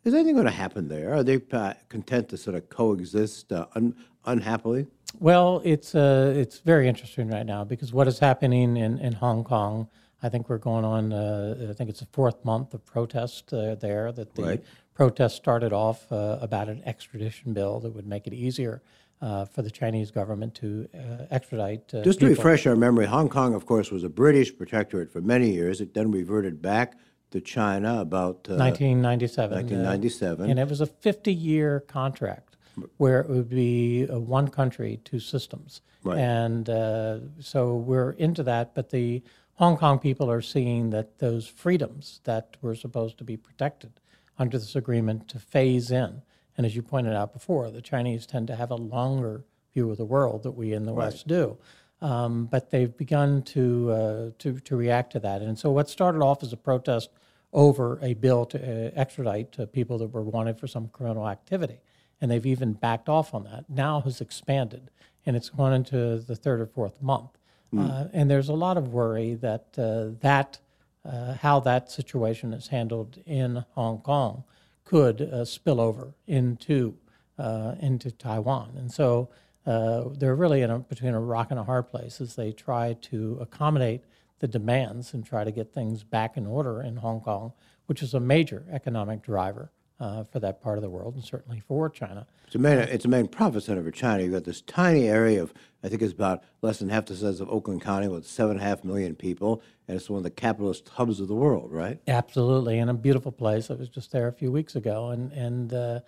Is 0.04 0.12
anything 0.12 0.34
going 0.34 0.44
to 0.44 0.52
happen 0.52 0.88
there? 0.88 1.14
Are 1.14 1.22
they 1.22 1.40
uh, 1.52 1.72
content 1.88 2.28
to 2.28 2.36
sort 2.36 2.56
of 2.56 2.68
coexist 2.68 3.52
uh, 3.52 3.66
un, 3.74 3.94
unhappily? 4.26 4.86
Well, 5.20 5.60
it's 5.64 5.94
uh, 5.94 6.32
it's 6.36 6.58
very 6.58 6.88
interesting 6.88 7.28
right 7.28 7.46
now 7.46 7.64
because 7.64 7.92
what 7.92 8.08
is 8.08 8.18
happening 8.18 8.76
in, 8.76 8.98
in 8.98 9.12
Hong 9.12 9.44
Kong, 9.44 9.88
I 10.22 10.28
think 10.28 10.48
we're 10.48 10.58
going 10.58 10.84
on. 10.84 11.12
Uh, 11.12 11.68
I 11.70 11.72
think 11.72 11.88
it's 11.90 12.00
the 12.00 12.06
fourth 12.12 12.44
month 12.44 12.74
of 12.74 12.84
protest 12.84 13.52
uh, 13.52 13.76
there. 13.76 14.10
That 14.12 14.34
the 14.34 14.42
Right. 14.42 14.64
protest 14.94 15.36
started 15.36 15.72
off 15.72 16.10
uh, 16.10 16.38
about 16.40 16.68
an 16.68 16.82
extradition 16.84 17.52
bill 17.52 17.78
that 17.80 17.90
would 17.94 18.06
make 18.06 18.26
it 18.26 18.32
easier 18.34 18.82
uh, 19.22 19.44
for 19.44 19.62
the 19.62 19.70
Chinese 19.70 20.10
government 20.10 20.54
to 20.56 20.88
uh, 20.94 21.26
extradite. 21.30 21.94
Uh, 21.94 22.02
Just 22.02 22.18
to 22.20 22.26
people. 22.26 22.42
refresh 22.42 22.66
our 22.66 22.76
memory, 22.76 23.06
Hong 23.06 23.28
Kong, 23.28 23.54
of 23.54 23.66
course, 23.66 23.90
was 23.92 24.02
a 24.02 24.08
British 24.08 24.56
protectorate 24.56 25.12
for 25.12 25.20
many 25.20 25.50
years. 25.50 25.80
It 25.80 25.94
then 25.94 26.10
reverted 26.10 26.60
back 26.60 26.98
to 27.30 27.40
China 27.40 28.00
about 28.00 28.46
uh, 28.50 28.56
1997. 28.56 29.52
uh, 29.52 29.56
1997. 29.60 30.50
and 30.50 30.58
it 30.58 30.68
was 30.68 30.80
a 30.80 30.86
50-year 30.86 31.80
contract 31.80 32.53
where 32.96 33.20
it 33.20 33.28
would 33.28 33.48
be 33.48 34.06
uh, 34.08 34.18
one 34.18 34.48
country, 34.48 35.00
two 35.04 35.20
systems. 35.20 35.80
Right. 36.02 36.18
And 36.18 36.68
uh, 36.68 37.18
so 37.40 37.76
we're 37.76 38.10
into 38.12 38.42
that, 38.44 38.74
but 38.74 38.90
the 38.90 39.22
Hong 39.54 39.76
Kong 39.76 39.98
people 39.98 40.30
are 40.30 40.42
seeing 40.42 40.90
that 40.90 41.18
those 41.18 41.46
freedoms 41.46 42.20
that 42.24 42.56
were 42.60 42.74
supposed 42.74 43.18
to 43.18 43.24
be 43.24 43.36
protected 43.36 43.92
under 44.38 44.58
this 44.58 44.74
agreement 44.74 45.28
to 45.28 45.38
phase 45.38 45.90
in. 45.90 46.22
And 46.56 46.66
as 46.66 46.74
you 46.74 46.82
pointed 46.82 47.14
out 47.14 47.32
before, 47.32 47.70
the 47.70 47.82
Chinese 47.82 48.26
tend 48.26 48.48
to 48.48 48.56
have 48.56 48.70
a 48.70 48.76
longer 48.76 49.44
view 49.72 49.90
of 49.90 49.96
the 49.96 50.04
world 50.04 50.42
that 50.42 50.52
we 50.52 50.72
in 50.72 50.84
the 50.84 50.92
West 50.92 51.26
do. 51.26 51.56
Um, 52.00 52.46
but 52.46 52.70
they've 52.70 52.94
begun 52.96 53.42
to, 53.42 53.90
uh, 53.90 54.30
to, 54.40 54.58
to 54.60 54.76
react 54.76 55.12
to 55.12 55.20
that. 55.20 55.40
And 55.40 55.58
so 55.58 55.70
what 55.70 55.88
started 55.88 56.20
off 56.20 56.42
as 56.42 56.52
a 56.52 56.56
protest 56.56 57.10
over 57.52 57.98
a 58.02 58.14
bill 58.14 58.44
to 58.46 58.58
uh, 58.58 58.90
extradite 58.94 59.58
uh, 59.58 59.66
people 59.66 59.98
that 59.98 60.08
were 60.08 60.22
wanted 60.22 60.58
for 60.58 60.66
some 60.66 60.88
criminal 60.88 61.28
activity, 61.28 61.78
and 62.20 62.30
they've 62.30 62.46
even 62.46 62.72
backed 62.72 63.08
off 63.08 63.34
on 63.34 63.44
that, 63.44 63.64
now 63.68 64.00
has 64.00 64.20
expanded, 64.20 64.90
and 65.26 65.36
it's 65.36 65.50
gone 65.50 65.72
into 65.72 66.18
the 66.18 66.36
third 66.36 66.60
or 66.60 66.66
fourth 66.66 67.02
month. 67.02 67.30
Uh, 67.76 68.04
and 68.12 68.30
there's 68.30 68.48
a 68.48 68.54
lot 68.54 68.76
of 68.76 68.92
worry 68.92 69.34
that 69.34 69.66
uh, 69.76 70.16
that 70.20 70.58
uh, 71.04 71.34
how 71.34 71.58
that 71.58 71.90
situation 71.90 72.52
is 72.52 72.68
handled 72.68 73.18
in 73.26 73.64
Hong 73.72 73.98
Kong 73.98 74.44
could 74.84 75.20
uh, 75.20 75.44
spill 75.44 75.80
over 75.80 76.14
into 76.26 76.94
uh, 77.36 77.74
into 77.80 78.12
Taiwan, 78.12 78.74
and 78.76 78.92
so 78.92 79.28
uh, 79.66 80.04
they're 80.12 80.36
really 80.36 80.62
in 80.62 80.70
a, 80.70 80.78
between 80.78 81.14
a 81.14 81.20
rock 81.20 81.50
and 81.50 81.58
a 81.58 81.64
hard 81.64 81.90
place 81.90 82.20
as 82.20 82.36
they 82.36 82.52
try 82.52 82.96
to 83.00 83.38
accommodate 83.40 84.04
the 84.38 84.46
demands 84.46 85.14
and 85.14 85.24
try 85.24 85.42
to 85.42 85.50
get 85.50 85.72
things 85.72 86.04
back 86.04 86.36
in 86.36 86.46
order 86.46 86.82
in 86.82 86.96
Hong 86.96 87.20
Kong, 87.20 87.52
which 87.86 88.02
is 88.02 88.14
a 88.14 88.20
major 88.20 88.64
economic 88.70 89.22
driver 89.22 89.70
uh, 90.04 90.22
for 90.22 90.38
that 90.38 90.60
part 90.60 90.76
of 90.76 90.82
the 90.82 90.90
world 90.90 91.14
and 91.14 91.24
certainly 91.24 91.60
for 91.66 91.88
China. 91.88 92.26
It's 92.46 92.54
a 92.54 92.58
main, 92.58 92.78
it's 92.78 93.06
a 93.06 93.08
main 93.08 93.26
profit 93.26 93.62
center 93.62 93.82
for 93.82 93.90
China. 93.90 94.22
You've 94.22 94.34
got 94.34 94.44
this 94.44 94.60
tiny 94.60 95.08
area 95.08 95.42
of, 95.42 95.54
I 95.82 95.88
think 95.88 96.02
it's 96.02 96.12
about 96.12 96.42
less 96.60 96.78
than 96.78 96.90
half 96.90 97.06
the 97.06 97.16
size 97.16 97.40
of 97.40 97.48
Oakland 97.48 97.80
County 97.80 98.08
with 98.08 98.26
seven 98.26 98.52
and 98.52 98.60
a 98.60 98.64
half 98.64 98.84
million 98.84 99.14
people, 99.14 99.62
and 99.88 99.96
it's 99.96 100.10
one 100.10 100.18
of 100.18 100.24
the 100.24 100.30
capitalist 100.30 100.90
hubs 100.90 101.20
of 101.20 101.28
the 101.28 101.34
world, 101.34 101.72
right? 101.72 101.98
Absolutely, 102.06 102.78
and 102.78 102.90
a 102.90 102.94
beautiful 102.94 103.32
place. 103.32 103.70
I 103.70 103.74
was 103.74 103.88
just 103.88 104.12
there 104.12 104.28
a 104.28 104.32
few 104.32 104.52
weeks 104.52 104.76
ago, 104.76 105.08
and 105.08 105.32
and 105.32 105.72
uh, 105.72 106.00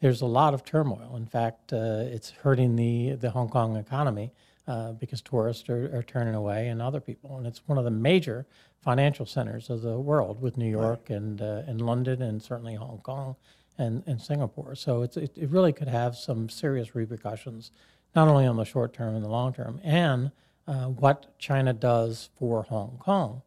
there's 0.00 0.20
a 0.20 0.26
lot 0.26 0.52
of 0.52 0.64
turmoil. 0.64 1.14
In 1.16 1.26
fact, 1.26 1.72
uh, 1.72 2.02
it's 2.06 2.30
hurting 2.30 2.74
the 2.74 3.12
the 3.12 3.30
Hong 3.30 3.48
Kong 3.48 3.76
economy 3.76 4.32
uh, 4.66 4.92
because 4.92 5.22
tourists 5.22 5.68
are, 5.68 5.96
are 5.96 6.02
turning 6.02 6.34
away 6.34 6.68
and 6.68 6.82
other 6.82 7.00
people, 7.00 7.38
and 7.38 7.46
it's 7.46 7.62
one 7.66 7.78
of 7.78 7.84
the 7.84 7.90
major 7.90 8.46
financial 8.84 9.26
centers 9.26 9.70
of 9.70 9.82
the 9.82 9.98
world 9.98 10.40
with 10.40 10.56
New 10.56 10.70
York 10.70 11.10
and 11.10 11.40
uh, 11.40 11.62
and 11.66 11.80
London 11.80 12.22
and 12.22 12.42
certainly 12.42 12.74
Hong 12.74 12.98
Kong 13.02 13.36
and, 13.78 14.02
and 14.06 14.20
Singapore. 14.20 14.74
So 14.74 15.02
it's, 15.02 15.16
it, 15.16 15.32
it 15.36 15.50
really 15.50 15.72
could 15.72 15.88
have 15.88 16.14
some 16.14 16.48
serious 16.48 16.94
repercussions, 16.94 17.72
not 18.14 18.28
only 18.28 18.46
on 18.46 18.56
the 18.56 18.64
short 18.64 18.92
term 18.92 19.14
and 19.14 19.24
the 19.24 19.28
long 19.28 19.52
term, 19.52 19.80
and 19.82 20.30
uh, 20.68 20.86
what 20.86 21.38
China 21.38 21.72
does 21.72 22.30
for 22.38 22.62
Hong 22.64 22.98
Kong 22.98 23.42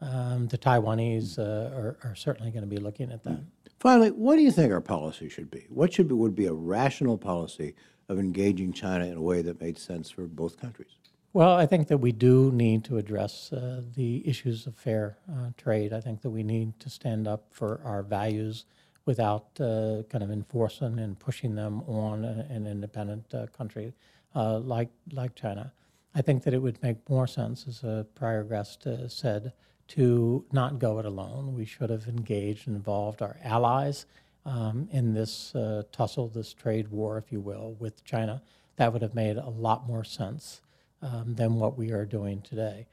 um, 0.00 0.48
the 0.48 0.58
Taiwanese 0.58 1.38
uh, 1.38 1.74
are, 1.74 1.96
are 2.04 2.14
certainly 2.14 2.50
going 2.50 2.62
to 2.62 2.68
be 2.68 2.76
looking 2.76 3.10
at 3.10 3.22
that. 3.24 3.40
Finally, 3.78 4.10
what 4.10 4.36
do 4.36 4.42
you 4.42 4.50
think 4.50 4.72
our 4.72 4.80
policy 4.80 5.28
should 5.28 5.50
be? 5.50 5.66
What 5.68 5.92
should 5.92 6.08
be, 6.08 6.14
would 6.14 6.34
be 6.34 6.46
a 6.46 6.52
rational 6.52 7.18
policy 7.18 7.74
of 8.08 8.18
engaging 8.18 8.72
China 8.72 9.06
in 9.06 9.16
a 9.16 9.22
way 9.22 9.42
that 9.42 9.60
made 9.60 9.78
sense 9.78 10.10
for 10.10 10.26
both 10.26 10.60
countries? 10.60 10.96
Well, 11.36 11.54
I 11.54 11.66
think 11.66 11.88
that 11.88 11.98
we 11.98 12.12
do 12.12 12.50
need 12.50 12.82
to 12.84 12.96
address 12.96 13.52
uh, 13.52 13.82
the 13.94 14.26
issues 14.26 14.66
of 14.66 14.74
fair 14.74 15.18
uh, 15.30 15.50
trade. 15.58 15.92
I 15.92 16.00
think 16.00 16.22
that 16.22 16.30
we 16.30 16.42
need 16.42 16.80
to 16.80 16.88
stand 16.88 17.28
up 17.28 17.44
for 17.50 17.78
our 17.84 18.02
values 18.02 18.64
without 19.04 19.44
uh, 19.60 20.04
kind 20.08 20.24
of 20.24 20.30
enforcing 20.30 20.98
and 20.98 21.18
pushing 21.18 21.54
them 21.54 21.82
on 21.82 22.24
a- 22.24 22.46
an 22.48 22.66
independent 22.66 23.34
uh, 23.34 23.48
country 23.48 23.92
uh, 24.34 24.60
like 24.60 24.88
like 25.12 25.34
China. 25.34 25.74
I 26.14 26.22
think 26.22 26.42
that 26.44 26.54
it 26.54 26.62
would 26.62 26.82
make 26.82 27.06
more 27.10 27.26
sense, 27.26 27.66
as 27.68 27.84
a 27.84 28.06
prior 28.14 28.42
guest 28.42 28.86
uh, 28.86 29.06
said, 29.06 29.52
to 29.88 30.42
not 30.52 30.78
go 30.78 30.98
it 31.00 31.04
alone. 31.04 31.54
We 31.54 31.66
should 31.66 31.90
have 31.90 32.08
engaged 32.08 32.66
and 32.66 32.76
involved 32.76 33.20
our 33.20 33.36
allies 33.44 34.06
um, 34.46 34.88
in 34.90 35.12
this 35.12 35.54
uh, 35.54 35.82
tussle, 35.92 36.28
this 36.28 36.54
trade 36.54 36.88
war, 36.88 37.18
if 37.18 37.30
you 37.30 37.40
will, 37.40 37.76
with 37.78 38.02
China. 38.04 38.40
That 38.76 38.94
would 38.94 39.02
have 39.02 39.14
made 39.14 39.36
a 39.36 39.50
lot 39.50 39.86
more 39.86 40.02
sense 40.02 40.62
um, 41.06 41.34
than 41.34 41.54
what 41.54 41.78
we 41.78 41.92
are 41.92 42.04
doing 42.04 42.42
today. 42.42 42.86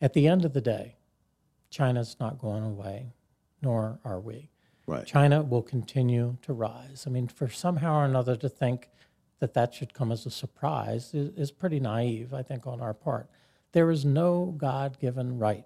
At 0.00 0.12
the 0.12 0.28
end 0.28 0.44
of 0.44 0.52
the 0.52 0.60
day, 0.60 0.96
China's 1.70 2.16
not 2.20 2.38
going 2.38 2.62
away, 2.62 3.12
nor 3.60 3.98
are 4.04 4.20
we. 4.20 4.50
Right. 4.86 5.04
China 5.04 5.42
will 5.42 5.62
continue 5.62 6.36
to 6.42 6.52
rise. 6.52 7.04
I 7.06 7.10
mean, 7.10 7.26
for 7.26 7.48
somehow 7.48 8.00
or 8.00 8.04
another 8.04 8.36
to 8.36 8.48
think 8.48 8.88
that 9.40 9.54
that 9.54 9.74
should 9.74 9.92
come 9.92 10.12
as 10.12 10.24
a 10.26 10.30
surprise 10.30 11.12
is, 11.12 11.30
is 11.36 11.50
pretty 11.50 11.80
naive, 11.80 12.32
I 12.32 12.42
think, 12.42 12.66
on 12.66 12.80
our 12.80 12.94
part. 12.94 13.28
There 13.72 13.90
is 13.90 14.04
no 14.04 14.54
God 14.56 14.98
given 15.00 15.38
right 15.38 15.64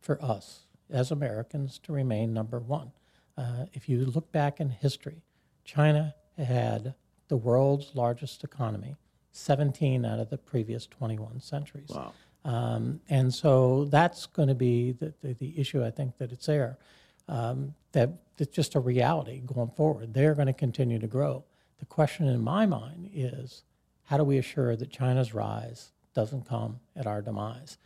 for 0.00 0.22
us 0.22 0.66
as 0.88 1.10
Americans 1.10 1.78
to 1.80 1.92
remain 1.92 2.32
number 2.32 2.60
one. 2.60 2.92
Uh, 3.36 3.66
if 3.72 3.88
you 3.88 4.04
look 4.04 4.30
back 4.30 4.60
in 4.60 4.70
history, 4.70 5.22
China 5.64 6.14
had 6.38 6.94
the 7.28 7.36
world's 7.36 7.94
largest 7.94 8.44
economy 8.44 8.94
17 9.36 10.04
out 10.04 10.18
of 10.18 10.30
the 10.30 10.38
previous 10.38 10.86
21 10.86 11.40
centuries. 11.40 11.90
Wow. 11.90 12.12
Um, 12.44 13.00
and 13.08 13.32
so 13.32 13.86
that's 13.86 14.26
going 14.26 14.48
to 14.48 14.54
be 14.54 14.92
the, 14.92 15.14
the, 15.22 15.32
the 15.34 15.58
issue, 15.58 15.84
I 15.84 15.90
think, 15.90 16.18
that 16.18 16.30
it's 16.30 16.46
there. 16.46 16.78
Um, 17.28 17.74
that 17.92 18.10
it's 18.38 18.54
just 18.54 18.74
a 18.74 18.80
reality 18.80 19.40
going 19.46 19.70
forward. 19.70 20.12
They're 20.12 20.34
going 20.34 20.48
to 20.48 20.52
continue 20.52 20.98
to 20.98 21.06
grow. 21.06 21.44
The 21.78 21.86
question 21.86 22.28
in 22.28 22.42
my 22.42 22.66
mind 22.66 23.10
is 23.14 23.62
how 24.04 24.18
do 24.18 24.24
we 24.24 24.38
assure 24.38 24.76
that 24.76 24.90
China's 24.90 25.32
rise 25.32 25.92
doesn't 26.12 26.46
come 26.46 26.80
at 26.94 27.06
our 27.06 27.22
demise? 27.22 27.78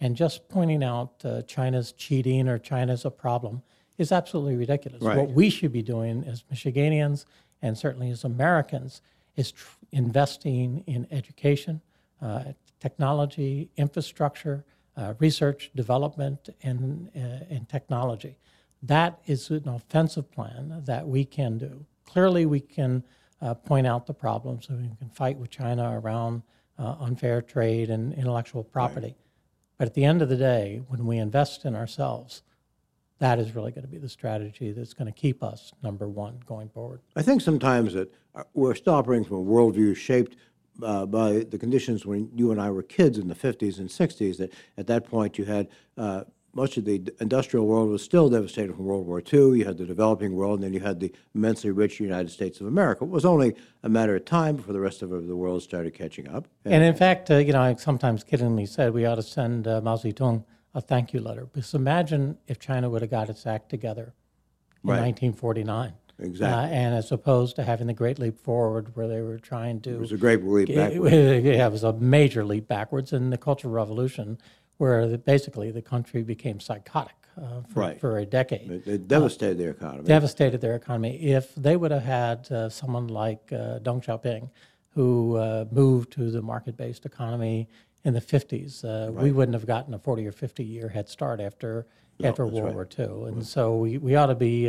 And 0.00 0.16
just 0.16 0.48
pointing 0.48 0.84
out 0.84 1.24
uh, 1.24 1.42
China's 1.42 1.92
cheating 1.92 2.48
or 2.48 2.58
China's 2.58 3.04
a 3.04 3.10
problem 3.10 3.62
is 3.98 4.12
absolutely 4.12 4.56
ridiculous. 4.56 5.02
Right. 5.02 5.16
What 5.16 5.30
we 5.30 5.50
should 5.50 5.72
be 5.72 5.82
doing 5.82 6.24
as 6.24 6.44
Michiganians 6.52 7.24
and 7.62 7.76
certainly 7.76 8.10
as 8.10 8.24
Americans 8.24 9.00
is 9.36 9.52
tr- 9.52 9.78
investing 9.92 10.84
in 10.86 11.06
education, 11.10 11.80
uh, 12.20 12.44
technology, 12.80 13.70
infrastructure, 13.76 14.64
uh, 14.96 15.14
research, 15.18 15.70
development, 15.74 16.48
and, 16.62 17.10
uh, 17.16 17.44
and 17.54 17.68
technology. 17.68 18.38
That 18.82 19.20
is 19.26 19.50
an 19.50 19.68
offensive 19.68 20.30
plan 20.30 20.82
that 20.84 21.06
we 21.06 21.24
can 21.24 21.58
do. 21.58 21.84
Clearly, 22.04 22.46
we 22.46 22.60
can 22.60 23.02
uh, 23.40 23.54
point 23.54 23.86
out 23.86 24.06
the 24.06 24.14
problems 24.14 24.68
and 24.68 24.90
we 24.90 24.96
can 24.96 25.08
fight 25.08 25.38
with 25.38 25.50
China 25.50 25.98
around 25.98 26.42
uh, 26.78 26.96
unfair 27.00 27.40
trade 27.42 27.90
and 27.90 28.12
intellectual 28.14 28.62
property. 28.62 29.16
But 29.78 29.88
at 29.88 29.94
the 29.94 30.04
end 30.04 30.22
of 30.22 30.28
the 30.28 30.36
day, 30.36 30.82
when 30.88 31.06
we 31.06 31.18
invest 31.18 31.64
in 31.64 31.74
ourselves, 31.74 32.42
that 33.18 33.38
is 33.38 33.54
really 33.54 33.70
going 33.70 33.84
to 33.84 33.90
be 33.90 33.98
the 33.98 34.08
strategy 34.08 34.72
that's 34.72 34.94
going 34.94 35.06
to 35.06 35.12
keep 35.12 35.42
us 35.42 35.72
number 35.82 36.08
one 36.08 36.40
going 36.46 36.68
forward. 36.68 37.00
I 37.16 37.22
think 37.22 37.40
sometimes 37.40 37.94
that 37.94 38.12
uh, 38.34 38.42
we're 38.54 38.74
still 38.74 38.94
operating 38.94 39.24
from 39.24 39.36
a 39.36 39.44
worldview 39.44 39.96
shaped 39.96 40.36
uh, 40.82 41.06
by 41.06 41.44
the 41.50 41.58
conditions 41.58 42.04
when 42.04 42.30
you 42.34 42.50
and 42.50 42.60
I 42.60 42.70
were 42.70 42.82
kids 42.82 43.18
in 43.18 43.28
the 43.28 43.34
50s 43.34 43.78
and 43.78 43.88
60s. 43.88 44.38
That 44.38 44.52
at 44.76 44.86
that 44.88 45.04
point 45.04 45.38
you 45.38 45.44
had 45.44 45.68
uh, 45.96 46.24
much 46.54 46.76
of 46.76 46.84
the 46.84 47.02
industrial 47.20 47.66
world 47.66 47.90
was 47.90 48.02
still 48.02 48.28
devastated 48.28 48.74
from 48.74 48.84
World 48.84 49.06
War 49.06 49.20
II. 49.20 49.58
You 49.58 49.64
had 49.64 49.76
the 49.76 49.86
developing 49.86 50.34
world, 50.34 50.60
and 50.60 50.64
then 50.64 50.72
you 50.72 50.80
had 50.80 51.00
the 51.00 51.12
immensely 51.34 51.70
rich 51.70 52.00
United 52.00 52.30
States 52.30 52.60
of 52.60 52.66
America. 52.66 53.04
It 53.04 53.10
was 53.10 53.24
only 53.24 53.54
a 53.82 53.88
matter 53.88 54.16
of 54.16 54.24
time 54.24 54.56
before 54.56 54.72
the 54.72 54.80
rest 54.80 55.02
of 55.02 55.10
the 55.10 55.36
world 55.36 55.62
started 55.62 55.94
catching 55.94 56.28
up. 56.28 56.46
And, 56.64 56.74
and 56.74 56.84
in 56.84 56.94
fact, 56.94 57.30
uh, 57.30 57.36
you 57.36 57.52
know, 57.52 57.60
I 57.60 57.74
sometimes 57.74 58.24
kiddingly 58.24 58.68
said 58.68 58.92
we 58.92 59.04
ought 59.04 59.16
to 59.16 59.22
send 59.22 59.66
uh, 59.66 59.80
Mao 59.80 59.96
Zedong 59.96 60.44
a 60.74 60.80
thank 60.80 61.12
you 61.12 61.20
letter. 61.20 61.46
Because 61.46 61.74
imagine 61.74 62.38
if 62.46 62.58
China 62.58 62.90
would 62.90 63.02
have 63.02 63.10
got 63.10 63.28
its 63.30 63.46
act 63.46 63.68
together 63.68 64.14
in 64.82 64.90
right. 64.90 65.00
1949. 65.00 65.92
Exactly. 66.20 66.46
Uh, 66.46 66.72
and 66.72 66.94
as 66.94 67.10
opposed 67.10 67.56
to 67.56 67.64
having 67.64 67.88
the 67.88 67.92
Great 67.92 68.18
Leap 68.18 68.38
Forward, 68.38 68.94
where 68.94 69.08
they 69.08 69.20
were 69.20 69.38
trying 69.38 69.80
to. 69.80 69.90
It 69.90 70.00
was 70.00 70.12
a 70.12 70.16
great 70.16 70.44
leap 70.44 70.68
backwards. 70.68 71.12
yeah, 71.12 71.66
it 71.66 71.72
was 71.72 71.82
a 71.82 71.92
major 71.92 72.44
leap 72.44 72.68
backwards. 72.68 73.12
in 73.12 73.30
the 73.30 73.38
Cultural 73.38 73.72
Revolution 73.72 74.38
where 74.78 75.06
the, 75.06 75.18
basically 75.18 75.70
the 75.70 75.82
country 75.82 76.22
became 76.22 76.60
psychotic 76.60 77.14
uh, 77.36 77.62
for, 77.68 77.80
right. 77.80 78.00
for 78.00 78.18
a 78.18 78.26
decade. 78.26 78.70
It, 78.70 78.86
it 78.86 79.08
devastated 79.08 79.56
uh, 79.56 79.62
their 79.62 79.70
economy. 79.70 80.04
Devastated 80.04 80.60
their 80.60 80.74
economy. 80.74 81.16
If 81.16 81.54
they 81.54 81.76
would 81.76 81.90
have 81.90 82.02
had 82.02 82.50
uh, 82.50 82.68
someone 82.68 83.08
like 83.08 83.52
uh, 83.52 83.78
Deng 83.80 84.04
Xiaoping, 84.04 84.50
who 84.90 85.36
uh, 85.36 85.64
moved 85.72 86.12
to 86.12 86.30
the 86.30 86.40
market-based 86.40 87.04
economy 87.04 87.68
in 88.04 88.14
the 88.14 88.20
50s, 88.20 88.84
uh, 88.84 89.10
right. 89.10 89.22
we 89.22 89.32
wouldn't 89.32 89.54
have 89.54 89.66
gotten 89.66 89.94
a 89.94 89.98
40 89.98 90.26
or 90.26 90.32
50 90.32 90.64
year 90.64 90.88
head 90.88 91.08
start 91.08 91.40
after 91.40 91.86
no, 92.20 92.28
after 92.28 92.46
World 92.46 92.64
right. 92.64 92.74
War 92.74 92.88
II. 92.98 93.28
And 93.28 93.46
so 93.46 93.76
we, 93.76 93.98
we 93.98 94.14
ought 94.14 94.26
to 94.26 94.34
be 94.34 94.68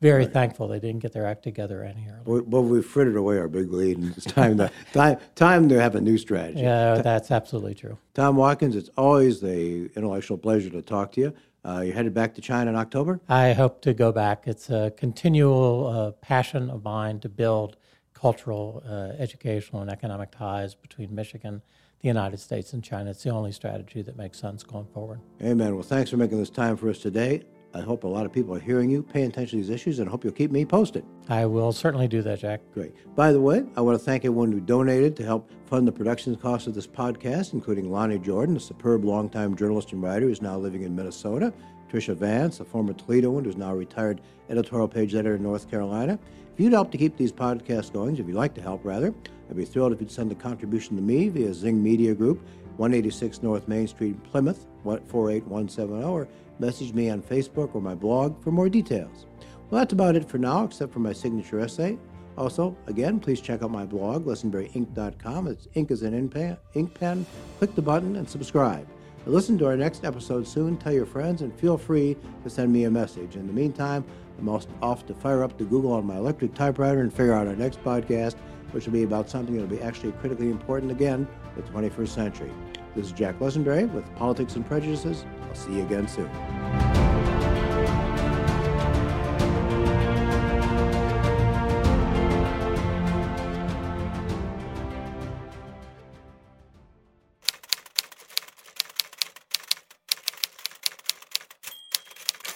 very 0.00 0.24
right. 0.24 0.32
thankful 0.32 0.68
they 0.68 0.80
didn't 0.80 1.00
get 1.00 1.12
their 1.12 1.26
act 1.26 1.42
together 1.42 1.84
any 1.84 2.08
earlier. 2.08 2.42
Well, 2.44 2.62
we 2.62 2.80
frittered 2.82 3.16
away 3.16 3.38
our 3.38 3.48
big 3.48 3.70
lead, 3.72 3.98
and 3.98 4.16
it's 4.16 4.24
time 4.24 4.56
to 4.58 4.70
time, 4.92 5.18
time 5.34 5.68
to 5.68 5.80
have 5.80 5.94
a 5.94 6.00
new 6.00 6.16
strategy. 6.16 6.60
Yeah, 6.60 7.02
that's 7.02 7.30
absolutely 7.30 7.74
true. 7.74 7.98
Tom 8.14 8.36
Watkins, 8.36 8.76
it's 8.76 8.90
always 8.96 9.42
a 9.44 9.90
intellectual 9.94 10.38
pleasure 10.38 10.70
to 10.70 10.82
talk 10.82 11.12
to 11.12 11.20
you. 11.20 11.34
Uh, 11.62 11.80
you 11.80 11.92
headed 11.92 12.14
back 12.14 12.34
to 12.34 12.40
China 12.40 12.70
in 12.70 12.76
October. 12.76 13.20
I 13.28 13.52
hope 13.52 13.82
to 13.82 13.92
go 13.92 14.12
back. 14.12 14.44
It's 14.46 14.70
a 14.70 14.90
continual 14.96 15.86
uh, 15.86 16.10
passion 16.12 16.70
of 16.70 16.82
mine 16.82 17.20
to 17.20 17.28
build 17.28 17.76
cultural, 18.14 18.82
uh, 18.88 19.20
educational, 19.22 19.82
and 19.82 19.90
economic 19.90 20.30
ties 20.30 20.74
between 20.74 21.14
Michigan, 21.14 21.60
the 22.02 22.08
United 22.08 22.38
States, 22.38 22.72
and 22.72 22.82
China. 22.82 23.10
It's 23.10 23.22
the 23.22 23.30
only 23.30 23.52
strategy 23.52 24.02
that 24.02 24.16
makes 24.16 24.38
sense 24.38 24.62
going 24.62 24.86
forward. 24.86 25.20
Amen. 25.42 25.74
Well, 25.74 25.82
thanks 25.82 26.10
for 26.10 26.16
making 26.16 26.38
this 26.38 26.50
time 26.50 26.76
for 26.76 26.88
us 26.88 26.98
today. 26.98 27.42
I 27.72 27.80
hope 27.82 28.02
a 28.02 28.08
lot 28.08 28.26
of 28.26 28.32
people 28.32 28.54
are 28.56 28.60
hearing 28.60 28.90
you, 28.90 29.02
paying 29.02 29.28
attention 29.28 29.60
to 29.60 29.64
these 29.64 29.72
issues, 29.72 30.00
and 30.00 30.08
I 30.08 30.10
hope 30.10 30.24
you'll 30.24 30.32
keep 30.32 30.50
me 30.50 30.64
posted. 30.64 31.04
I 31.28 31.46
will 31.46 31.72
certainly 31.72 32.08
do 32.08 32.20
that, 32.22 32.40
Jack. 32.40 32.62
Great. 32.74 32.92
By 33.14 33.32
the 33.32 33.40
way, 33.40 33.64
I 33.76 33.80
want 33.80 33.96
to 33.96 34.04
thank 34.04 34.24
everyone 34.24 34.50
who 34.50 34.58
donated 34.58 35.14
to 35.16 35.24
help 35.24 35.48
fund 35.66 35.86
the 35.86 35.92
production 35.92 36.34
costs 36.34 36.66
of 36.66 36.74
this 36.74 36.88
podcast, 36.88 37.52
including 37.52 37.92
Lonnie 37.92 38.18
Jordan, 38.18 38.56
a 38.56 38.60
superb 38.60 39.04
longtime 39.04 39.54
journalist 39.54 39.92
and 39.92 40.02
writer 40.02 40.26
who's 40.26 40.42
now 40.42 40.58
living 40.58 40.82
in 40.82 40.96
Minnesota, 40.96 41.52
Tricia 41.88 42.16
Vance, 42.16 42.58
a 42.58 42.64
former 42.64 42.92
Toledoan 42.92 43.44
who's 43.44 43.56
now 43.56 43.72
retired 43.72 44.20
editorial 44.48 44.88
page 44.88 45.14
editor 45.14 45.36
in 45.36 45.42
North 45.42 45.70
Carolina. 45.70 46.18
If 46.52 46.60
you'd 46.60 46.72
help 46.72 46.90
to 46.92 46.98
keep 46.98 47.16
these 47.16 47.32
podcasts 47.32 47.92
going, 47.92 48.16
if 48.16 48.26
you'd 48.26 48.36
like 48.36 48.54
to 48.54 48.62
help, 48.62 48.84
rather, 48.84 49.14
I'd 49.48 49.56
be 49.56 49.64
thrilled 49.64 49.92
if 49.92 50.00
you'd 50.00 50.10
send 50.10 50.30
a 50.30 50.34
contribution 50.34 50.96
to 50.96 51.02
me 51.02 51.28
via 51.28 51.52
Zing 51.54 51.82
Media 51.82 52.14
Group, 52.14 52.40
186 52.76 53.42
North 53.42 53.66
Main 53.68 53.86
Street, 53.86 54.22
Plymouth, 54.24 54.66
48170, 54.84 56.04
or 56.04 56.28
message 56.58 56.92
me 56.92 57.10
on 57.10 57.22
Facebook 57.22 57.74
or 57.74 57.80
my 57.80 57.94
blog 57.94 58.42
for 58.42 58.50
more 58.50 58.68
details. 58.68 59.26
Well, 59.70 59.80
that's 59.80 59.92
about 59.92 60.16
it 60.16 60.28
for 60.28 60.38
now, 60.38 60.64
except 60.64 60.92
for 60.92 60.98
my 60.98 61.12
signature 61.12 61.60
essay. 61.60 61.98
Also, 62.36 62.76
again, 62.86 63.20
please 63.20 63.40
check 63.40 63.62
out 63.62 63.70
my 63.70 63.84
blog, 63.84 64.24
lessenberryink.com. 64.24 65.46
It's 65.46 65.68
ink 65.74 65.90
as 65.90 66.02
an 66.02 66.14
ink 66.14 66.32
pen. 66.32 66.56
Ink 66.74 66.94
pen. 66.94 67.26
Click 67.58 67.74
the 67.74 67.82
button 67.82 68.16
and 68.16 68.28
subscribe. 68.28 68.86
Listen 69.26 69.58
to 69.58 69.66
our 69.66 69.76
next 69.76 70.04
episode 70.04 70.48
soon. 70.48 70.78
Tell 70.78 70.92
your 70.92 71.06
friends 71.06 71.42
and 71.42 71.54
feel 71.54 71.76
free 71.76 72.16
to 72.42 72.50
send 72.50 72.72
me 72.72 72.84
a 72.84 72.90
message. 72.90 73.36
In 73.36 73.46
the 73.46 73.52
meantime, 73.52 74.04
I'm 74.40 74.48
off 74.48 75.06
to 75.06 75.14
fire 75.14 75.44
up 75.44 75.58
the 75.58 75.64
Google 75.64 75.92
on 75.92 76.06
my 76.06 76.16
electric 76.16 76.54
typewriter 76.54 77.00
and 77.00 77.12
figure 77.12 77.34
out 77.34 77.46
our 77.46 77.56
next 77.56 77.82
podcast, 77.84 78.36
which 78.72 78.86
will 78.86 78.92
be 78.92 79.02
about 79.02 79.28
something 79.28 79.54
that 79.54 79.60
will 79.60 79.76
be 79.76 79.82
actually 79.82 80.12
critically 80.12 80.50
important 80.50 80.90
again, 80.90 81.28
the 81.56 81.62
21st 81.62 82.08
century. 82.08 82.52
This 82.94 83.06
is 83.06 83.12
Jack 83.12 83.38
Lessenberry 83.38 83.90
with 83.92 84.04
Politics 84.16 84.56
and 84.56 84.66
Prejudices. 84.66 85.24
I'll 85.42 85.54
see 85.54 85.74
you 85.74 85.82
again 85.82 86.08
soon. 86.08 86.89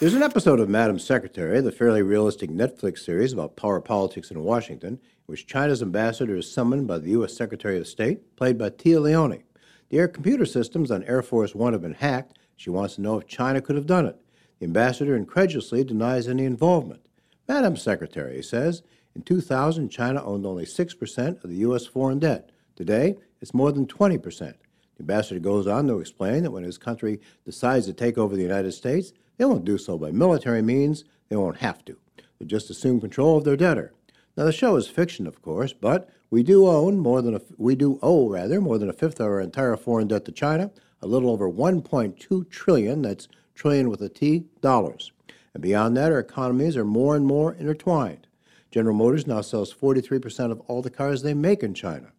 There's 0.05 0.13
an 0.13 0.21
episode 0.21 0.59
of 0.59 0.69
Madam 0.69 0.99
Secretary, 0.99 1.59
the 1.61 1.71
fairly 1.71 2.03
realistic 2.03 2.51
Netflix 2.51 2.99
series 2.99 3.33
about 3.33 3.55
power 3.55 3.81
politics 3.81 4.29
in 4.29 4.43
Washington, 4.43 4.99
in 4.99 4.99
which 5.25 5.47
China's 5.47 5.81
ambassador 5.81 6.35
is 6.35 6.47
summoned 6.47 6.85
by 6.85 6.99
the 6.99 7.09
U.S. 7.09 7.35
Secretary 7.35 7.79
of 7.79 7.87
State, 7.87 8.35
played 8.35 8.55
by 8.55 8.69
Téa 8.69 9.01
Leoni. 9.01 9.41
The 9.89 9.97
air 9.97 10.07
computer 10.07 10.45
systems 10.45 10.91
on 10.91 11.03
Air 11.05 11.23
Force 11.23 11.55
One 11.55 11.73
have 11.73 11.81
been 11.81 11.95
hacked, 11.95 12.37
she 12.55 12.69
wants 12.69 12.93
to 12.95 13.01
know 13.01 13.17
if 13.17 13.25
China 13.25 13.61
could 13.61 13.75
have 13.75 13.87
done 13.87 14.05
it. 14.05 14.15
The 14.59 14.67
ambassador 14.67 15.15
incredulously 15.15 15.83
denies 15.83 16.27
any 16.27 16.45
involvement. 16.45 17.01
Madam 17.47 17.75
Secretary 17.75 18.43
says 18.43 18.83
in 19.15 19.23
2000, 19.23 19.89
China 19.89 20.23
owned 20.23 20.45
only 20.45 20.65
6% 20.65 21.43
of 21.43 21.49
the 21.49 21.57
U.S. 21.57 21.87
foreign 21.87 22.19
debt. 22.19 22.51
Today, 22.75 23.15
it's 23.41 23.55
more 23.55 23.71
than 23.71 23.87
20%. 23.87 24.21
The 24.37 24.55
ambassador 24.99 25.39
goes 25.39 25.65
on 25.65 25.87
to 25.87 25.99
explain 25.99 26.43
that 26.43 26.51
when 26.51 26.63
his 26.63 26.77
country 26.77 27.21
decides 27.43 27.87
to 27.87 27.93
take 27.93 28.19
over 28.19 28.35
the 28.35 28.43
United 28.43 28.73
States, 28.73 29.11
they 29.37 29.45
won't 29.45 29.65
do 29.65 29.77
so 29.77 29.97
by 29.97 30.11
military 30.11 30.61
means, 30.61 31.03
they 31.29 31.35
won't 31.35 31.57
have 31.57 31.83
to. 31.85 31.97
They'll 32.39 32.47
just 32.47 32.69
assume 32.69 32.99
control 32.99 33.37
of 33.37 33.43
their 33.43 33.57
debtor. 33.57 33.93
Now 34.37 34.45
the 34.45 34.51
show 34.51 34.75
is 34.75 34.87
fiction, 34.87 35.27
of 35.27 35.41
course, 35.41 35.73
but 35.73 36.09
we 36.29 36.43
do 36.43 36.67
own 36.67 36.99
more 36.99 37.21
than 37.21 37.35
a, 37.35 37.41
we 37.57 37.75
do 37.75 37.99
owe 38.01 38.29
rather 38.29 38.59
more 38.59 38.77
than 38.77 38.89
a 38.89 38.93
fifth 38.93 39.19
of 39.19 39.27
our 39.27 39.39
entire 39.39 39.77
foreign 39.77 40.07
debt 40.07 40.25
to 40.25 40.31
China, 40.31 40.71
a 41.01 41.07
little 41.07 41.29
over 41.29 41.49
1.2 41.49 42.49
trillion, 42.49 43.01
that's 43.01 43.27
trillion 43.53 43.89
with 43.89 44.01
a 44.01 44.09
T, 44.09 44.45
dollars. 44.61 45.11
And 45.53 45.63
beyond 45.63 45.95
that, 45.95 46.11
our 46.11 46.19
economies 46.19 46.75
are 46.75 46.83
more 46.83 47.15
and 47.15 47.25
more 47.25 47.53
intertwined. 47.53 48.27
General 48.71 48.95
Motors 48.95 49.25
now 49.25 49.39
sells 49.39 49.73
43% 49.73 50.51
of 50.51 50.59
all 50.61 50.81
the 50.81 50.89
cars 50.89 51.21
they 51.21 51.33
make 51.33 51.63
in 51.63 51.73
China. 51.73 52.11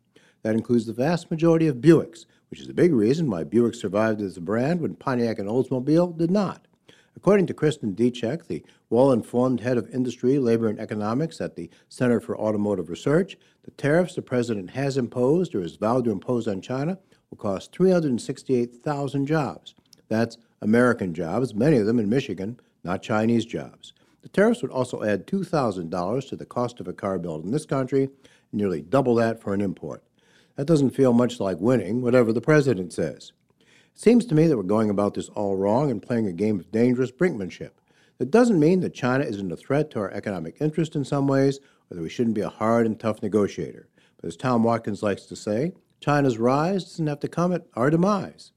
That 0.42 0.54
includes 0.54 0.86
the 0.86 0.94
vast 0.94 1.30
majority 1.30 1.66
of 1.66 1.76
Buicks, 1.76 2.24
which 2.48 2.60
is 2.60 2.68
a 2.68 2.74
big 2.74 2.94
reason 2.94 3.28
why 3.28 3.44
Buick 3.44 3.74
survived 3.74 4.22
as 4.22 4.38
a 4.38 4.40
brand 4.40 4.80
when 4.80 4.94
Pontiac 4.94 5.38
and 5.38 5.48
Oldsmobile 5.48 6.16
did 6.16 6.30
not. 6.30 6.65
According 7.16 7.46
to 7.46 7.54
Kristin 7.54 7.94
Dziczek, 7.94 8.46
the 8.46 8.62
well 8.90 9.10
informed 9.10 9.60
head 9.60 9.78
of 9.78 9.88
industry, 9.92 10.38
labor, 10.38 10.68
and 10.68 10.78
economics 10.78 11.40
at 11.40 11.56
the 11.56 11.70
Center 11.88 12.20
for 12.20 12.38
Automotive 12.38 12.90
Research, 12.90 13.36
the 13.64 13.70
tariffs 13.72 14.14
the 14.14 14.22
president 14.22 14.70
has 14.70 14.96
imposed 14.96 15.54
or 15.54 15.62
has 15.62 15.76
vowed 15.76 16.04
to 16.04 16.10
impose 16.10 16.46
on 16.46 16.60
China 16.60 16.98
will 17.30 17.38
cost 17.38 17.72
368,000 17.72 19.26
jobs. 19.26 19.74
That's 20.08 20.38
American 20.60 21.14
jobs, 21.14 21.54
many 21.54 21.78
of 21.78 21.86
them 21.86 21.98
in 21.98 22.08
Michigan, 22.08 22.60
not 22.84 23.02
Chinese 23.02 23.44
jobs. 23.44 23.92
The 24.22 24.28
tariffs 24.28 24.62
would 24.62 24.70
also 24.70 25.02
add 25.02 25.26
$2,000 25.26 26.28
to 26.28 26.36
the 26.36 26.46
cost 26.46 26.80
of 26.80 26.88
a 26.88 26.92
car 26.92 27.18
built 27.18 27.44
in 27.44 27.50
this 27.50 27.66
country, 27.66 28.10
nearly 28.52 28.82
double 28.82 29.14
that 29.16 29.40
for 29.40 29.54
an 29.54 29.60
import. 29.60 30.02
That 30.56 30.66
doesn't 30.66 30.90
feel 30.90 31.12
much 31.12 31.40
like 31.40 31.58
winning, 31.60 32.02
whatever 32.02 32.32
the 32.32 32.40
president 32.40 32.92
says. 32.92 33.32
Seems 33.98 34.26
to 34.26 34.34
me 34.34 34.46
that 34.46 34.58
we're 34.58 34.62
going 34.62 34.90
about 34.90 35.14
this 35.14 35.30
all 35.30 35.56
wrong 35.56 35.90
and 35.90 36.02
playing 36.02 36.26
a 36.26 36.32
game 36.32 36.60
of 36.60 36.70
dangerous 36.70 37.10
brinkmanship. 37.10 37.70
That 38.18 38.30
doesn't 38.30 38.60
mean 38.60 38.80
that 38.80 38.92
China 38.92 39.24
isn't 39.24 39.50
a 39.50 39.56
threat 39.56 39.90
to 39.90 40.00
our 40.00 40.10
economic 40.10 40.58
interest 40.60 40.94
in 40.96 41.02
some 41.02 41.26
ways, 41.26 41.60
or 41.90 41.96
that 41.96 42.02
we 42.02 42.10
shouldn't 42.10 42.34
be 42.34 42.42
a 42.42 42.50
hard 42.50 42.84
and 42.84 43.00
tough 43.00 43.22
negotiator. 43.22 43.88
But 44.20 44.28
as 44.28 44.36
Tom 44.36 44.62
Watkins 44.64 45.02
likes 45.02 45.22
to 45.24 45.34
say, 45.34 45.72
China's 45.98 46.36
rise 46.36 46.84
doesn't 46.84 47.06
have 47.06 47.20
to 47.20 47.28
come 47.28 47.54
at 47.54 47.64
our 47.72 47.88
demise. 47.88 48.52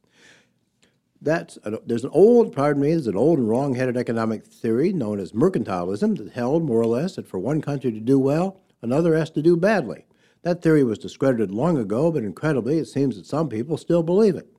That's 1.22 1.58
a, 1.64 1.80
there's 1.86 2.04
an 2.04 2.12
old, 2.12 2.54
pardon 2.54 2.82
me, 2.82 2.90
there's 2.90 3.08
an 3.08 3.16
old 3.16 3.40
and 3.40 3.48
wrong-headed 3.48 3.96
economic 3.96 4.46
theory 4.46 4.92
known 4.92 5.22
as 5.22 5.32
mercantilism 5.32 6.18
that 6.18 6.34
held 6.34 6.66
more 6.66 6.82
or 6.82 6.86
less 6.86 7.16
that 7.16 7.30
for 7.30 7.40
one 7.40 7.62
country 7.62 7.94
to 7.94 8.02
do 8.02 8.20
well, 8.20 8.60
another 8.82 9.16
has 9.16 9.30
to 9.32 9.42
do 9.42 9.56
badly. 9.56 10.06
That 10.42 10.62
theory 10.62 10.84
was 10.84 11.00
discredited 11.00 11.50
long 11.50 11.78
ago, 11.78 12.12
but 12.12 12.24
incredibly, 12.24 12.78
it 12.78 12.88
seems 12.88 13.16
that 13.16 13.26
some 13.26 13.48
people 13.48 13.78
still 13.78 14.04
believe 14.04 14.36
it. 14.36 14.50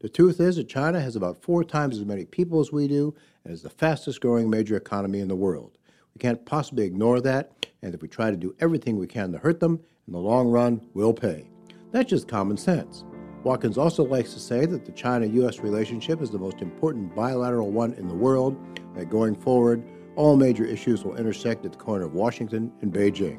The 0.00 0.08
truth 0.08 0.40
is 0.40 0.56
that 0.56 0.66
China 0.66 0.98
has 0.98 1.14
about 1.14 1.42
four 1.42 1.62
times 1.62 1.98
as 1.98 2.06
many 2.06 2.24
people 2.24 2.58
as 2.58 2.72
we 2.72 2.88
do 2.88 3.14
and 3.44 3.52
is 3.52 3.60
the 3.60 3.68
fastest 3.68 4.22
growing 4.22 4.48
major 4.48 4.74
economy 4.74 5.20
in 5.20 5.28
the 5.28 5.36
world. 5.36 5.76
We 6.14 6.20
can't 6.20 6.46
possibly 6.46 6.86
ignore 6.86 7.20
that, 7.20 7.66
and 7.82 7.94
if 7.94 8.00
we 8.00 8.08
try 8.08 8.30
to 8.30 8.36
do 8.36 8.54
everything 8.60 8.96
we 8.96 9.06
can 9.06 9.30
to 9.32 9.38
hurt 9.38 9.60
them, 9.60 9.78
in 10.06 10.14
the 10.14 10.18
long 10.18 10.48
run, 10.48 10.80
we'll 10.94 11.12
pay. 11.12 11.50
That's 11.92 12.08
just 12.08 12.28
common 12.28 12.56
sense. 12.56 13.04
Watkins 13.44 13.76
also 13.76 14.02
likes 14.02 14.32
to 14.32 14.40
say 14.40 14.64
that 14.64 14.86
the 14.86 14.92
China 14.92 15.26
U.S. 15.26 15.60
relationship 15.60 16.22
is 16.22 16.30
the 16.30 16.38
most 16.38 16.62
important 16.62 17.14
bilateral 17.14 17.70
one 17.70 17.92
in 17.92 18.08
the 18.08 18.14
world, 18.14 18.56
that 18.94 19.10
going 19.10 19.34
forward, 19.34 19.84
all 20.16 20.34
major 20.34 20.64
issues 20.64 21.04
will 21.04 21.16
intersect 21.16 21.66
at 21.66 21.72
the 21.72 21.78
corner 21.78 22.06
of 22.06 22.14
Washington 22.14 22.72
and 22.80 22.90
Beijing. 22.90 23.38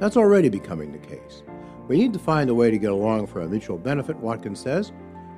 That's 0.00 0.16
already 0.16 0.48
becoming 0.48 0.90
the 0.90 0.98
case. 0.98 1.44
We 1.86 1.98
need 1.98 2.12
to 2.14 2.18
find 2.18 2.50
a 2.50 2.54
way 2.54 2.72
to 2.72 2.78
get 2.78 2.90
along 2.90 3.28
for 3.28 3.40
our 3.40 3.48
mutual 3.48 3.78
benefit, 3.78 4.16
Watkins 4.16 4.58
says. 4.58 4.90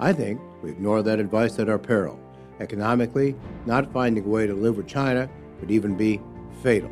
I 0.03 0.13
think 0.13 0.41
we 0.65 0.73
ignore 0.73 1.01
that 1.01 1.21
advice 1.21 1.61
at 1.61 1.69
our 1.69 1.79
peril. 1.79 2.19
economically, 2.59 3.37
not 3.67 3.93
finding 3.93 4.25
a 4.25 4.29
way 4.29 4.49
to 4.49 4.55
live 4.55 4.77
with 4.77 4.89
China 4.89 5.29
could 5.61 5.71
even 5.71 5.97
be 5.97 6.21
fatal. 6.61 6.91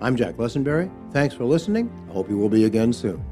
I'm 0.00 0.14
Jack 0.14 0.36
Lessenberry. 0.36 0.88
Thanks 1.12 1.34
for 1.34 1.44
listening. 1.44 1.90
I 2.08 2.12
hope 2.12 2.30
you 2.30 2.38
will 2.38 2.48
be 2.48 2.64
again 2.64 2.92
soon. 2.92 3.24